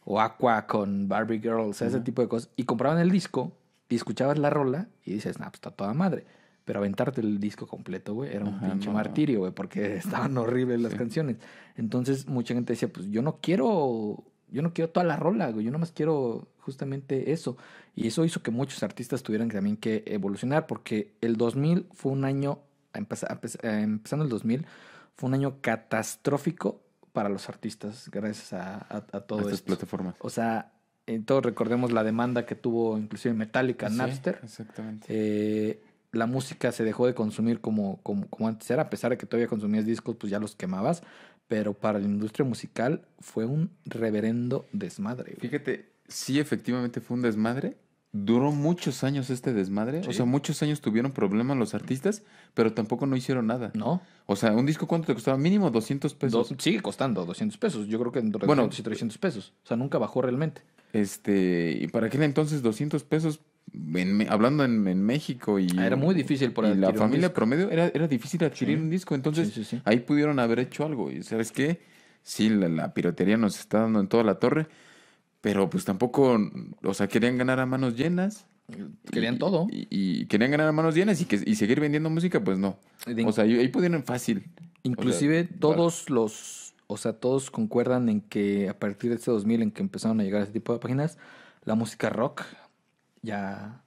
O 0.05 0.21
Aqua 0.21 0.67
con 0.67 1.09
Barbie 1.09 1.41
Girl, 1.41 1.61
o 1.61 1.73
sea, 1.73 1.89
ese 1.89 2.01
tipo 2.01 2.23
de 2.23 2.29
cosas. 2.29 2.51
Y 2.57 2.65
compraban 2.65 2.99
el 2.99 3.11
disco 3.11 3.53
y 3.89 3.97
escuchabas 3.97 4.39
la 4.39 4.51
rola 4.51 4.89
y 5.05 5.13
dices, 5.15 5.39
nah, 5.39 5.47
pues 5.47 5.57
está 5.57 5.71
toda 5.71 5.95
madre. 5.95 6.25
Pero 6.65 6.81
aventarte 6.81 7.23
el 7.23 7.41
disco 7.41 7.67
completo, 7.67 8.13
güey, 8.15 8.35
era 8.35 8.45
un 8.45 8.55
Ajá, 8.57 8.71
pinche 8.71 8.89
no. 8.89 8.93
martirio, 8.95 9.39
güey, 9.41 9.53
porque 9.53 9.97
estaban 10.29 10.37
horribles 10.37 10.81
las 10.81 10.93
Sí. 10.93 10.99
canciones. 10.99 11.37
Entonces, 11.77 12.27
mucha 12.27 12.53
gente 12.55 12.75
decía, 12.75 12.93
pues 12.93 13.07
yo 13.11 13.23
no 13.23 13.39
quiero, 13.41 14.23
yo 14.51 14.63
no 14.63 14.75
quiero 14.75 14.91
toda 14.91 15.05
la 15.05 15.17
rola, 15.17 15.51
güey, 15.51 15.65
yo 15.65 15.71
nomás 15.71 15.93
quiero 15.93 16.49
justamente 16.59 17.33
eso. 17.33 17.57
Y 17.97 18.07
eso 18.09 18.25
hizo 18.25 18.43
que 18.43 18.51
muchos 18.51 18.83
artistas 18.83 19.23
tuvieran 19.23 19.49
también 19.49 19.77
que 19.79 20.03
evolucionar, 20.07 20.67
porque 20.67 21.15
el 21.23 21.37
2000 21.39 21.87
fue 21.95 22.13
un 22.13 22.25
año, 22.27 22.59
eh, 22.93 22.99
empezando 23.63 24.25
el 24.25 24.31
2000, 24.31 24.67
fue 25.17 25.29
un 25.29 25.35
año 25.35 25.57
catastrófico 25.63 26.83
para 27.13 27.29
los 27.29 27.49
artistas, 27.49 28.11
gracias 28.13 28.53
a, 28.53 28.77
a- 28.77 29.05
a 29.13 29.21
todo 29.21 29.41
Estas 29.41 29.55
esto. 29.55 29.67
plataformas. 29.67 30.15
O 30.21 30.31
sea, 30.31 30.73
en 31.15 31.25
todos 31.25 31.45
recordemos 31.45 31.93
la 31.93 32.05
demanda 32.05 32.47
que 32.47 32.55
tuvo 32.55 32.99
inclusive 32.99 33.35
Metallica, 33.35 33.89
Sí, 33.91 33.97
Napster. 33.97 34.41
Exactamente. 34.43 35.07
Eh, 35.09 35.83
la 36.13 36.27
música 36.27 36.73
se 36.73 36.85
dejó 36.85 37.07
de 37.07 37.15
consumir 37.15 37.61
como, 37.61 38.01
como, 38.03 38.29
como 38.29 38.49
antes 38.49 38.71
era, 38.71 38.83
a 38.83 38.91
pesar 38.91 39.11
de 39.11 39.19
que 39.19 39.27
todavía 39.27 39.49
consumías 39.49 39.85
discos, 39.85 40.17
pues 40.19 40.31
ya 40.31 40.39
los 40.39 40.57
quemabas. 40.57 41.03
Pero 41.49 41.73
para 41.75 41.99
la 41.99 42.05
industria 42.05 42.45
musical 42.47 43.07
fue 43.21 43.47
un 43.47 43.71
reverendo 43.85 44.67
desmadre. 44.73 45.33
güey. 45.33 45.41
Fíjate, 45.51 45.91
sí, 46.07 46.39
efectivamente 46.39 47.01
fue 47.01 47.17
un 47.17 47.23
desmadre. 47.23 47.77
Duró 48.13 48.53
muchos 48.53 49.05
años 49.05 49.29
este 49.29 49.53
desmadre. 49.53 50.03
Sí. 50.03 50.09
O 50.09 50.13
sea, 50.15 50.25
muchos 50.25 50.63
años 50.63 50.81
tuvieron 50.81 51.13
problemas 51.13 51.57
los 51.59 51.75
artistas, 51.75 52.23
pero 52.55 52.73
tampoco 52.73 53.05
no 53.07 53.17
hicieron 53.17 53.47
nada. 53.47 53.71
¿No? 53.75 54.01
O 54.27 54.35
sea, 54.35 54.53
¿un 54.53 54.65
disco 54.65 54.87
cuánto 54.87 55.07
te 55.09 55.15
costaba? 55.15 55.37
Mínimo 55.37 55.71
200 55.71 56.15
pesos. 56.15 56.49
Do- 56.49 56.57
sigue 56.59 56.81
costando 56.81 57.25
200 57.27 57.59
pesos. 57.59 57.87
Yo 57.87 57.99
creo 58.01 58.11
que 58.11 58.21
entre 58.21 58.47
Bueno. 58.47 58.63
200 58.63 58.79
y 58.79 58.83
300 58.83 59.19
pesos. 59.19 59.53
O 59.63 59.67
sea, 59.67 59.77
nunca 59.77 59.99
bajó 59.99 60.23
realmente. 60.23 60.63
Este, 60.95 61.77
y 61.81 61.87
para 61.89 62.07
aquel 62.07 62.23
entonces 62.23 62.63
200 62.63 63.05
pesos, 63.05 63.41
en 63.95 64.27
hablando 64.31 64.65
en, 64.65 64.89
en 64.89 65.03
México 65.03 65.59
y... 65.59 65.69
Ah, 65.77 65.87
Era 65.87 65.97
muy 65.97 66.15
difícil 66.15 66.53
por 66.53 66.65
Y 66.65 66.75
la 66.75 66.95
familia 66.95 67.33
promedio 67.35 67.71
era, 67.71 67.89
era 67.89 68.09
difícil 68.09 68.43
adquirir 68.43 68.79
Sí. 68.79 68.83
un 68.83 68.91
disco. 68.91 69.15
Entonces, 69.15 69.53
sí. 69.53 69.81
ahí 69.85 70.01
pudieron 70.01 70.39
haber 70.39 70.61
hecho 70.61 70.87
algo. 70.87 71.11
Y 71.11 71.23
¿sabes 71.23 71.53
qué? 71.53 71.81
Sí, 72.23 72.49
la, 72.49 72.69
la 72.69 72.95
piratería 72.95 73.37
nos 73.37 73.59
está 73.61 73.81
dando 73.81 74.01
en 74.01 74.09
toda 74.09 74.25
la 74.25 74.37
torre, 74.39 74.67
pero 75.41 75.71
pues 75.71 75.85
tampoco, 75.85 76.39
o 76.83 76.95
sea, 76.95 77.09
querían 77.09 77.39
ganar 77.39 77.61
a 77.61 77.67
manos 77.67 77.97
llenas. 77.97 78.47
Querían 79.11 79.37
Y- 79.37 79.39
todo. 79.39 79.67
Y, 79.71 79.87
y 79.91 80.27
querían 80.27 80.51
ganar 80.51 80.69
a 80.69 80.73
manos 80.73 80.95
llenas 80.95 81.21
y, 81.21 81.25
que, 81.25 81.41
y 81.45 81.55
seguir 81.55 81.81
vendiendo 81.81 82.11
música, 82.11 82.43
pues 82.43 82.59
no. 82.59 82.79
O 83.27 83.33
sea, 83.33 83.45
ahí 83.45 83.69
pudieron 83.69 84.03
fácil. 84.05 84.51
Inclusive 84.83 85.41
o 85.43 85.47
sea, 85.49 85.57
todos 85.61 86.11
los, 86.11 86.75
o 86.87 86.97
sea, 86.97 87.15
todos 87.15 87.51
concuerdan 87.51 88.09
en 88.09 88.21
que 88.21 88.69
a 88.69 88.79
partir 88.79 89.11
de 89.11 89.17
este 89.17 89.31
2000 89.31 89.63
en 89.63 89.71
que 89.71 89.83
empezaron 89.83 90.21
a 90.21 90.23
llegar 90.25 90.43
ese 90.43 90.53
tipo 90.53 90.73
de 90.73 90.79
páginas, 90.81 91.19
la 91.65 91.75
música 91.75 92.11
rock 92.11 92.43
ya 93.23 93.83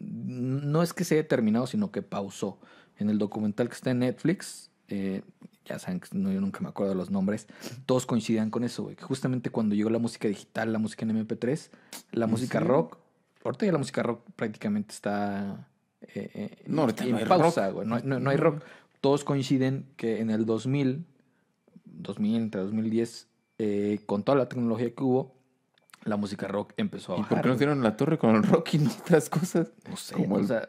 no 0.00 0.82
es 0.82 0.92
que 0.92 1.04
se 1.04 1.16
haya 1.18 1.28
terminado, 1.28 1.66
sino 1.66 1.90
que 1.90 2.02
pausó. 2.02 2.58
En 2.98 3.10
el 3.10 3.18
documental 3.18 3.68
que 3.68 3.74
está 3.74 3.90
en 3.90 4.00
Netflix, 4.00 4.70
eh, 4.88 5.22
ya 5.64 5.78
saben 5.78 6.00
que 6.00 6.08
no, 6.12 6.30
yo 6.32 6.40
nunca 6.40 6.60
me 6.60 6.68
acuerdo 6.68 6.92
de 6.92 6.96
los 6.98 7.10
nombres, 7.10 7.46
todos 7.86 8.04
coincidían 8.06 8.50
con 8.50 8.64
eso, 8.64 8.82
güey, 8.84 8.96
que 8.96 9.04
justamente 9.04 9.50
cuando 9.50 9.74
llegó 9.74 9.90
la 9.90 9.98
música 9.98 10.28
digital, 10.28 10.72
la 10.72 10.78
música 10.78 11.04
en 11.04 11.26
MP3, 11.26 11.70
la 12.12 12.24
¿En 12.24 12.30
música 12.30 12.60
rock, 12.60 12.96
ahorita 13.44 13.66
ya 13.66 13.72
la 13.72 13.78
música 13.78 14.02
rock 14.02 14.22
prácticamente 14.36 14.92
está 14.92 15.68
eh, 16.00 16.30
eh, 16.34 16.64
No, 16.66 16.82
ahorita 16.82 17.04
en 17.04 17.12
no 17.12 17.16
hay 17.18 17.24
pausa, 17.26 17.68
güey, 17.70 17.86
no, 17.86 17.98
no- 18.00 18.18
no 18.20 18.30
hay 18.30 18.36
rock 18.36 18.62
todos 19.00 19.24
coinciden 19.24 19.86
que 19.96 20.20
en 20.20 20.30
el 20.30 20.46
2000, 20.46 21.04
2000 21.84 22.36
entre 22.36 22.60
2010, 22.60 23.28
eh, 23.58 24.00
con 24.06 24.22
toda 24.22 24.38
la 24.38 24.48
tecnología 24.48 24.94
que 24.94 25.02
hubo, 25.02 25.34
la 26.04 26.16
música 26.16 26.48
rock 26.48 26.72
empezó 26.76 27.12
a 27.14 27.16
¿Y 27.18 27.20
bajar. 27.22 27.36
por 27.38 27.42
qué 27.42 27.48
no 27.48 27.56
dieron 27.56 27.82
la 27.82 27.96
torre 27.96 28.18
con 28.18 28.34
el 28.34 28.42
rock 28.42 28.74
y 28.74 28.78
otras 29.02 29.28
cosas? 29.30 29.68
No 29.88 29.96
sé, 29.96 30.14
Como 30.14 30.36
o 30.36 30.38
el- 30.40 30.46
sea, 30.48 30.68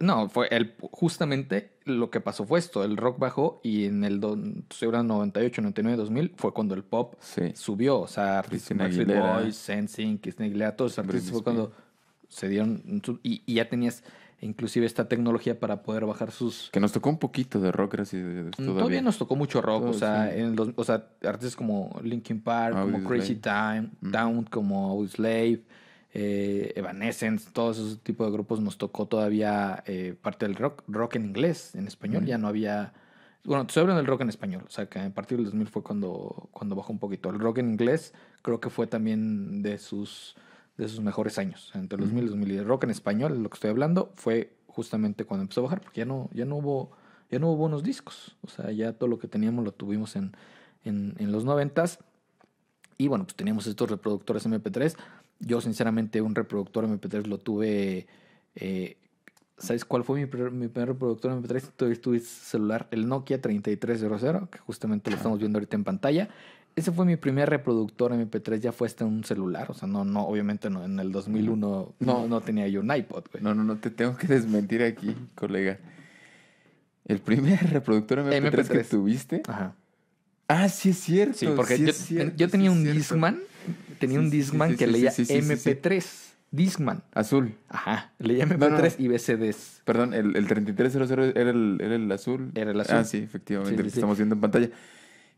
no, 0.00 0.28
fue 0.28 0.48
el, 0.50 0.74
justamente 0.90 1.72
lo 1.84 2.10
que 2.10 2.20
pasó 2.20 2.44
fue 2.44 2.58
esto, 2.58 2.82
el 2.84 2.96
rock 2.96 3.18
bajó 3.18 3.60
y 3.62 3.84
en 3.86 4.04
el 4.04 4.20
don- 4.20 4.64
estoy 4.70 4.86
hablando 4.86 5.14
98, 5.14 5.62
99, 5.62 5.96
2000 5.96 6.34
fue 6.36 6.52
cuando 6.52 6.74
el 6.74 6.82
pop 6.84 7.14
Sí. 7.20 7.52
subió, 7.54 8.00
o 8.00 8.08
sea, 8.08 8.42
Backstreet. 8.42 9.06
Boys, 9.18 9.68
NSYNC, 9.68 10.20
Christina 10.22 10.46
Aguilera, 10.46 10.76
todos 10.76 10.92
esos 10.92 11.04
artistas 11.04 11.30
fue 11.32 11.42
cuando 11.44 11.72
se 12.28 12.48
dieron 12.48 12.82
y, 13.22 13.42
y 13.46 13.54
ya 13.54 13.68
tenías 13.68 14.02
inclusive 14.42 14.86
esta 14.86 15.06
tecnología 15.08 15.58
para 15.60 15.82
poder 15.82 16.06
bajar 16.06 16.30
sus 16.30 16.70
Que 16.72 16.80
nos 16.80 16.92
tocó 16.92 17.10
un 17.10 17.18
poquito 17.18 17.60
de 17.60 17.70
rock, 17.72 17.92
gracias 17.92 18.24
a 18.24 18.28
Dios. 18.28 18.46
Mm, 18.46 18.50
Todavía, 18.56 18.74
Todavía. 18.78 19.02
nos 19.02 19.18
tocó 19.18 19.36
mucho 19.36 19.60
rock, 19.60 19.84
o 19.84 19.92
sea, 19.92 20.30
sí. 20.32 20.40
en 20.40 20.56
los, 20.56 20.70
o 20.76 20.84
sea, 20.84 21.06
artistas 21.22 21.54
como 21.56 21.98
Linkin 22.02 22.40
Park, 22.40 22.74
como. 22.80 23.06
Crazy 23.08 23.34
Time. 23.36 23.90
Down, 24.00 24.44
como 24.44 24.88
Audioslave, 24.90 25.62
eh, 26.12 26.72
Evanescence, 26.76 27.50
todos 27.52 27.78
esos 27.78 28.00
tipos 28.00 28.26
de 28.26 28.32
grupos 28.32 28.60
nos 28.60 28.78
tocó 28.78 29.06
todavía 29.06 29.82
eh, 29.86 30.16
parte 30.20 30.46
del 30.46 30.56
rock, 30.56 30.82
rock 30.88 31.16
en 31.16 31.26
inglés, 31.26 31.74
en 31.74 31.86
español, 31.86 32.22
Ujú. 32.22 32.30
ya 32.30 32.38
no 32.38 32.48
había... 32.48 32.92
Bueno, 33.44 33.66
te 33.66 33.78
hablando 33.80 33.98
del 33.98 34.06
rock 34.06 34.20
en 34.22 34.28
español, 34.28 34.64
o 34.66 34.70
sea, 34.70 34.86
que 34.86 34.98
a 34.98 35.08
partir 35.10 35.38
del 35.38 35.46
2000 35.46 35.68
fue 35.68 35.82
cuando, 35.82 36.48
cuando 36.52 36.76
bajó 36.76 36.92
un 36.92 36.98
poquito. 36.98 37.30
El 37.30 37.38
rock 37.38 37.58
en 37.58 37.70
inglés 37.70 38.12
creo 38.42 38.60
que 38.60 38.68
fue 38.68 38.86
también 38.86 39.62
de 39.62 39.78
sus, 39.78 40.36
de 40.76 40.88
sus 40.88 41.00
mejores 41.00 41.38
años, 41.38 41.70
entre 41.74 41.96
el 41.96 42.04
2000 42.04 42.22
y 42.22 42.26
el 42.26 42.30
2000. 42.30 42.52
Y 42.52 42.56
el 42.58 42.64
rock 42.66 42.84
en 42.84 42.90
español, 42.90 43.42
lo 43.42 43.48
que 43.48 43.54
estoy 43.54 43.70
hablando, 43.70 44.12
fue 44.16 44.52
justamente 44.66 45.24
cuando 45.24 45.42
empezó 45.42 45.60
a 45.60 45.64
bajar, 45.64 45.80
porque 45.80 46.00
ya 46.00 46.04
no, 46.04 46.28
ya 46.34 46.44
no 46.44 46.56
hubo 46.56 46.90
ya 47.30 47.38
no 47.38 47.46
hubo 47.48 47.56
buenos 47.56 47.82
discos. 47.82 48.36
O 48.42 48.48
sea, 48.48 48.70
ya 48.72 48.92
todo 48.92 49.08
lo 49.08 49.18
que 49.18 49.28
teníamos 49.28 49.64
lo 49.64 49.72
tuvimos 49.72 50.16
en, 50.16 50.32
en, 50.84 51.14
en 51.18 51.32
los 51.32 51.44
noventas. 51.44 52.00
Y 52.98 53.08
bueno, 53.08 53.24
pues 53.24 53.36
teníamos 53.36 53.66
estos 53.66 53.88
reproductores 53.88 54.46
MP3. 54.46 54.96
Yo, 55.40 55.60
sinceramente, 55.60 56.20
un 56.20 56.34
reproductor 56.34 56.84
MP3 56.84 57.26
lo 57.26 57.38
tuve. 57.38 58.06
eh, 58.54 58.96
¿Sabes 59.58 59.84
cuál 59.84 60.04
fue 60.04 60.18
mi, 60.20 60.26
primer- 60.26 60.52
mi 60.52 60.68
primer 60.68 60.88
reproductor 60.90 61.32
MP3? 61.32 61.62
Tuve, 61.76 61.96
tuve 61.96 62.20
celular, 62.20 62.88
el 62.92 63.06
Nokia 63.08 63.40
3300, 63.40 64.48
que 64.48 64.58
justamente 64.58 65.10
lo 65.10 65.16
estamos 65.16 65.38
viendo 65.38 65.58
ahorita 65.58 65.76
en 65.76 65.84
pantalla. 65.84 66.28
Ese 66.76 66.92
fue 66.92 67.04
mi 67.04 67.16
primer 67.16 67.50
reproductor 67.50 68.12
MP3, 68.12 68.58
ya 68.60 68.72
fue 68.72 68.86
hasta 68.86 69.04
en 69.04 69.10
un 69.12 69.24
celular. 69.24 69.70
O 69.70 69.74
sea, 69.74 69.86
no, 69.88 70.04
no, 70.04 70.22
obviamente 70.26 70.70
no, 70.70 70.84
en 70.84 70.98
el 70.98 71.12
2001 71.12 71.94
no, 71.98 72.26
no 72.28 72.40
tenía 72.40 72.68
yo 72.68 72.80
un 72.80 72.94
iPod, 72.94 73.24
güey. 73.32 73.42
No, 73.44 73.54
no, 73.54 73.62
no, 73.64 73.76
te 73.76 73.90
tengo 73.90 74.16
que 74.16 74.26
desmentir 74.28 74.82
aquí, 74.82 75.14
colega. 75.34 75.78
El 77.04 77.18
primer 77.18 77.58
reproductor 77.70 78.20
MP3, 78.20 78.30
que 78.68 78.80
MP3. 78.80 78.88
tuviste. 78.88 79.42
Ajá. 79.48 79.74
Ah, 80.48 80.68
sí 80.68 80.90
es 80.90 80.98
cierto. 81.00 81.34
Sí, 81.36 81.48
porque 81.54 81.76
sí 81.76 81.86
yo, 81.86 81.92
cierto, 81.92 82.48
tenía 82.48 82.70
un. 82.70 82.82
Discman, 82.84 83.40
tenía 83.98 84.18
Sí, 84.18 84.24
un 84.24 84.30
Discman 84.30 84.70
sí, 84.70 84.76
que 84.76 84.86
leía 84.86 85.10
sí, 85.10 85.24
sí, 85.24 85.40
sí, 85.42 85.56
sí. 85.56 85.70
MP3. 85.70 86.26
Discman. 86.52 87.02
Azul. 87.14 87.54
Ajá. 87.68 88.12
Leía 88.18 88.44
MP3 88.44 88.58
No, 88.58 88.78
no, 88.78 88.86
y 88.98 89.08
BCDs. 89.08 89.82
Perdón, 89.84 90.14
el, 90.14 90.34
el 90.36 90.46
3300 90.48 91.10
era 91.10 91.24
el, 91.50 91.78
era 91.80 91.94
el 91.94 92.10
azul. 92.10 92.50
Era 92.54 92.72
el 92.72 92.80
azul. 92.80 92.96
Ah, 92.96 93.04
sí, 93.04 93.18
efectivamente, 93.18 93.76
el 93.76 93.82
que 93.82 93.88
estamos 93.94 94.16
viendo 94.18 94.34
en 94.34 94.40
pantalla. 94.40 94.70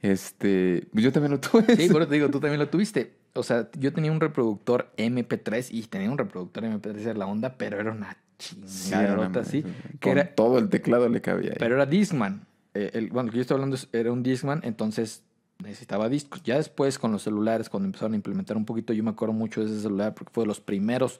Este, 0.00 0.88
pues 0.92 1.04
yo 1.04 1.12
también 1.12 1.32
lo 1.32 1.40
tuve. 1.40 1.76
Sí, 1.76 1.84
eso 1.84 2.06
te 2.06 2.14
digo, 2.14 2.28
tú 2.30 2.40
también 2.40 2.58
lo 2.58 2.68
tuviste. 2.68 3.12
O 3.34 3.42
sea, 3.42 3.68
yo 3.78 3.92
tenía 3.92 4.10
un 4.10 4.20
reproductor 4.20 4.90
MP3 4.96 5.68
y 5.70 5.82
tenía 5.82 6.10
un 6.10 6.18
reproductor 6.18 6.64
MP3 6.64 6.92
de 6.94 7.14
la 7.14 7.26
onda, 7.26 7.56
pero 7.56 7.78
era 7.78 7.92
una 7.92 8.08
era 8.10 8.16
chingadota 8.38 9.40
así. 9.40 9.64
que 10.00 10.10
era- 10.10 10.34
todo 10.34 10.58
el 10.58 10.68
teclado 10.68 11.08
le 11.08 11.20
cabía 11.20 11.50
ahí. 11.50 11.56
Pero 11.58 11.76
era 11.76 11.86
Discman. 11.86 12.46
Eh, 12.74 12.90
el, 12.94 13.08
bueno, 13.10 13.26
lo 13.26 13.32
que 13.32 13.36
yo 13.38 13.42
estoy 13.42 13.54
hablando 13.56 13.76
es- 13.76 13.88
era 13.92 14.10
un 14.12 14.22
Discman, 14.22 14.60
entonces 14.64 15.22
necesitaba 15.62 16.08
discos. 16.08 16.42
Ya 16.42 16.56
después 16.56 16.98
con 16.98 17.12
los 17.12 17.22
celulares, 17.22 17.68
cuando 17.68 17.86
empezaron 17.86 18.12
a 18.12 18.16
implementar 18.16 18.56
un 18.56 18.64
poquito, 18.64 18.92
yo 18.92 19.02
me 19.02 19.10
acuerdo 19.10 19.32
mucho 19.32 19.60
de 19.60 19.66
ese 19.70 19.80
celular 19.80 20.14
porque 20.14 20.32
fue 20.32 20.44
de 20.44 20.48
los 20.48 20.60
primeros 20.60 21.18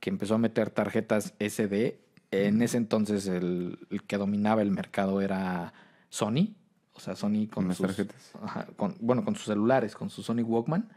que 0.00 0.10
empezó 0.10 0.34
a 0.34 0.38
meter 0.38 0.70
tarjetas 0.70 1.34
SD. 1.38 1.98
En 2.30 2.62
ese 2.62 2.76
entonces 2.76 3.26
el, 3.26 3.78
el 3.90 4.02
que 4.04 4.16
dominaba 4.16 4.62
el 4.62 4.70
mercado 4.70 5.20
era 5.20 5.72
Sony. 6.08 6.54
O 6.94 7.00
sea, 7.00 7.16
Sony 7.16 7.46
con 7.52 7.66
sus... 7.74 7.86
tarjetas. 7.86 8.32
ajá, 8.42 8.66
con- 8.76 8.96
bueno, 9.00 9.24
con 9.24 9.34
sus 9.34 9.46
celulares, 9.46 9.94
con 9.94 10.10
su 10.10 10.22
Sony 10.22 10.42
Walkman, 10.42 10.88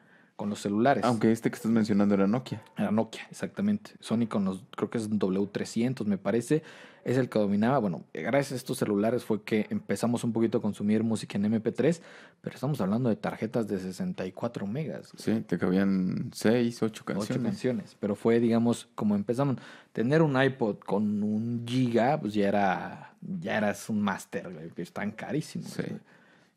con 0.44 0.50
los 0.50 0.60
celulares. 0.60 1.06
Aunque 1.06 1.32
este 1.32 1.50
que 1.50 1.56
estás 1.56 1.72
mencionando 1.72 2.16
era 2.16 2.28
Nokia. 2.28 2.62
Era 2.78 2.92
Nokia, 2.92 3.26
exactamente. 3.32 3.92
Sony 4.02 4.28
con 4.28 4.44
los, 4.44 4.62
creo 4.76 4.90
que 4.90 4.98
es 4.98 5.10
W300, 5.10 6.04
me 6.06 6.18
parece, 6.18 6.64
es 7.06 7.18
el 7.18 7.30
que 7.30 7.40
dominaba. 7.40 7.78
Bueno, 7.78 8.04
gracias 8.14 8.52
a 8.52 8.56
estos 8.56 8.78
celulares 8.78 9.24
fue 9.24 9.42
que 9.44 9.68
empezamos 9.70 10.26
un 10.26 10.34
poquito 10.34 10.58
a 10.58 10.62
consumir 10.62 11.02
música 11.02 11.38
en 11.38 11.46
MP3, 11.46 12.02
pero 12.42 12.56
estamos 12.56 12.82
hablando 12.82 13.08
de 13.08 13.16
tarjetas 13.16 13.70
de 13.70 13.80
64 13.80 14.68
megas. 14.68 15.14
Sí, 15.16 15.40
te 15.48 15.58
cabían 15.58 16.32
seis, 16.34 16.84
ocho 16.84 17.06
canciones. 17.06 17.32
Ocho 17.32 17.42
canciones, 17.42 17.98
pero 17.98 18.14
fue, 18.14 18.42
digamos, 18.42 18.90
como 18.96 19.16
empezamos. 19.16 19.56
Tener 19.94 20.22
un 20.22 20.42
iPod 20.42 20.80
con 20.80 21.24
un 21.24 21.64
giga, 21.66 22.20
pues 22.20 22.34
ya 22.34 22.50
era, 22.50 23.14
ya 23.40 23.60
eras 23.60 23.88
un 23.88 24.02
máster, 24.02 24.52
güey, 24.52 24.72
que 24.72 24.82
están 24.82 25.12
carísimos. 25.12 25.70
Sí. 25.70 25.84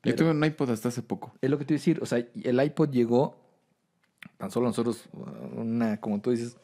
Yo 0.06 0.14
tuve 0.14 0.30
un 0.30 0.44
iPod 0.44 0.70
hasta 0.70 0.88
hace 0.88 1.02
poco. 1.02 1.34
es 1.40 1.50
lo 1.50 1.58
que 1.58 1.64
te 1.64 1.74
iba 1.74 1.78
a 1.78 1.80
decir, 1.80 1.98
o 2.02 2.06
sea, 2.06 2.24
el 2.42 2.62
iPod 2.62 2.90
llegó, 2.90 3.45
tan 4.38 4.50
solo 4.50 4.66
nosotros, 4.66 5.08
una, 5.54 5.98
como 6.00 6.20
tú 6.20 6.30
dices, 6.30 6.56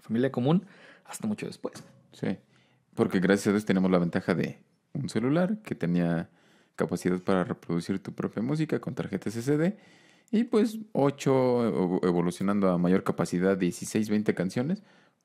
familia 0.00 0.30
común, 0.32 0.66
hasta 1.04 1.26
mucho 1.26 1.46
después. 1.46 1.82
Sí. 2.12 2.36
Porque 2.94 3.20
gracias 3.20 3.48
a 3.48 3.50
Dios 3.52 3.64
tenemos 3.64 3.90
la 3.90 3.98
ventaja 3.98 4.34
de 4.34 4.58
un 4.92 5.08
celular 5.08 5.58
que 5.62 5.74
tenía 5.74 6.28
capacidad 6.76 7.18
para 7.20 7.44
reproducir 7.44 7.98
tu 8.02 8.12
propia 8.12 8.42
música 8.42 8.80
con 8.80 8.94
tarjetas 8.94 9.34
SD. 9.36 9.76
Y 10.30 10.44
pues 10.44 10.78
8 10.92 12.00
evolucionando 12.04 12.68
a 12.70 12.78
mayor 12.78 13.04
capacidad, 13.04 13.56
16, 13.56 14.08
20 14.08 14.34
canciones. 14.34 14.82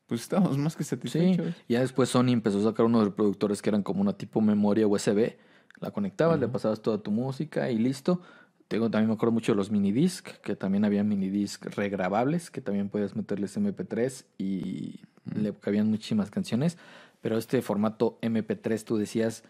Pues 0.08 0.22
estábamos 0.22 0.58
más 0.58 0.76
que 0.76 0.84
Sí, 0.84 0.90
satisfechos. 0.90 1.56
ya 1.68 1.82
después 1.82 2.10
Sony 2.10 2.30
empezó 2.30 2.60
a 2.60 2.64
sacar 2.72 2.86
unos 2.86 3.06
reproductores 3.06 3.62
que 3.62 3.70
eran 3.70 3.84
como 3.84 4.02
una 4.02 4.14
tipo 4.14 4.42
memoria 4.42 4.88
USB. 4.88 5.38
La 5.80 5.92
conectabas, 5.92 6.40
le 6.40 6.46
Ujú. 6.48 6.54
pasabas 6.54 6.82
toda 6.82 6.98
tu 7.02 7.12
música 7.12 7.70
y 7.70 7.78
listo. 7.78 8.22
Tengo, 8.70 8.92
también 8.92 9.08
me 9.08 9.16
acuerdo 9.16 9.34
mucho 9.34 9.52
de 9.52 9.56
los 9.56 9.72
minidisc, 9.72 10.28
que 10.42 10.56
también 10.56 10.86
había 10.86 11.04
minidisc 11.04 11.66
regrabables, 11.76 12.52
que 12.52 12.62
también 12.62 12.90
podías 12.90 13.16
meterles 13.16 13.58
MP3 13.58 14.26
y 14.38 15.00
le 15.36 15.54
cabían 15.54 15.90
muchísimas 15.90 16.30
canciones. 16.30 16.78
Pero 17.20 17.40
este 17.40 17.64
formato 17.64 18.20
MP3 18.22 18.84
tú 18.84 18.98
decías, 18.98 19.44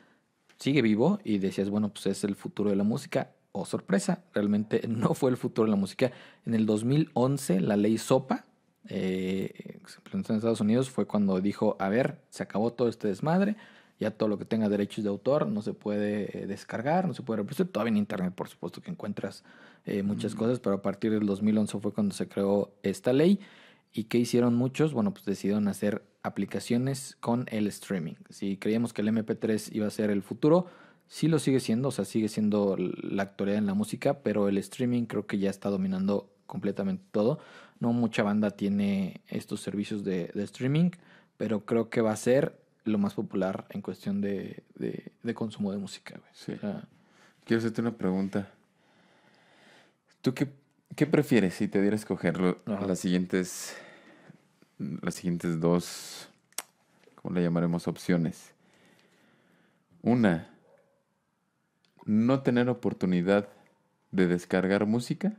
sigue 0.58 0.82
vivo 0.82 1.20
y 1.26 1.40
decías, 1.40 1.70
bueno, 1.70 1.90
pues 1.90 2.06
es 2.08 2.24
el 2.24 2.36
futuro 2.36 2.70
de 2.70 2.78
la 2.78 2.86
música. 2.86 3.32
O 3.52 3.66
sorpresa, 3.66 4.24
realmente 4.34 4.82
no 4.88 5.14
fue 5.14 5.32
el 5.32 5.38
futuro 5.38 5.66
de 5.66 5.72
la 5.72 5.76
música. 5.76 6.14
En 6.46 6.54
el 6.54 6.66
2011 6.66 7.60
la 7.60 7.76
ley 7.76 7.98
SOPA, 7.98 8.46
eh, 8.88 9.82
se 9.86 9.98
implementó 9.98 10.32
en 10.32 10.38
Estados 10.38 10.62
Unidos, 10.62 10.90
fue 10.90 11.06
cuando 11.06 11.42
dijo, 11.42 11.76
a 11.80 11.90
ver, 11.90 12.22
se 12.30 12.44
acabó 12.44 12.72
todo 12.72 12.88
este 12.88 13.10
desmadre, 13.10 13.58
ya 14.00 14.12
todo 14.12 14.30
lo 14.30 14.38
que 14.38 14.46
tenga 14.46 14.70
derechos 14.70 15.04
de 15.04 15.10
autor 15.10 15.48
no 15.48 15.62
se 15.62 15.74
puede 15.74 16.38
eh, 16.38 16.48
descargar, 16.48 17.08
no 17.08 17.14
se 17.14 17.22
puede 17.22 17.38
reproducir. 17.38 17.68
Todavía 17.68 17.92
en 17.92 17.98
Internet, 17.98 18.34
por 18.34 18.48
supuesto, 18.48 18.82
que 18.82 18.92
encuentras 18.92 19.44
eh, 19.86 20.04
muchas 20.04 20.36
cosas, 20.36 20.60
pero 20.60 20.76
a 20.78 20.82
partir 20.82 21.12
del 21.12 21.26
2011 21.26 21.80
fue 21.80 21.94
cuando 21.94 22.16
se 22.16 22.28
creó 22.28 22.72
esta 22.82 23.12
ley. 23.12 23.40
¿Y 23.92 24.06
qué 24.06 24.18
hicieron 24.18 24.56
muchos? 24.56 24.94
Bueno, 24.94 25.14
pues 25.14 25.26
decidieron 25.26 25.68
hacer 25.68 26.04
aplicaciones 26.24 27.18
con 27.20 27.46
el 27.50 27.68
streaming. 27.68 28.16
Si 28.30 28.58
creíamos 28.58 28.94
que 28.94 29.02
el 29.02 29.10
MP3 29.10 29.74
iba 29.74 29.88
a 29.88 29.92
ser 29.92 30.12
el 30.12 30.22
futuro, 30.22 30.68
sí 31.08 31.28
lo 31.28 31.40
sigue 31.40 31.60
siendo, 31.60 31.90
o 31.90 31.92
sea, 31.92 32.06
sigue 32.06 32.30
siendo 32.30 32.78
la 32.78 33.24
actualidad 33.24 33.58
en 33.58 33.66
la 33.66 33.74
música, 33.74 34.20
pero 34.22 34.48
el 34.48 34.58
streaming 34.60 35.06
creo 35.06 35.28
que 35.28 35.40
ya 35.40 35.50
está 35.50 35.70
dominando 35.70 36.30
completamente 36.46 37.04
todo. 37.12 37.40
No 37.80 37.92
mucha 37.94 38.24
banda 38.24 38.52
tiene 38.52 39.22
estos 39.28 39.62
servicios 39.62 40.04
de, 40.04 40.32
de 40.34 40.44
streaming, 40.44 40.92
pero 41.38 41.66
creo 41.66 41.90
que 41.90 42.02
va 42.02 42.12
a 42.12 42.18
ser 42.18 42.59
lo 42.86 42.98
más 42.98 43.14
popular 43.14 43.66
en 43.70 43.82
cuestión 43.82 44.22
de, 44.22 44.64
de- 44.76 45.12
de 45.24 45.34
consumo 45.34 45.72
de 45.72 45.78
música. 45.78 46.16
güey. 46.18 46.32
Sí. 46.34 46.54
O 46.54 46.60
sea, 46.60 46.84
Quiero 47.46 47.60
hacerte 47.60 47.82
una 47.82 47.92
pregunta. 47.98 48.50
¿Tú 50.22 50.34
qué, 50.34 50.48
qué 50.96 51.06
prefieres 51.08 51.56
si 51.56 51.68
te 51.68 51.82
diera 51.82 51.96
a 51.96 52.00
escoger 52.00 52.40
lo- 52.40 52.58
las 52.66 53.00
siguientes 53.00 53.76
las 55.02 55.16
siguientes 55.16 55.60
dos 55.60 56.30
¿cómo 57.16 57.36
le 57.36 57.42
llamaremos 57.44 57.88
opciones? 57.88 58.52
Una, 60.02 60.50
no 62.06 62.42
tener 62.42 62.70
oportunidad 62.70 63.50
de 64.12 64.28
descargar 64.28 64.86
música 64.86 65.34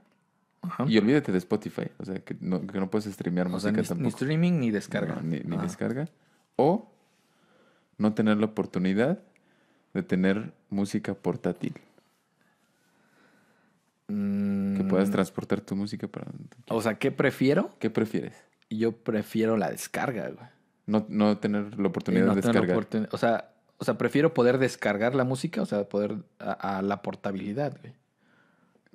ajá. 0.62 0.84
y 0.86 0.98
olvídate 0.98 1.32
de 1.32 1.38
Spotify, 1.38 1.88
o 1.98 2.04
sea, 2.04 2.18
que 2.20 2.36
no, 2.40 2.66
que 2.66 2.78
no 2.78 2.90
puedes 2.90 3.10
streamear 3.12 3.46
O 3.46 3.58
sea, 3.58 3.70
música 3.72 3.80
ni, 3.82 3.88
tampoco. 3.88 4.02
ni 4.02 4.08
streaming 4.08 4.52
ni 4.60 4.70
descarga. 4.70 5.14
No, 5.16 5.22
ni 5.22 5.56
descarga. 5.62 6.08
O 6.56 6.89
no 8.00 8.14
tener 8.14 8.38
la 8.38 8.46
oportunidad 8.46 9.18
de 9.94 10.02
tener 10.02 10.52
música 10.70 11.14
portátil. 11.14 11.74
Que 14.08 14.84
puedas 14.88 15.08
Mm, 15.08 15.12
transportar 15.12 15.60
tu 15.60 15.76
música 15.76 16.08
para. 16.08 16.26
O 16.68 16.82
sea, 16.82 16.94
¿qué 16.98 17.12
prefiero? 17.12 17.70
¿Qué 17.78 17.90
prefieres? 17.90 18.34
Yo 18.68 18.92
prefiero 18.92 19.56
la 19.56 19.70
descarga, 19.70 20.28
güey. 20.30 20.48
No, 20.86 21.06
no 21.08 21.38
tener 21.38 21.78
la 21.78 21.88
oportunidad 21.88 22.26
no 22.26 22.34
de 22.34 22.40
descargar. 22.40 22.76
oportun- 22.76 23.08
O 23.12 23.18
sea, 23.18 23.52
o 23.78 23.84
sea, 23.84 23.96
prefiero 23.98 24.34
poder 24.34 24.58
descargar 24.58 25.14
la 25.14 25.22
música, 25.24 25.62
o 25.62 25.66
sea, 25.66 25.84
poder 25.88 26.16
a, 26.40 26.78
a 26.78 26.82
la 26.82 27.02
portabilidad, 27.02 27.76
güey. 27.80 27.94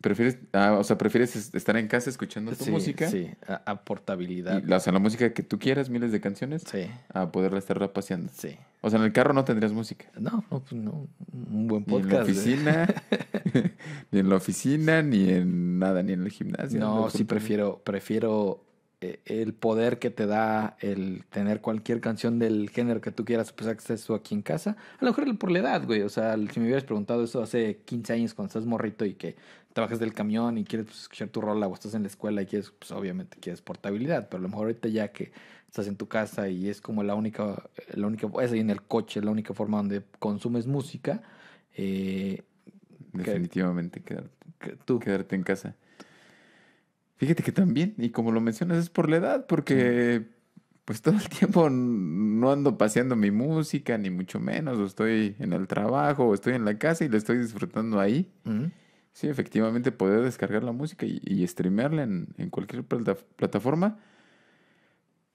¿Prefieres, 0.06 0.38
ah, 0.54 0.74
o 0.80 0.84
sea, 0.84 1.00
prefieres 1.00 1.36
es- 1.36 1.56
estar 1.56 1.76
en 1.78 1.88
casa 1.88 2.12
escuchando 2.12 2.52
tu 2.52 2.64
Sí, 2.66 2.70
música? 2.70 3.10
Sí, 3.10 3.32
a, 3.48 3.56
a 3.72 3.84
portabilidad. 3.84 4.62
Y 4.64 4.72
o 4.72 4.80
sea, 4.80 4.94
la 4.94 5.00
música 5.00 5.34
que 5.34 5.42
tú 5.42 5.58
quieras, 5.58 5.90
miles 5.90 6.12
de 6.12 6.22
canciones, 6.22 6.62
Sí, 6.72 6.86
a 7.12 7.32
poderla 7.32 7.58
estar 7.58 7.92
paseando. 7.92 8.32
sí. 8.32 8.56
O 8.82 8.90
sea, 8.92 9.00
en 9.00 9.06
el 9.06 9.12
carro 9.14 9.34
no 9.34 9.44
tendrías 9.44 9.74
música. 9.74 10.06
No, 10.20 10.44
no, 10.52 10.60
pues 10.60 10.74
no. 10.74 11.08
Un 11.34 11.66
buen 11.68 11.86
Ni 11.88 11.96
en 11.96 12.08
la 12.08 12.20
podcast. 12.20 12.30
¿eh? 12.30 12.32
oficina, 12.32 12.88
ni 14.12 14.20
en 14.20 14.30
la 14.30 14.36
oficina, 14.36 15.02
ni 15.02 15.30
en 15.32 15.80
nada, 15.80 16.04
ni 16.04 16.14
en 16.14 16.22
el 16.22 16.30
gimnasio. 16.30 16.80
No, 16.80 17.10
sí 17.10 17.24
prefiero, 17.24 17.82
prefiero 17.84 18.64
el 19.02 19.54
poder 19.54 20.00
que 20.00 20.10
te 20.10 20.26
da 20.26 20.78
el 20.80 21.24
tener 21.30 21.62
cualquier 21.62 22.02
canción 22.02 22.40
del 22.40 22.70
género 22.70 23.02
que 23.02 23.12
tú 23.12 23.26
quieras, 23.26 23.52
pues 23.52 23.68
acceso 23.68 24.16
aquí 24.16 24.36
en 24.36 24.42
casa. 24.42 24.78
A 25.00 25.06
lo 25.06 25.12
mejor 25.12 25.38
por 25.38 25.52
la 25.52 25.60
edad, 25.60 25.86
güey. 25.86 26.02
O 26.02 26.10
sea, 26.10 26.36
si 26.36 26.60
me 26.60 26.66
hubieras 26.66 26.84
preguntado 26.84 27.24
eso 27.24 27.42
hace 27.42 27.78
15 27.86 28.14
años 28.14 28.34
cuando 28.34 28.48
estás 28.48 28.66
morrito 28.66 29.06
y 29.06 29.14
que 29.14 29.36
trabajas 29.74 30.00
del 30.00 30.14
camión 30.14 30.58
y 30.58 30.64
quieres 30.64 30.88
pues, 30.88 31.02
escuchar 31.02 31.28
tu 31.30 31.42
rola 31.42 31.68
o 31.68 31.74
estás 31.74 31.94
en 31.94 32.04
la 32.04 32.08
escuela 32.08 32.42
y 32.42 32.46
quieres, 32.46 32.72
pues 32.72 32.92
obviamente 32.92 33.38
quieres 33.40 33.62
portabilidad. 33.62 34.30
Pero 34.30 34.40
a 34.40 34.44
lo 34.44 34.50
mejor 34.50 34.68
ahorita 34.68 34.88
ya 34.90 35.10
que 35.10 35.32
estás 35.68 35.88
en 35.88 35.98
tu 35.98 36.08
casa 36.08 36.48
y 36.48 36.70
es 36.70 36.80
como 36.80 37.04
la 37.04 37.16
única, 37.16 37.64
la 37.94 38.08
única, 38.08 38.28
es 38.42 38.52
ahí 38.54 38.60
en 38.60 38.70
el 38.70 38.82
coche, 38.82 39.22
la 39.22 39.32
única 39.32 39.54
forma 39.54 39.78
donde 39.78 40.04
consumes 40.20 40.68
música, 40.68 41.22
eh, 41.76 42.44
Definitivamente 43.12 44.02
quedarte, 44.02 44.78
tú. 44.86 45.00
quedarte 45.00 45.36
en 45.36 45.44
casa. 45.44 45.76
Fíjate 47.18 47.44
que 47.44 47.52
también, 47.52 47.94
y 47.98 48.10
como 48.10 48.32
lo 48.32 48.42
mencionas, 48.42 48.78
es 48.78 48.90
por 48.90 49.10
la 49.10 49.18
edad, 49.18 49.46
porque 49.48 50.26
pues 50.84 51.02
todo 51.02 51.16
el 51.16 51.30
tiempo 51.30 51.70
no 51.70 52.52
ando 52.52 52.78
paseando 52.78 53.16
mi 53.16 53.32
música, 53.32 53.98
ni 53.98 54.10
mucho 54.10 54.40
menos, 54.40 54.78
o 54.78 54.86
estoy 54.86 55.36
en 55.40 55.54
el 55.54 55.68
trabajo, 55.68 56.26
o 56.26 56.34
estoy 56.34 56.54
en 56.54 56.66
la 56.66 56.78
casa 56.78 57.06
y 57.06 57.10
la 57.10 57.18
estoy 57.18 57.38
disfrutando 57.38 58.00
ahí. 58.00 58.32
Sí, 59.14 59.28
efectivamente, 59.28 59.94
poder 59.94 60.22
descargar 60.24 60.64
la 60.64 60.74
música 60.74 61.06
y, 61.06 61.22
y 61.24 61.48
streamearla 61.48 62.04
en, 62.04 62.28
en 62.38 62.50
cualquier 62.50 62.84
plata- 62.84 63.16
plataforma, 63.38 63.98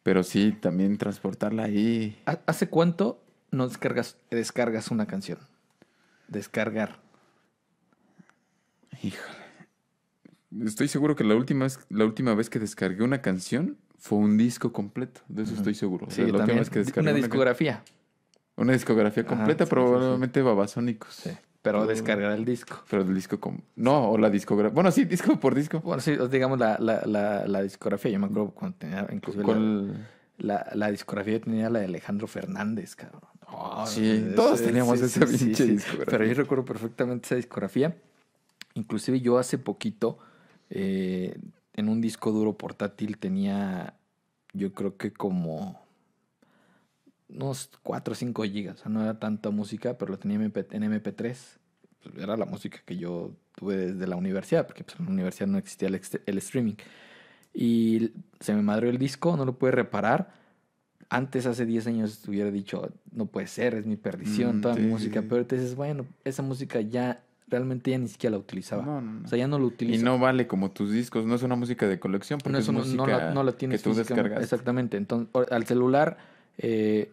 pero 0.03 0.23
sí, 0.23 0.53
también 0.61 0.99
transportarla 0.99 1.65
ahí. 1.65 2.21
¿Ha- 2.27 2.41
¿Hace 2.47 2.69
cuánto 2.69 3.25
no 3.51 3.67
descargas, 3.67 4.19
descargas 4.31 4.91
una 4.91 5.07
canción? 5.07 5.39
Descargar. 6.29 7.01
Híjole. 9.03 9.40
Estoy 10.65 10.89
seguro 10.89 11.15
que 11.17 11.25
la 11.25 11.35
última 11.37 11.65
vez, 11.65 11.79
la 11.91 12.05
última 12.05 12.35
vez 12.35 12.51
que 12.51 12.59
descargué 12.59 13.05
una 13.05 13.23
canción 13.23 13.77
fue 13.99 14.19
un 14.19 14.37
disco 14.37 14.73
completo. 14.73 15.21
De 15.29 15.43
eso 15.45 15.55
estoy 15.55 15.75
seguro. 15.75 16.07
O 16.07 16.11
Sí, 16.11 16.17
sea, 16.17 16.25
la 16.25 16.29
última 16.31 16.39
también. 16.41 16.59
vez 16.61 16.71
que 16.71 16.79
descargué 16.81 17.11
Una 17.11 17.17
discografía. 17.19 17.85
una 18.57 18.73
discografía 18.73 19.23
Ajá, 19.23 19.29
completa, 19.37 19.65
sí, 19.65 19.69
sí, 19.69 19.69
sí. 19.69 19.71
probablemente 19.71 20.43
Babasónicos. 20.43 21.15
Sí. 21.15 21.31
Pero 21.63 21.87
descargar 21.87 22.33
el 22.33 22.45
disco. 22.47 22.83
Pero 22.91 23.03
el 23.03 23.15
disco 23.15 23.39
com- 23.39 23.61
No, 23.77 24.11
o 24.11 24.19
la 24.19 24.31
discografía. 24.31 24.75
Bueno, 24.75 24.91
sí, 24.91 25.05
disco 25.05 25.39
por 25.39 25.55
disco. 25.55 25.81
Bueno, 25.81 26.01
sí, 26.01 26.17
digamos 26.31 26.59
la, 26.59 26.79
la, 26.79 27.03
la, 27.05 27.47
la 27.47 27.63
discografía. 27.63 28.11
Yo 28.11 28.19
me 28.19 28.27
acuerdo 28.27 28.51
cuando 28.53 28.79
tenía 28.79 29.07
inclusive 29.13 29.43
la- 29.45 29.47
¿Cuál? 29.53 30.09
la, 30.39 30.71
la 30.75 30.91
discografía 30.91 31.35
yo 31.35 31.41
tenía 31.43 31.69
la 31.69 31.81
de 31.81 31.85
Alejandro 31.85 32.27
Fernández, 32.27 32.97
cabrón. 32.97 33.21
Oh, 33.53 33.85
Sí, 33.87 34.33
todos 34.35 34.63
teníamos 34.63 35.01
esa 35.03 35.27
pinche 35.27 35.67
discografía. 35.67 36.07
Pero 36.07 36.25
yo 36.25 36.35
recuerdo 36.35 36.65
perfectamente 36.65 37.27
esa 37.27 37.35
discografía. 37.37 37.95
Inclusive 38.75 39.21
yo 39.21 39.39
hace 39.39 39.59
poquito, 39.59 40.19
eh, 40.71 41.37
en 41.75 41.89
un 41.89 42.01
disco 42.01 42.31
duro 42.33 42.57
portátil, 42.57 43.19
tenía, 43.19 43.95
yo 44.53 44.73
creo 44.73 44.97
que 44.97 45.13
como 45.13 45.81
unos 47.29 47.71
4 47.83 48.13
o 48.13 48.15
5 48.17 48.43
gigas. 48.45 48.77
O 48.81 48.83
sea, 48.83 48.91
no 48.91 49.03
era 49.03 49.19
tanta 49.19 49.51
música, 49.51 49.97
pero 49.99 50.13
lo 50.13 50.19
tenía 50.19 50.37
en 50.37 50.43
MP 50.45 50.67
en 50.71 50.83
MP3. 50.83 51.59
Pues 52.03 52.17
era 52.17 52.37
la 52.37 52.47
música 52.47 52.79
que 52.85 52.97
yo 52.97 53.33
tuve 53.55 53.77
desde 53.77 54.07
la 54.07 54.17
universidad, 54.17 54.67
porque 54.67 54.85
pues, 54.85 54.99
en 54.99 55.07
la 55.07 55.13
universidad 55.13 55.47
no 55.47 55.59
existía 55.59 55.89
el, 55.89 56.01
el 56.27 56.39
streaming. 56.39 56.75
Y 57.53 58.13
se 58.41 58.55
me 58.55 58.63
madrió 58.63 58.91
el 58.91 58.99
disco, 58.99 59.37
no 59.37 59.45
lo 59.45 59.59
pude 59.59 59.73
reparar. 59.73 60.33
Antes, 61.09 61.47
hace 61.47 61.67
10 61.67 61.87
años, 61.89 62.27
hubiera 62.29 62.51
dicho, 62.51 62.93
no 63.13 63.27
puede 63.27 63.49
ser, 63.49 63.75
es 63.75 63.85
mi 63.87 63.97
perdición, 63.97 64.59
Mm, 64.59 64.61
toda 64.61 64.75
mi 64.77 64.83
sí, 64.83 64.87
música. 64.87 65.21
sí. 65.23 65.27
Pero 65.29 65.47
te 65.47 65.57
dices, 65.57 65.75
bueno, 65.75 66.07
esa 66.25 66.43
música 66.43 66.81
ya, 66.81 67.23
realmente 67.51 67.91
ya 67.91 67.99
ni 67.99 68.09
siquiera 68.09 68.33
la 68.33 68.39
utilizaba. 68.39 68.85
No, 68.85 69.01
no, 69.01 69.13
no. 69.13 69.25
O 69.25 69.29
sea, 69.29 69.37
ya 69.39 69.49
no 69.49 69.59
lo 69.59 69.65
Y 69.67 69.69
utilizo. 69.69 70.05
no 70.05 70.19
vale 70.19 70.47
como 70.47 70.71
tus 70.71 70.93
discos. 70.93 71.27
No 71.27 71.35
es 71.35 71.43
una 71.43 71.57
música 71.57 71.87
de 71.89 71.99
colección, 71.99 72.39
porque 72.39 72.53
No, 72.53 72.59
es 72.59 72.65
eso 72.65 72.73
no, 72.73 72.79
música 72.81 72.97
no 72.97 73.07
la, 73.07 73.35
no 73.35 73.43
la 73.43 73.53
tienes 73.53 73.83
que 73.83 73.91
tú 73.91 73.97
descargas. 73.97 74.43
Exactamente. 74.43 74.97
Entonces, 74.97 75.29
o- 75.33 75.45
al 75.51 75.67
celular, 75.67 76.17
eh, 76.59 77.11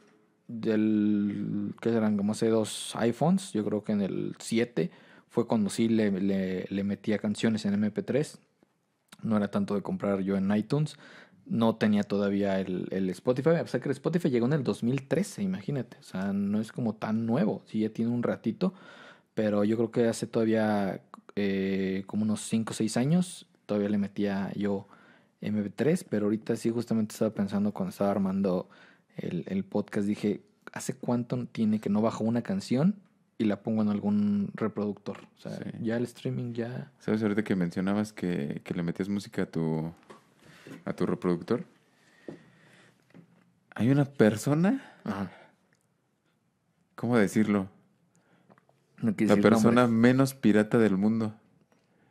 del, 0.47 1.73
¿qué 1.81 1.89
serán? 1.91 2.17
Como 2.17 2.31
hace 2.33 2.47
dos 2.49 2.93
iPhones, 2.95 3.51
yo 3.53 3.63
creo 3.65 3.83
que 3.83 3.91
en 3.93 4.01
el 4.01 4.35
7 4.39 4.91
fue 5.29 5.47
cuando 5.47 5.69
sí 5.69 5.87
le, 5.89 6.11
le, 6.11 6.65
le 6.69 6.83
metía 6.83 7.17
canciones 7.19 7.65
en 7.65 7.73
MP3. 7.83 8.37
No 9.23 9.37
era 9.37 9.49
tanto 9.49 9.75
de 9.75 9.81
comprar 9.81 10.19
yo 10.21 10.37
en 10.37 10.51
iTunes. 10.55 10.97
No 11.45 11.75
tenía 11.75 12.03
todavía 12.03 12.59
el, 12.59 12.87
el 12.91 13.09
Spotify. 13.09 13.51
A 13.51 13.63
pesar 13.63 13.81
que 13.81 13.87
el 13.89 13.93
Spotify 13.93 14.29
llegó 14.29 14.45
en 14.47 14.53
el 14.53 14.63
2013, 14.63 15.41
imagínate. 15.43 15.97
O 15.99 16.03
sea, 16.03 16.33
no 16.33 16.59
es 16.59 16.71
como 16.71 16.93
tan 16.95 17.25
nuevo. 17.25 17.63
Sí, 17.67 17.79
ya 17.79 17.89
tiene 17.89 18.11
un 18.11 18.21
ratito. 18.23 18.73
Pero 19.37 19.63
yo 19.63 19.75
creo 19.77 19.91
que 19.91 20.07
hace 20.07 20.25
todavía 20.25 20.99
eh, 21.35 22.01
como 22.07 22.23
unos 22.23 22.41
5 22.41 22.71
o 22.71 22.73
6 22.73 22.97
años. 22.97 23.45
Todavía 23.67 23.87
le 23.89 23.99
metía 23.99 24.51
yo 24.55 24.87
MP3. 25.43 26.03
Pero 26.09 26.25
ahorita 26.25 26.55
sí, 26.55 26.71
justamente 26.71 27.13
estaba 27.13 27.29
pensando 27.35 27.71
cuando 27.71 27.91
estaba 27.91 28.09
armando 28.09 28.67
el, 29.15 29.43
el 29.45 29.63
podcast. 29.63 30.07
Dije, 30.07 30.41
¿hace 30.73 30.95
cuánto 30.95 31.45
tiene 31.45 31.79
que 31.79 31.87
no 31.91 32.01
bajo 32.01 32.23
una 32.23 32.41
canción 32.41 32.95
y 33.37 33.43
la 33.45 33.61
pongo 33.61 33.83
en 33.83 33.89
algún 33.89 34.49
reproductor? 34.55 35.19
O 35.37 35.39
sea, 35.39 35.51
Sí. 35.51 35.69
ya 35.83 35.97
el 35.97 36.05
streaming 36.05 36.53
ya. 36.53 36.91
¿Sabes 36.97 37.21
ahorita 37.21 37.43
que 37.43 37.55
mencionabas 37.55 38.13
que, 38.13 38.61
que 38.63 38.73
le 38.73 38.81
metías 38.81 39.07
música 39.07 39.43
a 39.43 39.45
tu, 39.45 39.93
a 40.83 40.93
tu 40.93 41.05
reproductor? 41.05 41.63
Hay 43.75 43.91
una 43.91 44.05
persona, 44.05 44.83
Ajá. 45.03 45.29
¿cómo 46.95 47.15
decirlo? 47.17 47.69
No 49.01 49.13
La 49.17 49.35
persona 49.37 49.81
nombres. 49.83 49.89
menos 49.89 50.33
pirata 50.33 50.77
del 50.77 50.97
mundo. 50.97 51.33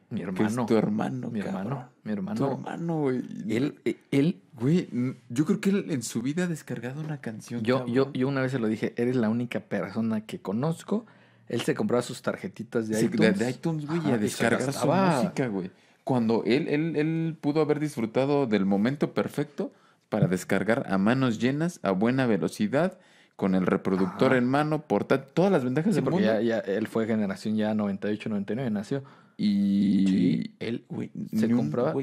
Mi 0.09 0.23
hermano. 0.23 0.63
es 0.63 0.67
tu 0.69 0.77
hermano, 0.77 1.31
Mi 1.33 1.41
cabrón. 1.41 1.63
hermano. 1.67 1.89
Mi 2.05 2.11
Tu 2.13 2.13
hermano. 2.13 2.53
hermano, 2.53 3.01
güey. 3.01 3.23
Él, 3.49 3.81
eh, 3.85 3.97
él, 4.13 4.41
Güey, 4.59 4.89
yo 5.29 5.45
creo 5.45 5.61
que 5.61 5.71
él 5.71 5.87
en 5.91 6.03
su 6.03 6.23
vida 6.23 6.45
ha 6.45 6.47
descargado 6.47 7.01
una 7.01 7.21
canción. 7.21 7.61
yo, 7.63 7.85
yo, 7.87 8.05
cabrón. 8.05 8.13
yo 8.15 8.29
una 8.29 8.41
vez 8.41 8.53
se 8.53 8.59
lo 8.61 8.69
dije, 8.69 8.95
eres 8.97 9.17
la 9.17 9.29
única 9.29 9.61
persona 9.61 10.21
que 10.25 10.41
conozco. 10.41 11.05
Él 11.49 11.61
se 11.63 11.75
compraba 11.75 12.03
sus 12.03 12.23
tarjetitas 12.23 12.89
de 12.89 12.97
Sí, 12.99 13.07
iTunes. 13.07 13.39
de 13.39 13.51
iTunes, 13.51 13.87
güey, 13.87 14.01
y 14.07 14.11
a 14.13 14.19
descargar 14.19 14.73
su 14.73 14.87
música, 14.87 15.49
güey. 15.49 15.71
Cuando 16.05 16.45
él, 16.47 16.69
él, 16.69 16.95
él 16.97 17.37
pudo 17.41 17.61
haber 17.61 17.81
disfrutado 17.81 18.47
del 18.47 18.65
momento 18.65 19.13
perfecto 19.13 19.73
para 20.09 20.29
descargar 20.29 20.87
a 20.89 20.99
manos 20.99 21.41
llenas, 21.41 21.81
a 21.83 21.91
buena 21.91 22.27
velocidad, 22.27 22.99
con 23.37 23.55
el 23.55 23.67
reproductor 23.67 24.29
Ajá. 24.33 24.39
en 24.39 24.47
mano, 24.47 24.83
portar 24.87 25.27
todas 25.27 25.53
las 25.53 25.63
ventajas 25.65 25.93
Sí, 25.93 25.97
del 25.97 26.05
porque 26.05 26.25
mundo. 26.25 26.41
ya, 26.41 26.41
ya 26.41 26.59
él 26.61 26.87
fue 26.89 27.07
generación 27.07 27.55
ya 27.57 27.75
98, 27.75 28.29
99, 28.31 28.71
nació. 28.71 29.05
Y 29.37 30.05
Sí, 30.07 30.55
él, 30.61 30.85
güey, 30.89 31.11
se 31.35 31.51
compraba- 31.51 31.95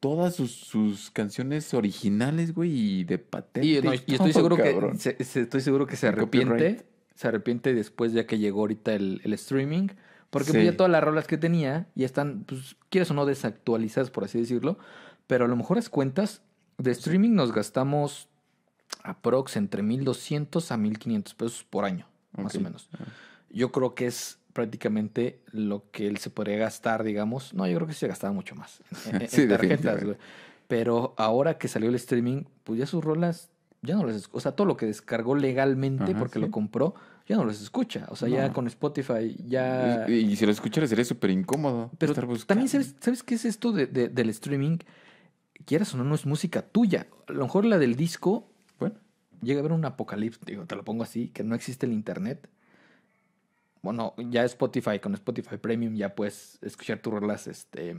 todas 0.00 0.34
sus, 0.34 0.50
sus 0.52 1.10
canciones 1.10 1.72
originales, 1.72 2.52
güey, 2.54 2.70
y 3.00 3.04
de 3.04 3.16
patente. 3.18 3.66
Y, 3.66 3.80
no, 3.80 3.94
y 3.94 3.96
estoy 4.06 4.32
seguro 4.34 4.56
cabrón. 4.58 4.92
que 4.92 4.98
se, 4.98 5.24
se- 5.24 5.40
estoy 5.42 5.62
seguro 5.62 5.86
que 5.86 5.96
se 5.96 6.08
arrepiente. 6.08 6.84
Se 7.14 7.28
arrepiente 7.28 7.72
después 7.74 8.12
ya 8.12 8.26
que 8.26 8.38
llegó 8.38 8.60
ahorita 8.60 8.92
el, 8.94 9.20
el 9.24 9.32
streaming. 9.32 9.88
Porque 10.30 10.50
pues, 10.50 10.60
Sí. 10.62 10.64
ya 10.66 10.76
todas 10.76 10.90
las 10.92 11.02
rolas 11.02 11.26
que 11.26 11.38
tenía 11.38 11.86
ya 11.94 12.04
están, 12.06 12.44
pues, 12.44 12.76
quieres 12.90 13.10
o 13.10 13.14
no, 13.14 13.24
desactualizadas, 13.24 14.10
por 14.10 14.24
así 14.24 14.38
decirlo. 14.38 14.78
Pero 15.26 15.44
a 15.46 15.48
lo 15.48 15.56
mejor 15.56 15.76
las 15.78 15.88
cuentas 15.88 16.42
de 16.76 16.90
streaming 16.90 17.30
nos 17.34 17.52
gastamos 17.52 18.28
aprox 19.02 19.56
entre 19.56 19.82
1200 19.82 20.72
a 20.72 20.76
1500 20.76 21.34
pesos 21.34 21.64
por 21.68 21.84
año, 21.84 22.06
más 22.36 22.54
o 22.56 22.60
menos. 22.60 22.88
Yo 23.50 23.70
creo 23.72 23.94
que 23.94 24.06
es 24.06 24.38
prácticamente 24.52 25.40
lo 25.52 25.90
que 25.90 26.06
él 26.06 26.18
se 26.18 26.30
podría 26.30 26.56
gastar, 26.58 27.02
digamos. 27.04 27.54
No, 27.54 27.66
yo 27.66 27.74
creo 27.76 27.86
que 27.88 27.94
se 27.94 28.06
gastaba 28.08 28.32
mucho 28.32 28.54
más 28.54 28.80
en, 29.06 29.22
en- 29.22 29.28
Sí, 29.28 29.42
en 29.42 29.48
tarjetas, 29.48 30.04
güey. 30.04 30.16
Pero 30.68 31.14
ahora 31.18 31.58
que 31.58 31.68
salió 31.68 31.88
el 31.88 31.94
streaming, 31.96 32.44
pues 32.64 32.78
ya 32.78 32.86
sus 32.86 33.04
rolas 33.04 33.50
ya 33.82 33.96
no 33.96 34.04
las 34.06 34.16
escucha. 34.16 34.38
O 34.38 34.40
sea, 34.40 34.52
todo 34.52 34.66
lo 34.66 34.76
que 34.78 34.86
descargó 34.86 35.34
legalmente 35.36 36.04
Ajá, 36.12 36.18
porque 36.18 36.34
sí. 36.38 36.40
lo 36.40 36.50
compró, 36.50 36.94
ya 37.28 37.36
no 37.36 37.44
los 37.44 37.60
escucha. 37.60 38.06
O 38.08 38.16
sea, 38.16 38.28
ya 38.30 38.50
con 38.52 38.66
Spotify 38.66 39.36
ya... 39.46 40.06
Y, 40.08 40.12
y 40.14 40.36
si 40.36 40.46
lo 40.46 40.52
escucharas 40.52 40.88
sería 40.88 41.04
súper 41.04 41.30
incómodo. 41.30 41.90
Pero 41.98 42.12
estar 42.12 42.24
buscando. 42.24 42.46
también, 42.46 42.68
¿sabes, 42.70 42.94
¿sabes 43.00 43.22
qué 43.22 43.34
es 43.34 43.44
esto 43.44 43.72
de, 43.72 43.86
de- 43.86 44.08
del 44.08 44.30
streaming? 44.30 44.78
Quieras 45.66 45.92
o 45.94 45.98
no, 45.98 46.04
no 46.04 46.14
es 46.14 46.24
música 46.24 46.62
tuya. 46.62 47.06
A 47.28 47.32
lo 47.32 47.44
mejor 47.44 47.66
la 47.66 47.76
del 47.78 47.94
disco 47.94 48.50
llega 49.42 49.58
a 49.58 49.60
haber 49.60 49.72
un 49.72 49.84
apocalipsis, 49.84 50.42
te 50.66 50.76
lo 50.76 50.84
pongo 50.84 51.02
así, 51.02 51.28
que 51.28 51.44
no 51.44 51.54
existe 51.54 51.86
el 51.86 51.92
internet. 51.92 52.48
Bueno, 53.82 54.14
ya 54.16 54.44
Spotify, 54.44 54.98
con 54.98 55.14
Spotify 55.14 55.58
Premium 55.58 55.94
ya 55.94 56.14
puedes 56.14 56.58
escuchar 56.62 57.00
tus 57.00 57.12
rolas, 57.12 57.46
este, 57.46 57.94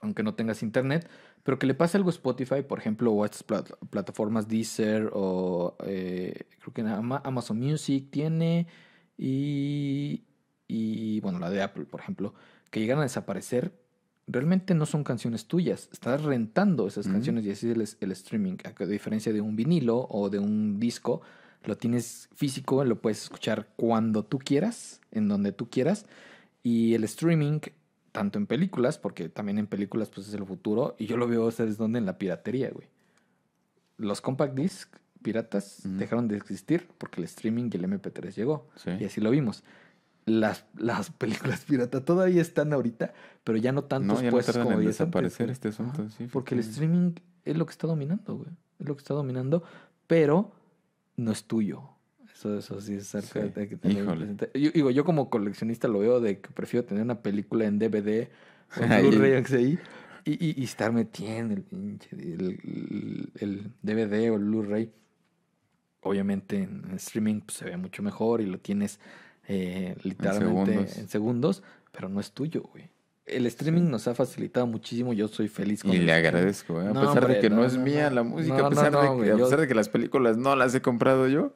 aunque 0.00 0.22
no 0.22 0.34
tengas 0.34 0.62
internet, 0.62 1.08
pero 1.42 1.58
que 1.58 1.66
le 1.66 1.74
pase 1.74 1.96
algo 1.96 2.10
a 2.10 2.12
Spotify, 2.12 2.62
por 2.62 2.78
ejemplo, 2.78 3.10
o 3.12 3.22
a 3.22 3.26
estas 3.26 3.46
plat- 3.46 3.78
plataformas 3.88 4.46
Deezer 4.46 5.10
o 5.14 5.76
eh, 5.86 6.46
creo 6.60 6.74
que 6.74 6.82
Ama- 6.82 7.22
Amazon 7.24 7.58
Music 7.58 8.08
tiene 8.10 8.66
y, 9.16 10.24
y, 10.68 11.20
bueno, 11.20 11.38
la 11.38 11.48
de 11.48 11.62
Apple, 11.62 11.84
por 11.86 12.00
ejemplo, 12.00 12.34
que 12.70 12.80
llegan 12.80 12.98
a 12.98 13.02
desaparecer, 13.02 13.72
realmente 14.26 14.74
no 14.74 14.86
son 14.86 15.04
canciones 15.04 15.46
tuyas. 15.46 15.88
Estás 15.92 16.22
rentando 16.22 16.86
esas 16.86 17.06
canciones 17.06 17.44
y 17.44 17.50
así 17.50 17.70
es 17.70 17.76
el, 17.76 17.88
el 18.00 18.12
streaming. 18.12 18.56
A 18.64 18.84
diferencia 18.84 19.32
de 19.32 19.40
un 19.40 19.56
vinilo 19.56 20.06
o 20.10 20.30
de 20.30 20.38
un 20.38 20.80
disco, 20.80 21.20
lo 21.64 21.76
tienes 21.76 22.28
físico, 22.34 22.84
lo 22.84 23.00
puedes 23.00 23.22
escuchar 23.22 23.68
cuando 23.76 24.24
tú 24.24 24.38
quieras, 24.38 25.00
en 25.10 25.28
donde 25.28 25.52
tú 25.52 25.68
quieras. 25.68 26.06
Y 26.62 26.94
el 26.94 27.04
streaming, 27.04 27.60
tanto 28.12 28.38
en 28.38 28.46
películas, 28.46 28.98
porque 28.98 29.28
también 29.28 29.58
en 29.58 29.66
películas 29.66 30.10
pues 30.10 30.28
es 30.28 30.34
el 30.34 30.44
futuro, 30.46 30.96
y 30.98 31.06
yo 31.06 31.16
lo 31.16 31.28
veo, 31.28 31.50
¿sabes 31.50 31.76
dónde? 31.76 31.98
En 31.98 32.06
la 32.06 32.18
piratería, 32.18 32.70
güey. 32.70 32.88
Los 33.96 34.20
compact 34.20 34.54
disc 34.54 34.96
piratas 35.22 35.80
dejaron 35.84 36.28
de 36.28 36.36
existir 36.36 36.86
porque 36.98 37.20
el 37.20 37.24
streaming 37.24 37.70
y 37.72 37.76
el 37.76 37.84
MP3 37.84 38.34
llegó. 38.34 38.68
Sí. 38.76 38.90
Y 39.00 39.04
así 39.04 39.20
lo 39.20 39.30
vimos. 39.30 39.64
Las, 40.26 40.64
las 40.78 41.10
películas 41.10 41.64
pirata 41.68 42.04
todavía 42.04 42.40
están 42.40 42.72
ahorita, 42.72 43.12
pero 43.44 43.58
ya 43.58 43.72
no 43.72 43.84
tantos 43.84 44.18
No, 44.18 44.22
ya 44.22 44.30
no 44.30 44.30
puestos 44.32 44.54
tardan 44.54 44.66
como 44.68 44.80
en 44.80 44.86
antes, 44.86 44.98
desaparecer 44.98 45.46
güey. 45.46 45.52
este 45.52 45.68
asunto, 45.68 46.08
sí, 46.10 46.28
Porque 46.32 46.54
el 46.54 46.60
streaming 46.60 47.12
es 47.44 47.56
lo 47.58 47.66
que 47.66 47.72
está 47.72 47.86
dominando, 47.86 48.36
güey. 48.36 48.48
Es 48.80 48.88
lo 48.88 48.96
que 48.96 49.00
está 49.02 49.12
dominando, 49.14 49.62
pero 50.06 50.52
no 51.16 51.30
es 51.32 51.44
tuyo. 51.44 51.82
Eso, 52.32 52.58
eso 52.58 52.80
sí 52.80 52.94
es 52.94 53.14
algo 53.14 53.26
Sí, 53.28 53.40
que 53.54 53.68
que 53.68 53.76
presente. 53.76 54.50
Yo, 54.58 54.70
digo, 54.72 54.90
yo 54.90 55.04
como 55.04 55.30
coleccionista 55.30 55.88
lo 55.88 55.98
veo 56.00 56.20
de 56.20 56.40
que 56.40 56.50
prefiero 56.50 56.84
tener 56.86 57.04
una 57.04 57.20
película 57.20 57.64
en 57.66 57.78
DVD 57.78 58.28
o 58.80 58.82
en. 58.82 58.90
Blu-ray 59.10 59.44
XI 59.44 59.78
y, 60.24 60.32
y, 60.46 60.60
y 60.60 60.64
estar 60.64 60.90
metiendo 60.90 61.54
el, 61.54 61.64
pinche- 61.68 62.12
el, 62.12 62.58
el- 62.64 63.32
el 63.40 63.70
DVD 63.82 64.30
o 64.32 64.36
el 64.36 64.44
Blu-ray. 64.44 64.90
Obviamente 66.00 66.62
en 66.62 66.82
streaming 66.96 67.40
pues, 67.40 67.58
se 67.58 67.64
ve 67.66 67.76
mucho 67.76 68.02
mejor 68.02 68.40
y 68.40 68.46
lo 68.46 68.58
tienes 68.58 69.00
eh, 69.48 69.96
literalmente 70.02 70.72
segundos. 70.72 70.98
en 70.98 71.08
segundos, 71.08 71.62
pero 71.92 72.08
no 72.08 72.20
es 72.20 72.32
tuyo, 72.32 72.62
güey. 72.62 72.88
El 73.26 73.46
streaming 73.46 73.88
nos 73.88 74.06
ha 74.06 74.14
facilitado 74.14 74.66
muchísimo. 74.66 75.12
Yo 75.14 75.28
soy 75.28 75.48
feliz 75.48 75.82
con 75.82 75.92
Y 75.92 75.98
le 75.98 76.12
agradezco, 76.12 76.80
¿eh? 76.82 76.86
a 76.88 76.92
No, 76.92 77.00
pesar 77.00 77.18
hombre, 77.18 77.34
de 77.36 77.40
que 77.40 77.48
no, 77.50 77.56
no, 77.56 77.64
es 77.64 77.78
mía 77.78 78.10
la 78.10 78.22
música, 78.22 78.66
a 78.66 78.68
pesar, 78.68 78.92
de, 78.92 79.00
que, 79.00 79.06
güey, 79.14 79.30
a 79.30 79.36
yo- 79.36 79.44
pesar 79.44 79.60
de 79.60 79.68
que 79.68 79.74
las 79.74 79.88
películas 79.88 80.36
no 80.36 80.54
las 80.56 80.74
he 80.74 80.82
comprado 80.82 81.26
yo, 81.28 81.54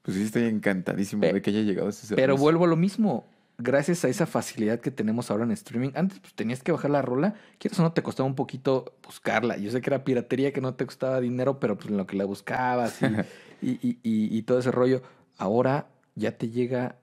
pues 0.00 0.16
sí 0.16 0.22
estoy 0.22 0.44
encantadísimo 0.44 1.20
Pe- 1.20 1.34
de 1.34 1.42
que 1.42 1.50
haya 1.50 1.60
llegado 1.60 1.90
ese 1.90 2.06
servicio. 2.06 2.16
Pero 2.16 2.36
vuelvo 2.38 2.64
a 2.64 2.68
lo 2.68 2.76
mismo. 2.76 3.26
Gracias 3.58 4.04
a 4.06 4.08
esa 4.08 4.24
facilidad 4.26 4.80
que 4.80 4.90
tenemos 4.90 5.30
ahora 5.30 5.44
en 5.44 5.52
streaming, 5.52 5.90
antes 5.94 6.18
pues, 6.18 6.32
tenías 6.34 6.62
que 6.62 6.72
bajar 6.72 6.90
la 6.90 7.02
rola, 7.02 7.34
quieres 7.58 7.78
o 7.78 7.82
no 7.82 7.92
te 7.92 8.02
costaba 8.02 8.26
un 8.26 8.34
poquito 8.34 8.96
buscarla. 9.06 9.58
Yo 9.58 9.70
sé 9.70 9.82
que 9.82 9.90
era 9.90 10.04
piratería 10.04 10.52
que 10.54 10.62
no 10.62 10.74
te 10.74 10.86
costaba 10.86 11.20
dinero, 11.20 11.60
pero 11.60 11.76
pues 11.76 11.90
en 11.90 11.98
lo 11.98 12.06
que 12.06 12.16
la 12.16 12.24
buscabas 12.24 13.00
y, 13.02 13.04
y, 13.62 13.70
y- 13.86 13.98
y- 14.02 14.36
y 14.38 14.42
todo 14.42 14.58
ese 14.60 14.70
rollo. 14.72 15.02
Ahora 15.36 15.88
ya 16.14 16.38
te 16.38 16.48
llega 16.48 16.96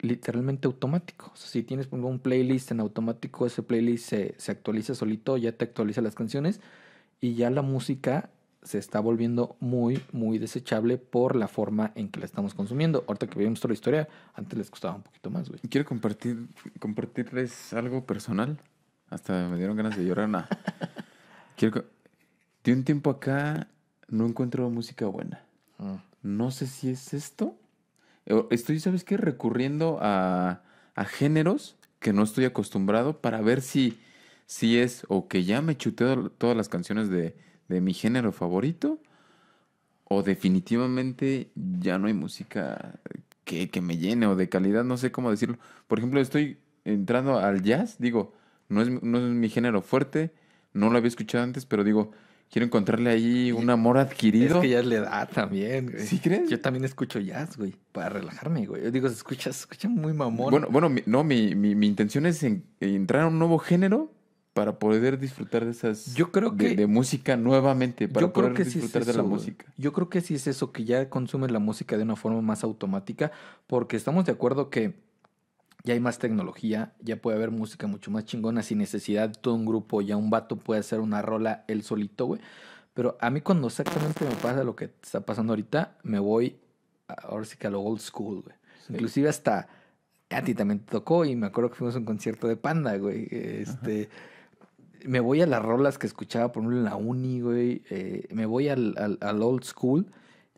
literalmente 0.00 0.66
automático. 0.66 1.30
O 1.32 1.36
sea, 1.36 1.48
si 1.48 1.62
tienes 1.62 1.88
un 1.90 2.18
playlist 2.18 2.70
en 2.70 2.80
automático, 2.80 3.46
ese 3.46 3.62
playlist 3.62 4.08
se, 4.08 4.34
se 4.38 4.52
actualiza 4.52 4.94
solito, 4.94 5.36
ya 5.36 5.52
te 5.52 5.64
actualiza 5.64 6.00
las 6.00 6.14
canciones 6.14 6.60
y 7.20 7.34
ya 7.34 7.50
la 7.50 7.62
música 7.62 8.30
se 8.62 8.78
está 8.78 9.00
volviendo 9.00 9.56
muy, 9.60 10.02
muy 10.12 10.38
desechable 10.38 10.98
por 10.98 11.36
la 11.36 11.48
forma 11.48 11.92
en 11.94 12.08
que 12.08 12.20
la 12.20 12.26
estamos 12.26 12.54
consumiendo. 12.54 13.04
Ahorita 13.06 13.26
que 13.26 13.38
vimos 13.38 13.60
toda 13.60 13.70
la 13.70 13.74
historia, 13.74 14.08
antes 14.34 14.58
les 14.58 14.70
costaba 14.70 14.96
un 14.96 15.02
poquito 15.02 15.30
más, 15.30 15.48
güey. 15.48 15.60
Quiero 15.70 15.86
compartir, 15.86 16.48
compartirles 16.78 17.72
algo 17.72 18.04
personal. 18.04 18.60
Hasta 19.10 19.48
me 19.48 19.56
dieron 19.56 19.76
ganas 19.76 19.96
de 19.96 20.04
llorar. 20.04 20.28
Nah. 20.28 20.44
Quiero 21.56 21.84
de 22.64 22.72
un 22.72 22.84
tiempo 22.84 23.08
acá 23.08 23.68
no 24.08 24.26
encuentro 24.26 24.68
música 24.68 25.06
buena. 25.06 25.42
No 26.22 26.50
sé 26.50 26.66
si 26.66 26.90
es 26.90 27.14
esto. 27.14 27.56
Estoy, 28.50 28.78
¿sabes 28.80 29.04
qué? 29.04 29.16
Recurriendo 29.16 29.98
a, 30.02 30.62
a 30.94 31.04
géneros 31.04 31.76
que 31.98 32.12
no 32.12 32.22
estoy 32.22 32.44
acostumbrado 32.44 33.20
para 33.20 33.40
ver 33.40 33.62
si, 33.62 33.98
si 34.46 34.78
es 34.78 35.04
o 35.08 35.28
que 35.28 35.44
ya 35.44 35.62
me 35.62 35.76
chuteo 35.76 36.30
todas 36.30 36.56
las 36.56 36.68
canciones 36.68 37.08
de, 37.08 37.36
de 37.68 37.80
mi 37.80 37.94
género 37.94 38.32
favorito 38.32 39.00
o 40.04 40.22
definitivamente 40.22 41.50
ya 41.54 41.98
no 41.98 42.06
hay 42.06 42.14
música 42.14 42.98
que, 43.44 43.70
que 43.70 43.80
me 43.80 43.98
llene 43.98 44.26
o 44.26 44.36
de 44.36 44.48
calidad, 44.48 44.84
no 44.84 44.96
sé 44.96 45.12
cómo 45.12 45.30
decirlo. 45.30 45.58
Por 45.86 45.98
ejemplo, 45.98 46.20
estoy 46.20 46.58
entrando 46.84 47.38
al 47.38 47.62
jazz, 47.62 47.96
digo, 47.98 48.32
no 48.68 48.82
es, 48.82 48.90
no 49.02 49.18
es 49.18 49.24
mi 49.24 49.48
género 49.48 49.82
fuerte, 49.82 50.32
no 50.72 50.90
lo 50.90 50.98
había 50.98 51.08
escuchado 51.08 51.44
antes, 51.44 51.66
pero 51.66 51.84
digo, 51.84 52.12
quiero 52.50 52.66
encontrarle 52.66 53.10
ahí 53.10 53.52
un 53.52 53.68
amor 53.70 53.98
adquirido. 53.98 54.56
Es 54.56 54.62
que 54.62 54.68
ya 54.70 54.82
le 54.82 55.00
da 55.00 55.26
también, 55.26 55.90
güey. 55.90 56.06
¿Sí 56.06 56.18
crees? 56.18 56.48
Yo 56.48 56.60
también 56.60 56.84
escucho 56.84 57.18
jazz, 57.20 57.56
güey, 57.56 57.74
para 57.92 58.08
relajarme, 58.10 58.66
güey. 58.66 58.82
Yo 58.84 58.90
digo, 58.90 59.08
se 59.08 59.14
escucha, 59.14 59.52
se 59.52 59.60
escucha 59.60 59.88
muy 59.88 60.12
mamón. 60.12 60.50
Bueno, 60.50 60.68
bueno, 60.70 60.88
mi- 60.88 61.02
no, 61.06 61.24
mi, 61.24 61.54
mi, 61.54 61.74
mi 61.74 61.86
intención 61.86 62.26
es 62.26 62.42
en- 62.42 62.64
entrar 62.80 63.22
a 63.24 63.26
un 63.28 63.38
nuevo 63.38 63.58
género 63.58 64.12
para 64.54 64.78
poder 64.80 65.20
disfrutar 65.20 65.64
de 65.64 65.70
esas... 65.70 66.14
Yo 66.14 66.32
creo 66.32 66.56
que- 66.56 66.74
De, 66.74 66.86
música 66.88 67.36
nuevamente, 67.36 68.08
para 68.08 68.26
Yo 68.26 68.32
creo 68.32 68.44
poder 68.46 68.56
que 68.56 68.64
sí 68.64 68.70
es 68.78 68.82
disfrutar 68.82 69.02
de 69.04 69.12
la 69.12 69.20
eso, 69.20 69.22
güey. 69.28 69.34
música. 69.40 69.66
Yo 69.76 69.92
creo 69.92 70.08
que 70.08 70.20
sí 70.20 70.34
es 70.34 70.46
eso, 70.48 70.72
que 70.72 70.84
ya 70.84 71.08
consumes 71.08 71.52
la 71.52 71.60
música 71.60 71.96
de 71.96 72.02
una 72.02 72.16
forma 72.16 72.40
más 72.42 72.64
automática, 72.64 73.30
porque 73.68 73.96
estamos 73.96 74.24
de 74.24 74.32
acuerdo 74.32 74.68
que 74.68 74.94
ya 75.84 75.94
hay 75.94 76.00
más 76.00 76.18
tecnología, 76.18 76.92
ya 77.00 77.16
puede 77.16 77.36
haber 77.36 77.50
música 77.50 77.86
mucho 77.86 78.10
más 78.10 78.24
chingona 78.24 78.62
sin 78.62 78.78
necesidad 78.78 79.28
de 79.30 79.38
todo 79.40 79.54
un 79.54 79.64
grupo, 79.66 80.00
ya 80.02 80.16
un 80.16 80.28
vato 80.30 80.56
puede 80.56 80.80
hacer 80.80 81.00
una 81.00 81.22
rola 81.22 81.64
él 81.68 81.82
solito, 81.82 82.26
güey. 82.26 82.40
Pero 82.94 83.16
a 83.20 83.30
mí 83.30 83.40
cuando 83.40 83.68
exactamente 83.68 84.24
me 84.24 84.34
pasa 84.36 84.64
lo 84.64 84.74
que 84.74 84.86
está 85.02 85.20
pasando 85.20 85.52
ahorita, 85.52 85.96
me 86.02 86.18
voy 86.18 86.58
a- 87.06 87.12
ahora 87.28 87.44
sí 87.44 87.56
que 87.56 87.68
a 87.68 87.70
lo 87.70 87.80
old 87.80 88.00
school, 88.00 88.42
güey. 88.42 88.56
Sí. 88.86 88.92
Inclusive 88.94 89.28
hasta 89.28 89.68
a 90.30 90.42
ti 90.42 90.54
también 90.54 90.80
te 90.80 90.90
tocó 90.90 91.24
y 91.24 91.36
me 91.36 91.46
acuerdo 91.46 91.70
que 91.70 91.76
fuimos 91.76 91.94
a 91.94 91.98
un 91.98 92.04
concierto 92.04 92.48
de 92.48 92.56
Panda, 92.56 92.96
güey. 92.98 93.28
Este, 93.30 94.08
me 95.06 95.20
voy 95.20 95.40
a 95.42 95.46
las 95.46 95.62
rolas 95.62 95.96
que 95.96 96.06
escuchaba, 96.08 96.50
por 96.52 96.62
ejemplo, 96.62 96.78
en 96.78 96.84
la 96.84 96.96
uni, 96.96 97.40
güey. 97.40 97.82
eh, 97.88 98.26
me 98.32 98.46
voy 98.46 98.68
al, 98.68 98.94
al- 98.98 99.18
al 99.20 99.42
old 99.42 99.62
school 99.62 100.06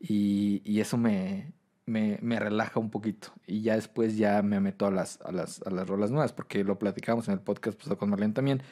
y, 0.01 0.63
y 0.65 0.81
eso 0.81 0.97
me, 0.97 1.53
me, 1.91 2.19
me 2.23 2.39
relaja 2.39 2.79
un 2.81 2.91
poquito. 2.91 3.29
Y 3.47 3.63
ya 3.63 3.75
después 3.75 4.17
ya 4.17 4.43
me 4.43 4.61
meto 4.61 4.87
a 4.87 4.91
las, 4.91 5.21
a 5.23 5.33
las, 5.33 5.61
a 5.63 5.71
las 5.71 5.87
rolas 5.89 6.11
nuevas, 6.11 6.33
porque 6.33 6.65
lo 6.65 6.79
platicamos 6.79 7.29
en 7.29 7.35
el 7.35 7.41
podcast 7.41 7.77
pasado 7.77 7.99
con 7.99 8.11
Marlene 8.11 8.33
también, 8.33 8.63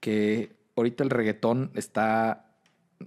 que 0.00 0.56
ahorita 0.76 1.02
el 1.04 1.10
reggaetón 1.10 1.70
está... 1.74 2.42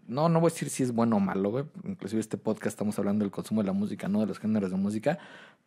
No, 0.08 0.30
no 0.30 0.40
voy 0.40 0.50
a 0.50 0.54
decir 0.54 0.70
si 0.70 0.84
es 0.84 0.92
bueno 0.92 1.16
o 1.18 1.20
malo, 1.20 1.50
güey. 1.50 1.66
Inclusive 1.84 2.20
este 2.20 2.38
podcast 2.38 2.74
estamos 2.76 3.00
hablando 3.00 3.24
del 3.26 3.32
consumo 3.32 3.62
de 3.62 3.68
la 3.68 3.74
música, 3.74 4.08
no 4.08 4.20
de 4.20 4.28
los 4.28 4.38
géneros 4.40 4.70
de 4.70 4.78
música. 4.78 5.18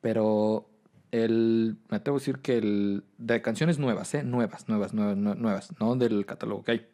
Pero 0.00 0.68
el, 1.10 1.76
me 1.88 1.96
atrevo 1.96 2.18
a 2.18 2.20
decir 2.20 2.38
que 2.38 2.58
el 2.58 3.04
de 3.18 3.42
canciones 3.42 3.78
nuevas, 3.80 4.14
¿eh? 4.14 4.22
Nuevas, 4.22 4.68
nuevas, 4.68 4.94
nuevas, 4.94 5.16
nue- 5.16 5.36
nuevas, 5.36 5.74
no 5.80 5.96
del 5.96 6.24
catálogo 6.24 6.62
que 6.62 6.70
hay. 6.72 6.86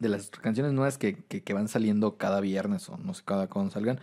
De 0.00 0.08
las 0.08 0.30
canciones 0.30 0.72
nuevas 0.72 0.98
que, 0.98 1.14
que, 1.14 1.44
que 1.44 1.54
van 1.54 1.68
saliendo 1.68 2.16
cada 2.16 2.40
viernes 2.40 2.88
o 2.88 2.96
no 2.96 3.14
sé 3.14 3.22
cada 3.24 3.46
cuándo 3.46 3.70
salgan, 3.70 4.00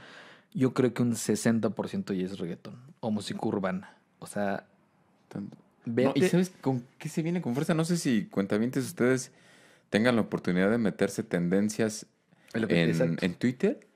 yo 0.54 0.74
creo 0.74 0.93
que 0.93 1.02
un 1.02 1.14
60% 1.14 2.14
ya 2.14 2.26
es 2.26 2.39
reggaetón 2.39 2.76
o 3.00 3.12
música 3.12 3.39
urbana. 3.43 3.95
O 4.20 4.28
sea. 4.28 4.66
No, 5.86 6.12
¿Y 6.16 6.22
sabes 6.24 6.52
con 6.62 6.84
qué 6.97 7.10
se 7.10 7.22
viene 7.22 7.41
con 7.41 7.54
fuerza? 7.54 7.74
No 7.74 7.86
sé 7.86 7.97
si 7.97 8.26
cuentavientes 8.26 8.86
ustedes 8.86 9.32
tengan 9.89 10.16
la 10.16 10.22
oportunidad 10.22 10.70
de 10.70 10.78
meterse 10.78 11.24
tendencias 11.24 12.06
en, 12.54 13.18
en 13.22 13.34
Twitter. 13.36 13.88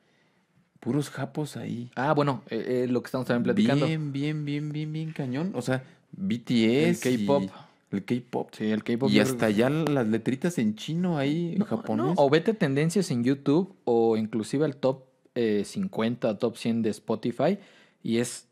Puros 0.79 1.09
japos 1.09 1.55
ahí. 1.57 1.91
Ah, 1.95 2.13
bueno, 2.13 2.43
eh, 2.49 2.83
eh, 2.83 2.87
lo 2.87 3.01
que 3.01 3.07
estamos 3.07 3.27
también 3.27 3.43
platicando. 3.43 3.85
Bien, 3.85 4.11
bien, 4.11 4.45
bien, 4.45 4.71
bien, 4.71 4.91
bien 4.91 5.11
cañón. 5.11 5.51
O 5.55 5.61
sea, 5.61 5.83
BTS. 6.11 7.05
El 7.05 7.25
K-pop. 7.25 7.49
El 7.91 8.03
K-pop. 8.03 8.49
Sí, 8.53 8.65
el 8.71 8.83
K-pop. 8.83 9.09
Y 9.09 9.19
hasta 9.19 9.49
ya 9.49 9.69
las 9.69 10.07
letritas 10.07 10.57
en 10.57 10.75
chino 10.75 11.17
ahí, 11.17 11.53
en 11.55 11.63
japonés. 11.63 12.05
no, 12.05 12.13
o 12.17 12.29
vete 12.29 12.53
tendencias 12.53 13.11
en 13.11 13.23
YouTube 13.23 13.73
o 13.85 14.17
inclusive 14.17 14.65
al 14.65 14.75
top 14.75 15.03
eh, 15.35 15.63
50, 15.65 16.37
top 16.37 16.57
100 16.57 16.81
de 16.81 16.89
Spotify 16.89 17.59
y 18.01 18.17
es 18.17 18.47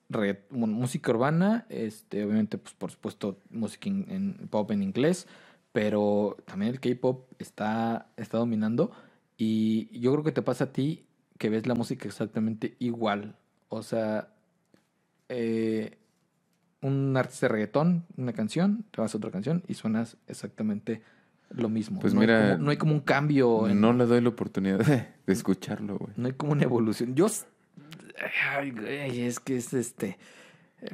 música 0.49 1.11
urbana, 1.11 1.65
este, 1.69 2.23
obviamente, 2.25 2.57
pues 2.57 2.73
por 2.73 2.91
supuesto, 2.91 3.37
música 3.49 3.89
pop 4.49 4.71
en 4.71 4.83
inglés, 4.83 5.27
pero 5.71 6.37
también 6.45 6.73
el 6.73 6.79
K-pop 6.79 7.27
está, 7.39 8.07
está 8.17 8.37
dominando 8.37 8.91
y 9.37 9.97
yo 9.99 10.11
creo 10.11 10.23
que 10.23 10.31
te 10.31 10.41
pasa 10.41 10.65
a 10.65 10.73
ti 10.73 11.05
que 11.37 11.49
ves 11.49 11.65
la 11.65 11.75
música 11.75 12.07
exactamente 12.07 12.75
igual. 12.79 13.35
O 13.69 13.83
sea, 13.83 14.29
eh, 15.29 15.97
un 16.81 17.15
artista 17.15 17.47
de 17.47 17.53
reggaetón, 17.53 18.05
una 18.17 18.33
canción, 18.33 18.85
te 18.91 19.01
vas 19.01 19.13
a 19.13 19.17
otra 19.17 19.31
canción 19.31 19.63
y 19.67 19.75
suenas 19.75 20.17
exactamente 20.27 21.01
lo 21.53 21.69
mismo. 21.69 21.99
Pues 21.99 22.13
no 22.13 22.21
mira, 22.21 22.37
hay 22.45 22.51
como, 22.53 22.63
no 22.65 22.71
hay 22.71 22.77
como 22.77 22.93
un 22.93 22.99
cambio. 23.01 23.67
en- 23.67 23.79
No 23.81 23.93
le 23.93 24.05
doy 24.05 24.21
la 24.21 24.29
oportunidad 24.29 24.79
de, 24.79 25.07
de 25.25 25.33
escucharlo, 25.33 25.97
güey. 25.97 26.13
no 26.17 26.27
hay 26.27 26.33
como 26.33 26.51
una 26.53 26.63
evolución. 26.63 27.15
Yo. 27.15 27.25
s- 27.27 27.45
Ay, 28.51 28.71
güey, 28.71 29.21
es 29.21 29.39
que 29.39 29.55
es 29.57 29.73
este. 29.73 30.17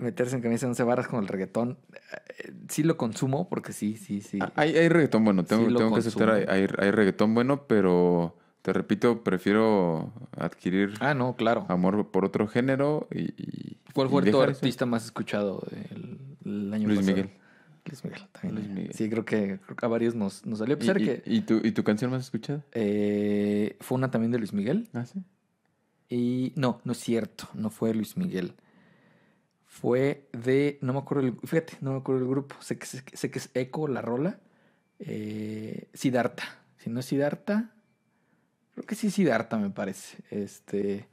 Meterse 0.02 0.36
en 0.36 0.42
camisa 0.42 0.66
de 0.66 0.72
once 0.72 0.84
barras 0.84 1.08
con 1.08 1.22
el 1.22 1.28
reggaetón. 1.28 1.78
eh, 1.94 2.52
Sí 2.70 2.84
lo 2.84 2.98
consumo, 2.98 3.48
porque 3.50 3.72
sí, 3.74 3.96
sí, 3.98 4.22
sí. 4.22 4.40
Ah, 4.42 4.52
Hay, 4.56 4.76
hay 4.76 4.90
reggaetón 4.90 5.24
bueno, 5.24 5.44
tengo, 5.46 5.68
Sí 5.70 5.76
tengo 5.76 5.94
que 5.94 6.00
aceptar, 6.00 6.30
hay, 6.32 6.46
hay, 6.78 6.92
reggaetón 6.92 7.34
bueno, 7.34 7.64
pero 7.68 8.38
te 8.62 8.74
repito, 8.74 9.24
prefiero 9.24 10.12
adquirir 10.38 10.94
Ah, 11.00 11.14
no, 11.14 11.36
claro. 11.38 11.66
amor 11.70 12.12
por 12.12 12.26
otro 12.26 12.48
género 12.48 13.08
y... 13.12 13.22
y- 13.42 13.78
¿Cuál 13.94 14.08
y 14.08 14.12
fue 14.12 14.22
tu 14.24 14.26
dejar 14.26 14.50
eso. 14.50 14.60
artista 14.60 14.86
más 14.86 15.06
escuchado 15.06 15.64
el, 15.92 16.20
el 16.46 16.74
año 16.74 16.88
Luis 16.88 17.00
pasado? 17.00 17.16
Miguel. 17.18 17.32
Luis 17.88 18.04
Miguel 18.04 18.22
también. 18.32 18.56
Luis 18.56 18.68
Miguel. 18.70 18.94
Sí, 18.94 19.10
creo 19.10 19.26
que, 19.26 19.60
creo 19.66 19.76
que 19.76 19.86
a 19.86 19.90
varios 19.90 20.14
nos, 20.16 20.46
nos 20.46 20.60
salió. 20.60 20.76
A 20.76 20.78
¿Y, 20.78 20.80
pesar 20.80 21.02
y- 21.02 21.06
que 21.06 21.24
y 21.26 21.42
tu, 21.42 21.56
¿Y 21.64 21.72
tu 21.72 21.84
canción 21.84 22.12
más 22.12 22.24
escuchada? 22.24 22.64
eh, 22.74 23.76
fue 23.82 23.98
una 23.98 24.12
también 24.12 24.32
de 24.32 24.38
Luis 24.40 24.54
Miguel. 24.54 24.88
Ah, 24.94 25.06
sí. 25.06 25.20
Y 26.10 26.54
no, 26.56 26.80
no 26.86 26.92
es 26.94 27.00
cierto, 27.00 27.50
no 27.54 27.70
fue 27.70 27.94
Luis 27.94 28.16
Miguel. 28.18 28.54
Fue 29.66 30.28
de, 30.32 30.80
no 30.82 30.94
me 30.94 31.00
acuerdo, 31.00 31.28
el, 31.28 31.36
fíjate, 31.46 31.74
no 31.82 31.92
me 31.92 31.98
acuerdo 31.98 32.22
el 32.22 32.28
grupo. 32.30 32.56
Sé 32.62 32.78
que, 32.80 32.86
sé, 32.86 33.04
sé 33.14 33.30
que 33.30 33.40
es 33.40 33.50
Eco, 33.54 33.88
la 33.88 34.02
rola. 34.02 34.40
Eh, 35.00 35.90
Siddhartha. 35.94 36.44
Si 36.78 36.90
no 36.90 37.00
es 37.02 37.06
Siddhartha, 37.06 37.72
creo 38.74 38.86
que 38.86 38.96
sí 38.96 39.08
es 39.08 39.14
Siddhartha, 39.14 39.58
me 39.58 39.70
parece. 39.70 40.18
Este, 40.32 41.08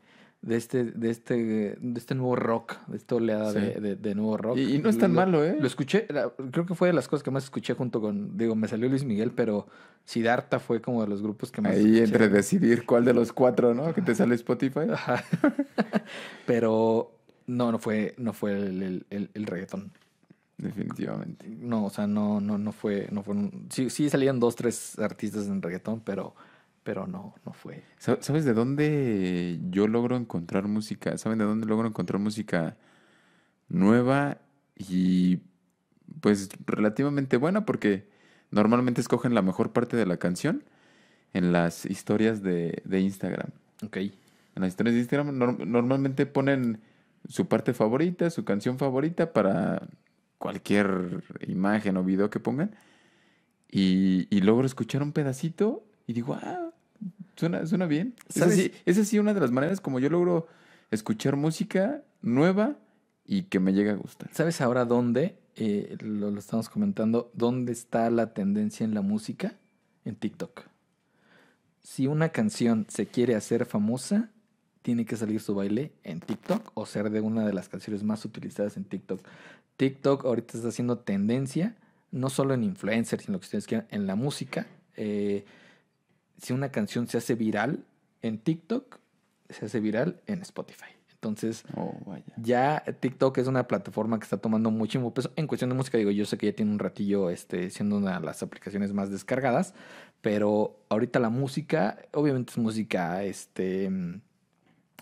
de 0.44 0.56
este, 0.56 0.84
de 0.84 1.10
este, 1.10 1.34
de 1.80 1.98
este 1.98 2.14
nuevo 2.14 2.36
rock, 2.36 2.76
de 2.86 2.96
esta 2.98 3.14
oleada 3.14 3.52
Sí. 3.52 3.58
de, 3.60 3.80
de- 3.80 3.96
de 3.96 4.14
nuevo 4.14 4.36
rock. 4.36 4.58
Y, 4.58 4.74
y 4.74 4.78
no 4.78 4.90
es 4.90 4.98
tan 4.98 5.12
Lo- 5.14 5.20
malo, 5.20 5.42
¿eh? 5.44 5.56
Lo 5.58 5.66
escuché, 5.66 6.06
creo 6.52 6.66
que 6.66 6.74
fue 6.74 6.88
de 6.88 6.94
las 6.94 7.08
cosas 7.08 7.22
que 7.22 7.30
más 7.30 7.44
escuché 7.44 7.72
junto 7.74 8.00
con, 8.00 8.36
digo, 8.36 8.54
me 8.54 8.68
salió 8.68 8.88
Luis 8.88 9.04
Miguel, 9.04 9.30
pero 9.32 9.66
Siddhartha 10.04 10.58
fue 10.60 10.82
como 10.82 11.00
de 11.02 11.08
los 11.08 11.22
grupos 11.22 11.50
que 11.50 11.62
más 11.62 11.72
Ahí 11.72 11.84
escuché. 11.94 12.04
entre 12.04 12.28
decidir 12.28 12.84
cuál 12.84 13.04
de 13.06 13.14
los 13.14 13.32
cuatro, 13.32 13.72
¿no? 13.74 13.94
Que 13.94 14.02
te 14.02 14.14
sale 14.14 14.34
Spotify. 14.34 14.80
Ajá. 14.92 15.24
Pero 16.46 17.12
no, 17.46 17.72
no 17.72 17.78
fue, 17.78 18.14
no 18.18 18.32
fue 18.32 18.52
el, 18.52 18.82
el, 18.82 19.06
el- 19.10 19.30
el 19.34 19.46
reggaetón. 19.46 19.92
Definitivamente. 20.56 21.46
No, 21.48 21.86
o 21.86 21.90
sea, 21.90 22.06
no, 22.06 22.40
no, 22.40 22.58
no 22.58 22.72
fue, 22.72 23.08
no 23.10 23.22
fue 23.22 23.34
un- 23.34 23.66
sí, 23.70 23.90
sí 23.90 24.08
salían 24.08 24.38
dos, 24.40 24.54
tres 24.56 24.98
artistas 24.98 25.46
en 25.46 25.60
reggaetón, 25.60 26.00
pero, 26.00 26.34
pero 26.84 27.06
no, 27.08 27.34
no 27.44 27.52
fue. 27.52 27.82
Sa- 27.98 28.22
¿Sabes 28.22 28.44
de 28.44 28.54
dónde 28.54 29.58
yo 29.70 29.88
logro 29.88 30.16
encontrar 30.16 30.68
música? 30.68 31.18
¿Saben 31.18 31.38
de 31.38 31.44
dónde 31.44 31.66
logro 31.66 31.88
encontrar 31.88 32.20
música 32.20 32.76
nueva 33.68 34.38
y 34.76 35.38
pues 36.20 36.48
relativamente 36.66 37.36
buena? 37.36 37.64
Porque 37.64 38.08
normalmente 38.50 39.00
escogen 39.00 39.34
la 39.34 39.42
mejor 39.42 39.72
parte 39.72 39.96
de 39.96 40.06
la 40.06 40.18
canción 40.18 40.62
en 41.32 41.50
las 41.50 41.86
historias 41.86 42.42
de, 42.42 42.82
de 42.84 43.00
Instagram. 43.00 43.50
Ok. 43.82 43.96
En 43.96 44.12
las 44.62 44.68
historias 44.68 44.94
de 44.94 45.00
Instagram 45.00 45.36
nor- 45.36 45.66
normalmente 45.66 46.26
ponen 46.26 46.80
su 47.28 47.48
parte 47.48 47.72
favorita, 47.72 48.30
su 48.30 48.44
canción 48.44 48.78
favorita 48.78 49.32
para 49.32 49.88
cualquier 50.38 51.24
imagen 51.48 51.96
o 51.96 52.04
video 52.04 52.28
que 52.30 52.38
pongan. 52.38 52.76
Y, 53.70 54.28
y 54.30 54.42
logro 54.42 54.66
escuchar 54.66 55.02
un 55.02 55.12
pedacito 55.12 55.84
y 56.06 56.12
digo, 56.12 56.34
ah, 56.34 56.63
suena, 57.36 57.66
suena 57.66 57.86
bien. 57.86 58.14
Es 58.28 58.36
¿Sabes? 58.36 58.54
así, 58.54 58.72
es 58.84 58.98
así 58.98 59.18
una 59.18 59.34
de 59.34 59.40
las 59.40 59.50
maneras 59.50 59.80
como 59.80 59.98
yo 59.98 60.08
logro 60.10 60.46
escuchar 60.90 61.36
música 61.36 62.02
nueva 62.22 62.76
y 63.26 63.44
que 63.44 63.60
me 63.60 63.72
llegue 63.72 63.90
a 63.90 63.94
gustar. 63.94 64.30
¿Sabes 64.32 64.60
ahora 64.60 64.84
dónde? 64.84 65.38
Eh, 65.56 65.96
lo, 66.00 66.30
lo 66.30 66.38
estamos 66.38 66.68
comentando. 66.68 67.30
¿Dónde 67.34 67.72
está 67.72 68.10
la 68.10 68.34
tendencia 68.34 68.84
en 68.84 68.94
la 68.94 69.02
música? 69.02 69.54
En 70.04 70.16
TikTok. 70.16 70.62
Si 71.82 72.06
una 72.06 72.30
canción 72.30 72.86
se 72.88 73.06
quiere 73.06 73.34
hacer 73.34 73.66
famosa, 73.66 74.30
tiene 74.84 75.06
que 75.06 75.16
salir 75.16 75.40
su 75.40 75.54
baile 75.54 75.92
en 76.02 76.20
TikTok 76.20 76.70
o 76.74 76.84
ser 76.84 77.10
de 77.10 77.20
una 77.20 77.46
de 77.46 77.54
las 77.54 77.68
canciones 77.68 78.02
más 78.02 78.24
utilizadas 78.24 78.76
en 78.76 78.84
TikTok. 78.84 79.20
TikTok 79.76 80.24
ahorita 80.24 80.58
está 80.58 80.68
haciendo 80.68 80.98
tendencia, 80.98 81.74
no 82.10 82.28
solo 82.30 82.54
en 82.54 82.64
influencers, 82.64 83.24
sino 83.24 83.38
que 83.38 83.44
ustedes 83.44 83.66
quieran, 83.66 83.86
en 83.90 84.06
la 84.06 84.14
música. 84.14 84.66
Eh, 84.96 85.44
si 86.44 86.52
una 86.52 86.70
canción 86.70 87.08
se 87.08 87.18
hace 87.18 87.34
viral 87.34 87.84
en 88.20 88.38
TikTok, 88.38 88.98
se 89.48 89.64
hace 89.64 89.80
viral 89.80 90.20
en 90.26 90.42
Spotify. 90.42 90.84
Entonces, 91.10 91.64
Oh, 91.74 91.96
ya 92.36 92.84
TikTok 93.00 93.38
es 93.38 93.46
una 93.46 93.66
plataforma 93.66 94.18
que 94.18 94.24
está 94.24 94.36
tomando 94.36 94.70
muchísimo 94.70 95.14
peso 95.14 95.32
en 95.36 95.46
cuestión 95.46 95.70
de 95.70 95.76
música. 95.76 95.96
Digo, 95.96 96.10
yo 96.10 96.26
sé 96.26 96.36
que 96.36 96.46
ya 96.46 96.52
tiene 96.52 96.70
un 96.70 96.78
ratillo 96.78 97.30
este, 97.30 97.70
siendo 97.70 97.96
una 97.96 98.20
de 98.20 98.26
las 98.26 98.42
aplicaciones 98.42 98.92
más 98.92 99.10
descargadas, 99.10 99.72
pero 100.20 100.84
ahorita 100.90 101.18
la 101.20 101.30
música, 101.30 101.98
obviamente 102.12 102.50
es 102.52 102.58
música 102.58 103.24
este, 103.24 103.90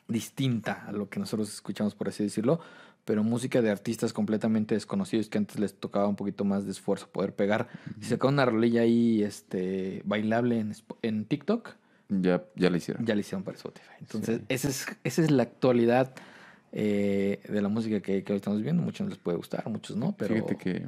distinta 0.07 0.85
a 0.87 0.93
lo 0.93 1.09
que 1.09 1.19
nosotros 1.19 1.53
escuchamos, 1.53 1.97
por 1.97 2.09
así 2.09 2.23
decirlo, 2.23 2.61
pero 3.05 3.25
música 3.25 3.61
de 3.63 3.71
artistas 3.71 4.13
completamente 4.13 4.75
desconocidos 4.75 5.29
que 5.29 5.39
antes 5.39 5.59
les 5.59 5.75
tocaba 5.75 6.07
un 6.07 6.17
poquito 6.17 6.45
más 6.45 6.65
de 6.65 6.71
esfuerzo 6.71 7.09
poder 7.09 7.35
pegar. 7.35 7.69
Si 8.01 8.09
sacaron 8.11 8.35
una 8.35 8.45
rolilla 8.47 8.83
ahí 8.83 9.23
este, 9.23 10.03
bailable 10.05 10.61
en, 10.61 10.73
en 11.03 11.25
TikTok, 11.25 11.71
Ya, 12.09 12.45
ya 12.55 12.71
la 12.71 12.77
hicieron. 12.77 13.05
ya 13.05 13.15
la 13.15 13.21
hicieron 13.21 13.43
para 13.43 13.57
Spotify. 13.57 13.91
Entonces, 14.01 14.39
Sí. 14.39 14.45
esa, 14.49 14.69
es, 14.69 14.87
esa 15.03 15.23
es 15.23 15.31
la 15.33 15.43
actualidad 15.43 16.15
eh, 16.71 17.41
de 17.49 17.61
la 17.61 17.69
música 17.69 18.01
que, 18.01 18.23
que 18.23 18.33
hoy 18.33 18.37
estamos 18.37 18.63
viendo. 18.63 18.83
Muchos 18.83 19.09
les 19.09 19.19
puede 19.19 19.37
gustar, 19.37 19.69
muchos 19.69 19.97
no, 19.97 20.15
pero 20.17 20.35
Fíjate 20.37 20.57
que, 20.57 20.87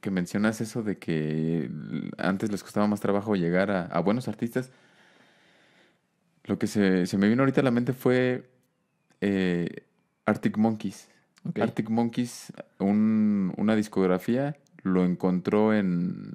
que 0.00 0.10
mencionas 0.10 0.60
eso 0.60 0.82
de 0.84 0.98
que 0.98 1.68
antes 2.16 2.50
les 2.52 2.62
costaba 2.62 2.86
más 2.86 3.00
trabajo 3.00 3.34
llegar 3.34 3.70
a, 3.72 3.86
a 3.86 3.98
buenos 4.00 4.28
artistas. 4.28 4.70
Lo 6.44 6.58
que 6.58 6.66
se, 6.66 7.06
se 7.06 7.16
me 7.18 7.28
vino 7.28 7.42
ahorita 7.42 7.60
a 7.60 7.64
la 7.64 7.70
mente 7.70 7.92
fue 7.92 8.48
eh, 9.20 9.68
Arctic 10.26 10.58
Monkeys. 10.58 11.08
Arctic 11.62 11.90
Monkeys, 11.90 12.52
un- 12.78 13.52
una 13.56 13.76
discografía, 13.76 14.56
lo 14.82 15.04
encontró 15.04 15.74
en 15.74 16.32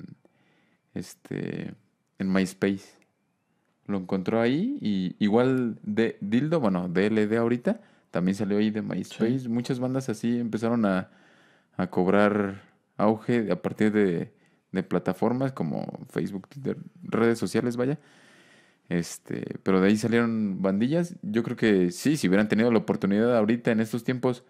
este 0.93 1.74
en 2.20 2.32
MySpace. 2.32 2.86
Lo 3.88 3.97
encontró 3.97 4.39
ahí 4.41 4.78
y 4.82 5.16
igual 5.20 5.80
de 5.84 6.18
Dildo, 6.22 6.60
bueno, 6.60 6.89
DLD 6.89 7.38
ahorita, 7.38 7.82
también 8.12 8.36
salió 8.36 8.57
ahí 8.57 8.70
de 8.72 8.82
MySpace. 8.82 9.47
Muchas 9.49 9.80
bandas 9.80 10.10
así 10.10 10.38
empezaron 10.39 10.86
a, 10.86 11.10
a 11.78 11.88
cobrar 11.88 12.62
auge 12.97 13.51
a 13.51 13.62
partir 13.62 13.91
de, 13.91 14.32
de 14.72 14.84
plataformas 14.84 15.53
como 15.53 16.05
Facebook, 16.10 16.47
Twitter, 16.49 16.78
redes 17.03 17.39
sociales, 17.39 17.78
vaya. 17.78 17.97
Este, 18.89 19.57
pero 19.64 19.82
de 19.82 19.88
ahí 19.88 19.97
salieron 19.97 20.62
bandillas. 20.62 21.16
Yo 21.22 21.43
creo 21.43 21.55
que 21.55 21.91
sí, 21.91 22.18
si 22.18 22.28
hubieran 22.28 22.47
tenido 22.47 22.72
la 22.72 22.80
oportunidad 22.80 23.36
ahorita 23.38 23.72
en 23.72 23.80
estos 23.80 24.03
tiempos 24.03 24.43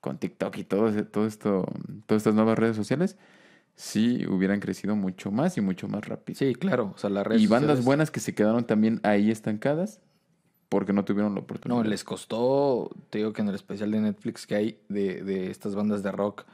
con 0.00 0.18
TikTok 0.18 0.56
y 0.58 0.64
todo, 0.64 1.04
todo 1.06 1.26
esto, 1.26 1.66
todas 2.06 2.20
estas 2.20 2.34
nuevas 2.34 2.58
redes 2.58 2.76
sociales, 2.76 3.16
sí 3.74 4.26
hubieran 4.26 4.60
crecido 4.60 4.96
mucho 4.96 5.30
más 5.30 5.56
y 5.56 5.60
mucho 5.60 5.88
más 5.88 6.06
rápido. 6.06 6.38
sí, 6.38 6.54
claro. 6.54 6.92
O 6.94 6.98
sea, 6.98 7.10
las 7.10 7.26
redes 7.26 7.42
y 7.42 7.46
bandas 7.46 7.68
sociales- 7.78 7.84
buenas 7.84 8.10
que 8.10 8.20
se 8.20 8.34
quedaron 8.34 8.64
también 8.66 9.00
ahí 9.02 9.30
estancadas 9.30 10.00
porque 10.68 10.92
no 10.92 11.04
tuvieron 11.04 11.34
la 11.34 11.40
oportunidad. 11.40 11.82
No, 11.82 11.88
les 11.88 12.04
costó, 12.04 12.90
te 13.10 13.18
digo 13.18 13.32
que 13.32 13.40
en 13.42 13.48
el 13.48 13.54
especial 13.54 13.90
de 13.90 14.00
Netflix 14.00 14.46
que 14.46 14.54
hay 14.54 14.80
de, 14.88 15.22
de 15.22 15.50
estas 15.50 15.74
bandas 15.74 16.02
de 16.02 16.12
rock, 16.12 16.44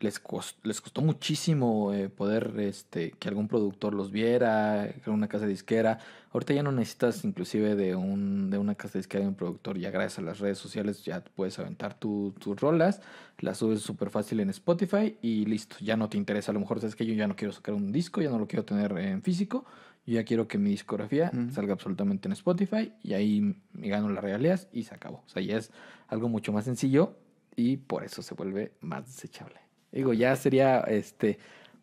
les, 0.00 0.20
les 0.62 0.80
costó 0.80 1.00
muchísimo 1.02 1.92
eh, 1.92 2.08
poder 2.08 2.54
este, 2.58 3.12
que 3.12 3.28
algún 3.28 3.48
productor 3.48 3.94
los 3.94 4.10
viera, 4.10 4.92
que 5.02 5.10
una 5.10 5.28
casa 5.28 5.46
disquera. 5.46 5.98
Ahorita 6.32 6.52
ya 6.52 6.62
no 6.62 6.70
necesitas 6.72 7.24
inclusive 7.24 7.74
de, 7.76 7.94
un, 7.96 8.50
de 8.50 8.58
una 8.58 8.74
casa 8.74 8.98
disquera 8.98 9.24
y 9.24 9.26
un 9.26 9.34
productor, 9.34 9.78
ya 9.78 9.90
gracias 9.90 10.18
a 10.18 10.22
las 10.22 10.38
redes 10.38 10.58
sociales 10.58 11.04
ya 11.04 11.24
puedes 11.24 11.58
aventar 11.58 11.98
tu- 11.98 12.34
tus 12.38 12.60
rolas, 12.60 13.00
las 13.38 13.58
subes 13.58 13.80
súper 13.80 14.10
fácil 14.10 14.40
en 14.40 14.50
Spotify 14.50 15.16
y 15.22 15.46
listo, 15.46 15.76
ya 15.80 15.96
no 15.96 16.08
te 16.08 16.18
interesa. 16.18 16.52
A 16.52 16.54
lo 16.54 16.60
mejor 16.60 16.80
sabes 16.80 16.94
que 16.94 17.06
yo 17.06 17.14
ya 17.14 17.26
no 17.26 17.36
quiero 17.36 17.52
sacar 17.52 17.74
un 17.74 17.90
disco, 17.92 18.20
ya 18.20 18.30
no 18.30 18.38
lo 18.38 18.46
quiero 18.46 18.64
tener 18.64 18.92
en 18.98 19.22
físico, 19.22 19.64
yo 20.04 20.14
ya 20.14 20.24
quiero 20.24 20.46
que 20.46 20.58
mi 20.58 20.70
discografía 20.70 21.30
Ujú. 21.32 21.50
salga 21.52 21.72
absolutamente 21.72 22.28
en 22.28 22.32
Spotify 22.32 22.92
y 23.02 23.14
ahí 23.14 23.56
me 23.72 23.88
gano 23.88 24.08
las 24.10 24.22
regalías 24.22 24.68
y 24.72 24.82
se 24.84 24.94
acabó. 24.94 25.22
O 25.26 25.28
sea, 25.28 25.42
ya 25.42 25.56
es 25.56 25.70
algo 26.08 26.28
mucho 26.28 26.52
más 26.52 26.64
sencillo 26.66 27.16
y 27.56 27.78
por 27.78 28.04
eso 28.04 28.20
se 28.22 28.34
vuelve 28.34 28.72
más 28.82 29.06
desechable. 29.06 29.56
Digo, 29.96 30.12
ya 30.12 30.34
sería 30.36 30.80
este 30.80 31.38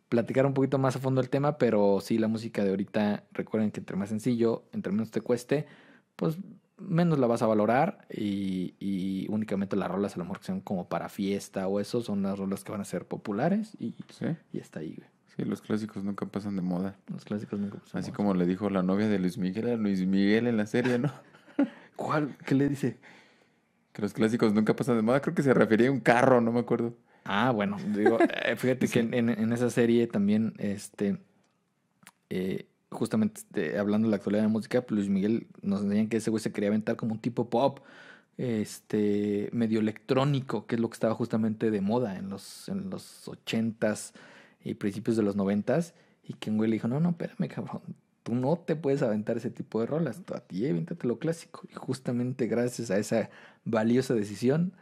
platicar 0.10 0.46
un 0.46 0.54
poquito 0.54 0.78
más 0.78 0.96
a 0.96 1.00
fondo 1.00 1.22
el 1.22 1.30
tema, 1.30 1.58
pero 1.58 2.00
sí, 2.00 2.18
la 2.20 2.28
música 2.28 2.64
de 2.64 2.70
ahorita, 2.70 3.24
recuerden 3.32 3.72
que 3.72 3.80
entre 3.80 3.96
más 3.98 4.10
sencillo, 4.10 4.64
entre 4.72 4.92
menos 4.92 5.10
te 5.12 5.22
cueste, 5.22 5.66
pues 6.16 6.38
menos 6.78 7.18
la 7.20 7.28
vas 7.28 7.42
a 7.42 7.48
valorar 7.48 8.06
y, 8.12 8.76
y 8.80 9.26
únicamente 9.30 9.76
las 9.76 9.90
rolas 9.90 10.16
a 10.16 10.20
lo 10.20 10.26
mejor 10.26 10.40
que 10.40 10.46
son 10.48 10.62
como 10.62 10.88
para 10.90 11.10
fiesta 11.10 11.68
o 11.68 11.80
eso 11.80 12.02
son 12.02 12.22
las 12.24 12.38
rolas 12.38 12.64
que 12.64 12.72
van 12.72 12.82
a 12.82 12.86
ser 12.86 13.08
populares 13.08 13.76
y, 13.80 13.96
Sí, 14.10 14.26
y 14.52 14.60
está 14.60 14.80
ahí, 14.82 14.96
güey. 14.98 15.10
sí, 15.36 15.44
los 15.46 15.62
clásicos 15.62 16.04
nunca 16.04 16.26
pasan 16.28 16.56
de 16.56 16.62
moda. 16.62 16.96
Los 17.12 17.26
clásicos 17.26 17.60
nunca 17.60 17.80
pasan 17.80 18.00
Así 18.00 18.12
moda. 18.12 18.18
como 18.18 18.34
le 18.36 18.46
dijo 18.46 18.70
la 18.70 18.84
novia 18.84 19.08
de 19.08 19.18
Luis 19.20 19.38
Miguel 19.38 19.70
a 19.70 19.76
Luis 19.78 20.06
Miguel 20.06 20.48
en 20.48 20.58
la 20.58 20.66
serie, 20.68 21.00
¿no? 21.00 21.12
¿Cuál? 21.96 22.36
¿Qué 22.46 22.56
le 22.56 22.70
dice? 22.70 23.00
Que 23.94 24.02
los 24.02 24.14
clásicos 24.14 24.54
nunca 24.54 24.76
pasan 24.76 24.96
de 24.98 25.02
moda. 25.04 25.22
Creo 25.22 25.36
que 25.36 25.44
se 25.44 25.54
refería 25.54 25.90
a 25.90 25.92
un 25.92 26.00
carro, 26.02 26.42
no 26.42 26.52
me 26.52 26.60
acuerdo. 26.60 26.96
Ah, 27.26 27.52
bueno, 27.52 27.78
digo, 27.96 28.18
eh, 28.20 28.56
fíjate 28.56 28.88
que 28.88 29.00
en, 29.00 29.54
esa 29.54 29.70
serie 29.70 30.08
también, 30.08 30.54
este, 30.58 31.18
eh, 32.30 32.68
justamente 32.90 33.42
este, 33.42 33.78
hablando 33.78 34.08
de 34.08 34.12
la 34.12 34.18
actualidad 34.18 34.42
de 34.42 34.48
la 34.48 34.52
música, 34.52 34.82
pues 34.82 34.98
Luis 34.98 35.10
Miguel 35.10 35.48
nos 35.62 35.82
enseñan 35.82 36.10
que 36.10 36.18
ese 36.18 36.30
güey 36.30 36.42
se 36.42 36.52
quería 36.52 36.70
aventar 36.70 36.96
como 36.96 37.14
un 37.14 37.20
tipo 37.20 37.50
pop, 37.50 37.80
este, 38.38 39.50
medio 39.54 39.80
electrónico, 39.80 40.66
que 40.66 40.76
es 40.76 40.82
lo 40.82 40.90
que 40.90 40.96
estaba 40.96 41.14
justamente 41.14 41.72
de 41.72 41.82
moda 41.82 42.18
en 42.18 42.30
los, 42.30 42.68
en 42.70 42.90
los 42.90 43.28
ochentas 43.28 44.14
y 44.64 44.74
principios 44.76 45.16
de 45.18 45.24
los 45.24 45.36
noventas, 45.36 45.94
y 46.24 46.34
que 46.34 46.50
un 46.50 46.58
güey 46.58 46.70
le 46.70 46.76
dijo, 46.76 46.88
no, 46.88 47.00
no, 47.00 47.12
espérame, 47.12 47.48
cabrón, 47.48 47.82
tú 48.24 48.36
no 48.36 48.58
te 48.58 48.76
puedes 48.76 49.02
aventar 49.02 49.38
ese 49.38 49.50
tipo 49.50 49.80
de 49.82 49.86
rolas, 49.86 50.22
tú 50.26 50.34
a 50.34 50.40
ti 50.40 50.68
avéntate 50.68 51.08
lo 51.08 51.20
clásico. 51.20 51.62
Y 51.70 51.76
justamente 51.76 52.48
gracias 52.48 52.90
a 52.92 52.98
esa 52.98 53.30
valiosa 53.66 54.14
decisión, 54.14 54.74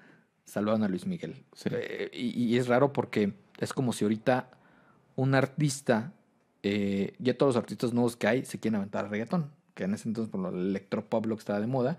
salvaron 0.45 0.83
a 0.83 0.87
Luis 0.87 1.05
Miguel. 1.05 1.43
Sí. 1.53 1.69
Eh, 1.71 2.09
y, 2.13 2.43
y 2.43 2.57
es 2.57 2.67
raro 2.67 2.93
porque 2.93 3.33
es 3.59 3.73
como 3.73 3.93
si 3.93 4.05
ahorita 4.05 4.49
un 5.15 5.35
artista, 5.35 6.13
eh, 6.63 7.13
ya 7.19 7.37
todos 7.37 7.55
los 7.55 7.61
artistas 7.61 7.93
nuevos 7.93 8.15
que 8.15 8.27
hay 8.27 8.45
se 8.45 8.59
quieren 8.59 8.77
aventar 8.77 9.05
al 9.05 9.11
reggaetón, 9.11 9.51
que 9.73 9.83
en 9.83 9.93
ese 9.93 10.09
entonces 10.09 10.31
por 10.31 10.53
el 10.53 10.69
electropop 10.69 11.25
lo 11.25 11.35
que 11.35 11.41
estaba 11.41 11.59
de 11.59 11.67
moda. 11.67 11.97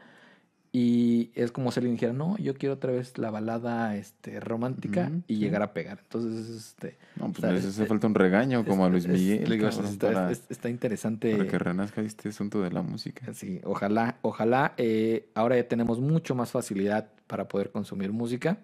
Y 0.75 1.31
es 1.35 1.53
como 1.53 1.71
si 1.71 1.81
alguien 1.81 1.97
dijera, 1.97 2.15
no, 2.15 2.39
yo 2.39 2.55
quiero 2.55 2.77
otra 2.77 2.93
vez 2.93 3.19
la 3.19 3.31
balada 3.31 3.95
este, 3.97 4.41
romántica 4.41 5.13
y 5.27 5.37
llegar 5.37 5.61
a 5.63 5.75
pegar. 5.75 5.99
Entonces, 6.03 6.49
este, 6.49 6.97
No, 7.17 7.27
pues 7.27 7.39
o 7.39 7.41
sea, 7.43 7.53
les 7.53 7.65
es- 7.65 7.71
hace 7.75 7.85
falta 7.87 8.07
un 8.07 8.15
regaño 8.15 8.65
como 8.65 8.87
a 8.87 8.89
Luis 8.89 9.07
Miguel, 9.07 9.53
está, 9.53 10.07
para, 10.13 10.31
es- 10.33 10.45
está 10.49 10.71
interesante. 10.71 11.31
para 11.31 11.47
que 11.47 11.59
renazca 11.59 12.01
este 12.01 12.31
asunto 12.31 12.63
de 12.63 12.71
la 12.71 12.81
música. 12.81 13.35
Sí, 13.35 13.61
ojalá, 13.65 14.17
ojalá. 14.23 14.73
eh, 14.79 15.29
ahora 15.35 15.57
ya 15.57 15.69
tenemos 15.69 16.01
mucho 16.01 16.35
más 16.35 16.51
facilidad 16.53 17.11
para 17.27 17.49
poder 17.49 17.71
consumir 17.71 18.11
música. 18.11 18.59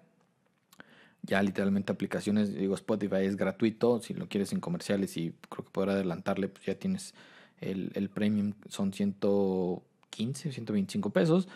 Ya 1.22 1.42
literalmente 1.42 1.92
aplicaciones, 1.92 2.54
digo, 2.54 2.74
Spotify 2.74 3.24
es 3.26 3.36
gratuito, 3.36 4.00
si 4.00 4.14
lo 4.14 4.28
quieres 4.28 4.48
sin 4.48 4.60
comerciales 4.60 5.14
y 5.18 5.34
creo 5.50 5.64
que 5.64 5.70
poder 5.72 5.90
adelantarle, 5.90 6.48
pues 6.48 6.64
ya 6.64 6.74
tienes 6.76 7.12
el, 7.60 7.90
el 7.94 8.08
premium, 8.08 8.54
son 8.68 8.94
115 8.94 10.48
o 10.48 10.52
125 10.52 11.10
pesos, 11.10 11.48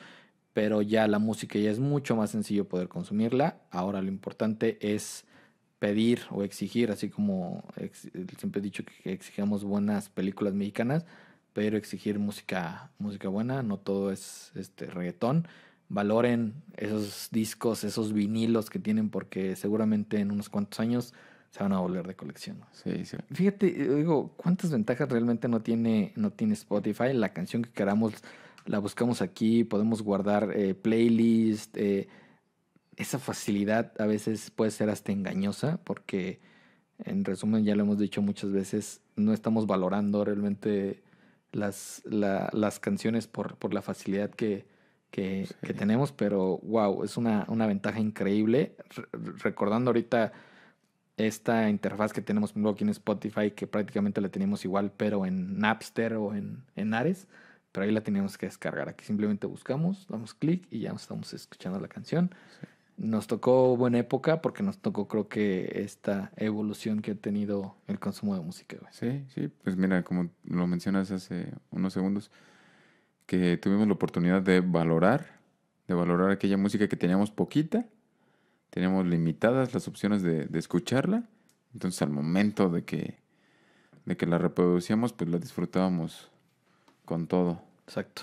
pero 0.53 0.83
ya 0.83 1.07
la 1.09 1.19
música 1.19 1.59
ya 1.59 1.71
es 1.71 1.79
mucho 1.79 2.17
más 2.17 2.31
sencillo 2.31 2.69
poder 2.69 2.89
consumirla. 2.89 3.57
Ahora 3.71 4.03
lo 4.03 4.09
importante 4.09 4.79
es 4.81 5.25
pedir 5.79 6.21
o 6.31 6.43
exigir, 6.45 6.91
así 6.91 7.09
como 7.09 7.65
ex- 7.77 8.11
siempre 8.39 8.61
he 8.61 8.63
dicho 8.63 8.85
que 8.85 9.13
exigamos 9.13 9.65
buenas 9.65 10.09
películas 10.09 10.55
mexicanas, 10.55 11.07
pero 11.53 11.77
exigir 11.77 12.19
música, 12.19 12.91
música 12.99 13.29
buena, 13.29 13.63
no 13.63 13.79
todo 13.79 14.13
es 14.13 14.53
este 14.55 14.87
reggaetón. 14.87 15.49
Valoren 15.89 16.55
esos 16.77 17.29
discos, 17.33 17.85
esos 17.85 18.13
vinilos 18.13 18.71
que 18.71 18.79
tienen, 18.79 19.11
porque 19.11 19.57
seguramente 19.57 20.19
en 20.21 20.31
unos 20.31 20.49
cuantos 20.49 20.81
años 20.81 21.13
se 21.51 21.63
van 21.63 21.73
a 21.73 21.81
volver 21.81 22.07
de 22.07 22.15
colección. 22.15 22.61
Sí, 22.73 23.05
sí. 23.05 23.19
Fíjate, 23.31 23.67
digo, 23.97 24.33
¿cuántas 24.39 24.71
ventajas 24.71 25.11
realmente 25.11 25.49
no 25.49 25.61
tiene, 25.61 26.13
no 26.17 26.31
tiene 26.31 26.55
Spotify? 26.55 27.13
La 27.13 27.35
canción 27.35 27.63
que 27.63 27.71
queramos 27.71 28.15
la 28.67 28.79
buscamos 28.79 29.23
aquí, 29.23 29.65
podemos 29.65 30.03
guardar 30.03 30.53
eh, 30.55 30.75
playlist. 30.75 31.77
eh, 31.77 32.09
esa 32.97 33.19
facilidad 33.19 33.93
a 34.01 34.07
veces 34.07 34.51
puede 34.51 34.71
ser 34.71 34.91
hasta 34.91 35.13
engañosa, 35.13 35.79
porque 35.85 36.41
en 37.05 37.25
resumen, 37.25 37.65
ya 37.65 37.75
lo 37.75 37.83
hemos 37.83 37.99
dicho 37.99 38.21
muchas 38.23 38.53
veces, 38.53 39.01
no 39.17 39.33
estamos 39.33 39.67
valorando 39.67 40.25
realmente 40.25 41.03
las, 41.53 42.03
la- 42.05 42.51
las 42.53 42.79
canciones 42.81 43.27
por, 43.27 43.57
por 43.57 43.73
la 43.75 43.83
facilidad 43.83 44.31
que, 44.31 44.67
que, 45.11 45.47
Sí. 45.47 45.55
que 45.63 45.75
tenemos, 45.75 46.13
pero 46.13 46.59
wow, 46.63 47.03
es 47.03 47.17
una, 47.17 47.45
una 47.49 47.67
ventaja 47.67 47.99
increíble. 47.99 48.77
Re- 48.91 49.09
recordando 49.43 49.91
ahorita 49.91 50.33
esta 51.17 51.69
interfaz 51.69 52.13
que 52.13 52.23
tenemos 52.23 52.55
aquí 52.71 52.85
en 52.85 52.91
Spotify, 52.91 53.51
que 53.51 53.67
prácticamente 53.67 54.21
la 54.21 54.29
teníamos 54.29 54.65
igual, 54.65 54.93
pero 54.97 55.27
en 55.27 55.59
Napster 55.59 56.15
o 56.15 56.35
en, 56.35 56.63
en 56.77 56.95
Ares, 56.95 57.27
pero 57.73 57.87
ahí 57.87 57.91
la 57.91 58.03
teníamos 58.03 58.37
que 58.39 58.47
descargar. 58.47 58.89
Aquí 58.89 59.05
simplemente 59.05 59.47
buscamos, 59.47 60.07
damos 60.09 60.35
clic 60.35 60.67
y 60.71 60.81
ya 60.81 60.93
estamos 60.93 61.33
escuchando 61.33 61.81
la 61.81 61.89
canción. 61.89 62.31
Nos 62.99 63.27
tocó 63.27 63.77
buena 63.77 63.99
época 63.99 64.43
porque 64.43 64.63
nos 64.63 64.79
tocó 64.79 65.09
creo 65.09 65.29
que 65.29 65.83
esta 65.83 66.31
evolución 66.37 67.01
que 67.01 67.13
ha 67.13 67.15
tenido 67.15 67.75
el 67.89 67.99
consumo 67.99 68.35
de 68.35 68.43
música. 68.43 68.77
güey. 68.79 68.93
Sí, 68.93 69.25
sí, 69.35 69.49
pues 69.65 69.77
mira, 69.77 70.05
como 70.05 70.29
lo 70.45 70.67
mencionas 70.67 71.11
hace 71.11 71.53
unos 71.71 71.95
segundos, 71.95 72.31
que 73.27 73.57
tuvimos 73.57 73.87
la 73.87 73.95
oportunidad 73.95 74.43
de 74.43 74.61
valorar, 74.61 75.41
de 75.89 75.95
valorar 75.95 76.31
aquella 76.31 76.59
música 76.59 76.87
que 76.87 76.97
teníamos 76.97 77.31
poquita, 77.31 77.87
teníamos 78.69 79.07
limitadas 79.07 79.73
las 79.73 79.89
opciones 79.89 80.23
de, 80.23 80.47
de 80.47 80.59
escucharla, 80.59 81.25
entonces 81.73 82.03
al 82.03 82.11
momento 82.11 82.69
de 82.69 82.85
que, 82.85 83.19
de 84.05 84.17
que 84.19 84.27
la 84.27 84.37
reproducíamos, 84.37 85.15
pues 85.15 85.31
la 85.31 85.39
disfrutábamos 85.39 86.32
con 87.05 87.27
todo. 87.27 87.63
Exacto. 87.87 88.23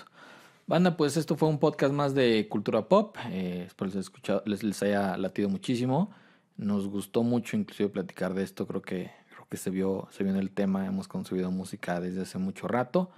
Banda, 0.66 0.96
pues 0.96 1.16
esto 1.16 1.36
fue 1.36 1.48
un 1.48 1.58
podcast 1.58 1.92
más 1.92 2.14
de 2.14 2.46
cultura 2.48 2.88
pop. 2.88 3.16
Eh, 3.30 3.64
espero 3.66 3.86
les, 3.86 3.96
haya 3.96 4.00
escuchado, 4.00 4.42
les, 4.46 4.62
les 4.62 4.80
haya 4.84 5.16
latido 5.16 5.48
muchísimo. 5.48 6.12
Nos 6.56 6.86
gustó 6.86 7.24
mucho 7.24 7.56
inclusive 7.56 7.88
platicar 7.88 8.34
de 8.34 8.44
esto. 8.44 8.68
Creo 8.68 8.80
que, 8.80 9.10
creo 9.34 9.46
que 9.48 9.56
se 9.56 9.70
vio, 9.70 10.06
se 10.12 10.22
vio 10.22 10.32
en 10.32 10.38
el 10.38 10.50
tema. 10.50 10.86
Hemos 10.86 11.08
consumido 11.08 11.50
música 11.50 12.00
desde 12.00 12.22
hace 12.22 12.38
mucho 12.38 12.68
rato. 12.68 13.10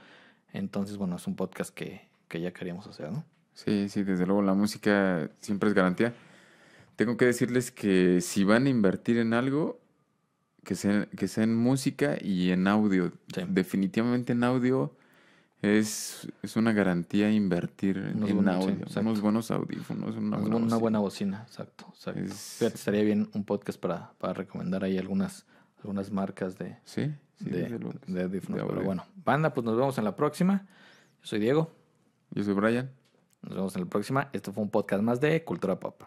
Entonces, 0.54 0.96
bueno, 0.96 1.16
es 1.16 1.26
un 1.26 1.36
podcast 1.36 1.74
que, 1.74 2.08
que 2.28 2.40
ya 2.40 2.52
queríamos 2.52 2.86
hacer, 2.86 3.12
¿no? 3.12 3.22
Sí, 3.52 3.90
sí, 3.90 4.02
desde 4.02 4.24
luego 4.24 4.40
la 4.40 4.54
música 4.54 5.30
siempre 5.40 5.68
es 5.68 5.74
garantía. 5.74 6.14
Tengo 6.96 7.18
que 7.18 7.26
decirles 7.26 7.70
que 7.70 8.22
si 8.22 8.44
van 8.44 8.64
a 8.64 8.70
invertir 8.70 9.18
en 9.18 9.34
algo, 9.34 9.78
que 10.64 10.74
sea, 10.74 11.06
que 11.16 11.28
sea 11.28 11.44
en 11.44 11.54
música 11.54 12.16
y 12.18 12.50
en 12.50 12.66
audio. 12.66 13.12
Sí. 13.34 13.42
Definitivamente 13.46 14.32
en 14.32 14.44
audio 14.44 14.94
es, 15.62 16.28
es 16.42 16.56
una 16.56 16.72
garantía 16.72 17.30
invertir 17.30 17.96
en, 17.98 18.16
Unos 18.18 18.30
en 18.30 18.36
buenos- 18.36 18.64
sí, 18.64 18.70
audio. 18.70 19.00
unos 19.00 19.20
buenos 19.20 19.50
audífonos, 19.50 20.16
una 20.16 20.36
buena, 20.38 20.56
una 20.56 20.58
bocina. 20.64 20.76
buena 20.78 20.98
bocina, 20.98 21.42
exacto. 21.46 21.86
exacto. 21.94 22.20
Es- 22.20 22.56
Fíjate, 22.58 22.76
estaría 22.76 23.02
bien 23.04 23.30
un 23.32 23.44
podcast 23.44 23.78
para, 23.80 24.12
para 24.18 24.32
recomendar 24.34 24.82
ahí 24.84 24.98
algunas, 24.98 25.46
algunas 25.78 26.10
marcas 26.10 26.58
de, 26.58 26.76
Sí, 26.84 27.12
sí, 27.36 27.44
de, 27.48 27.78
de 28.06 28.22
audífonos. 28.22 28.60
de 28.60 28.66
Pero 28.68 28.82
bueno, 28.84 29.04
banda, 29.24 29.54
pues 29.54 29.64
nos 29.64 29.76
vemos 29.76 29.96
en 29.98 30.04
la 30.04 30.16
próxima. 30.16 30.66
Yo 31.20 31.26
soy 31.28 31.38
Diego. 31.38 31.70
Yo 32.30 32.42
soy 32.42 32.54
Brian. 32.54 32.90
Nos 33.42 33.54
vemos 33.54 33.76
en 33.76 33.82
la 33.82 33.88
próxima. 33.88 34.28
Esto 34.32 34.52
fue 34.52 34.62
un 34.64 34.70
podcast 34.70 35.02
más 35.02 35.20
de 35.20 35.44
Cultura 35.44 35.78
Pop. 35.78 36.02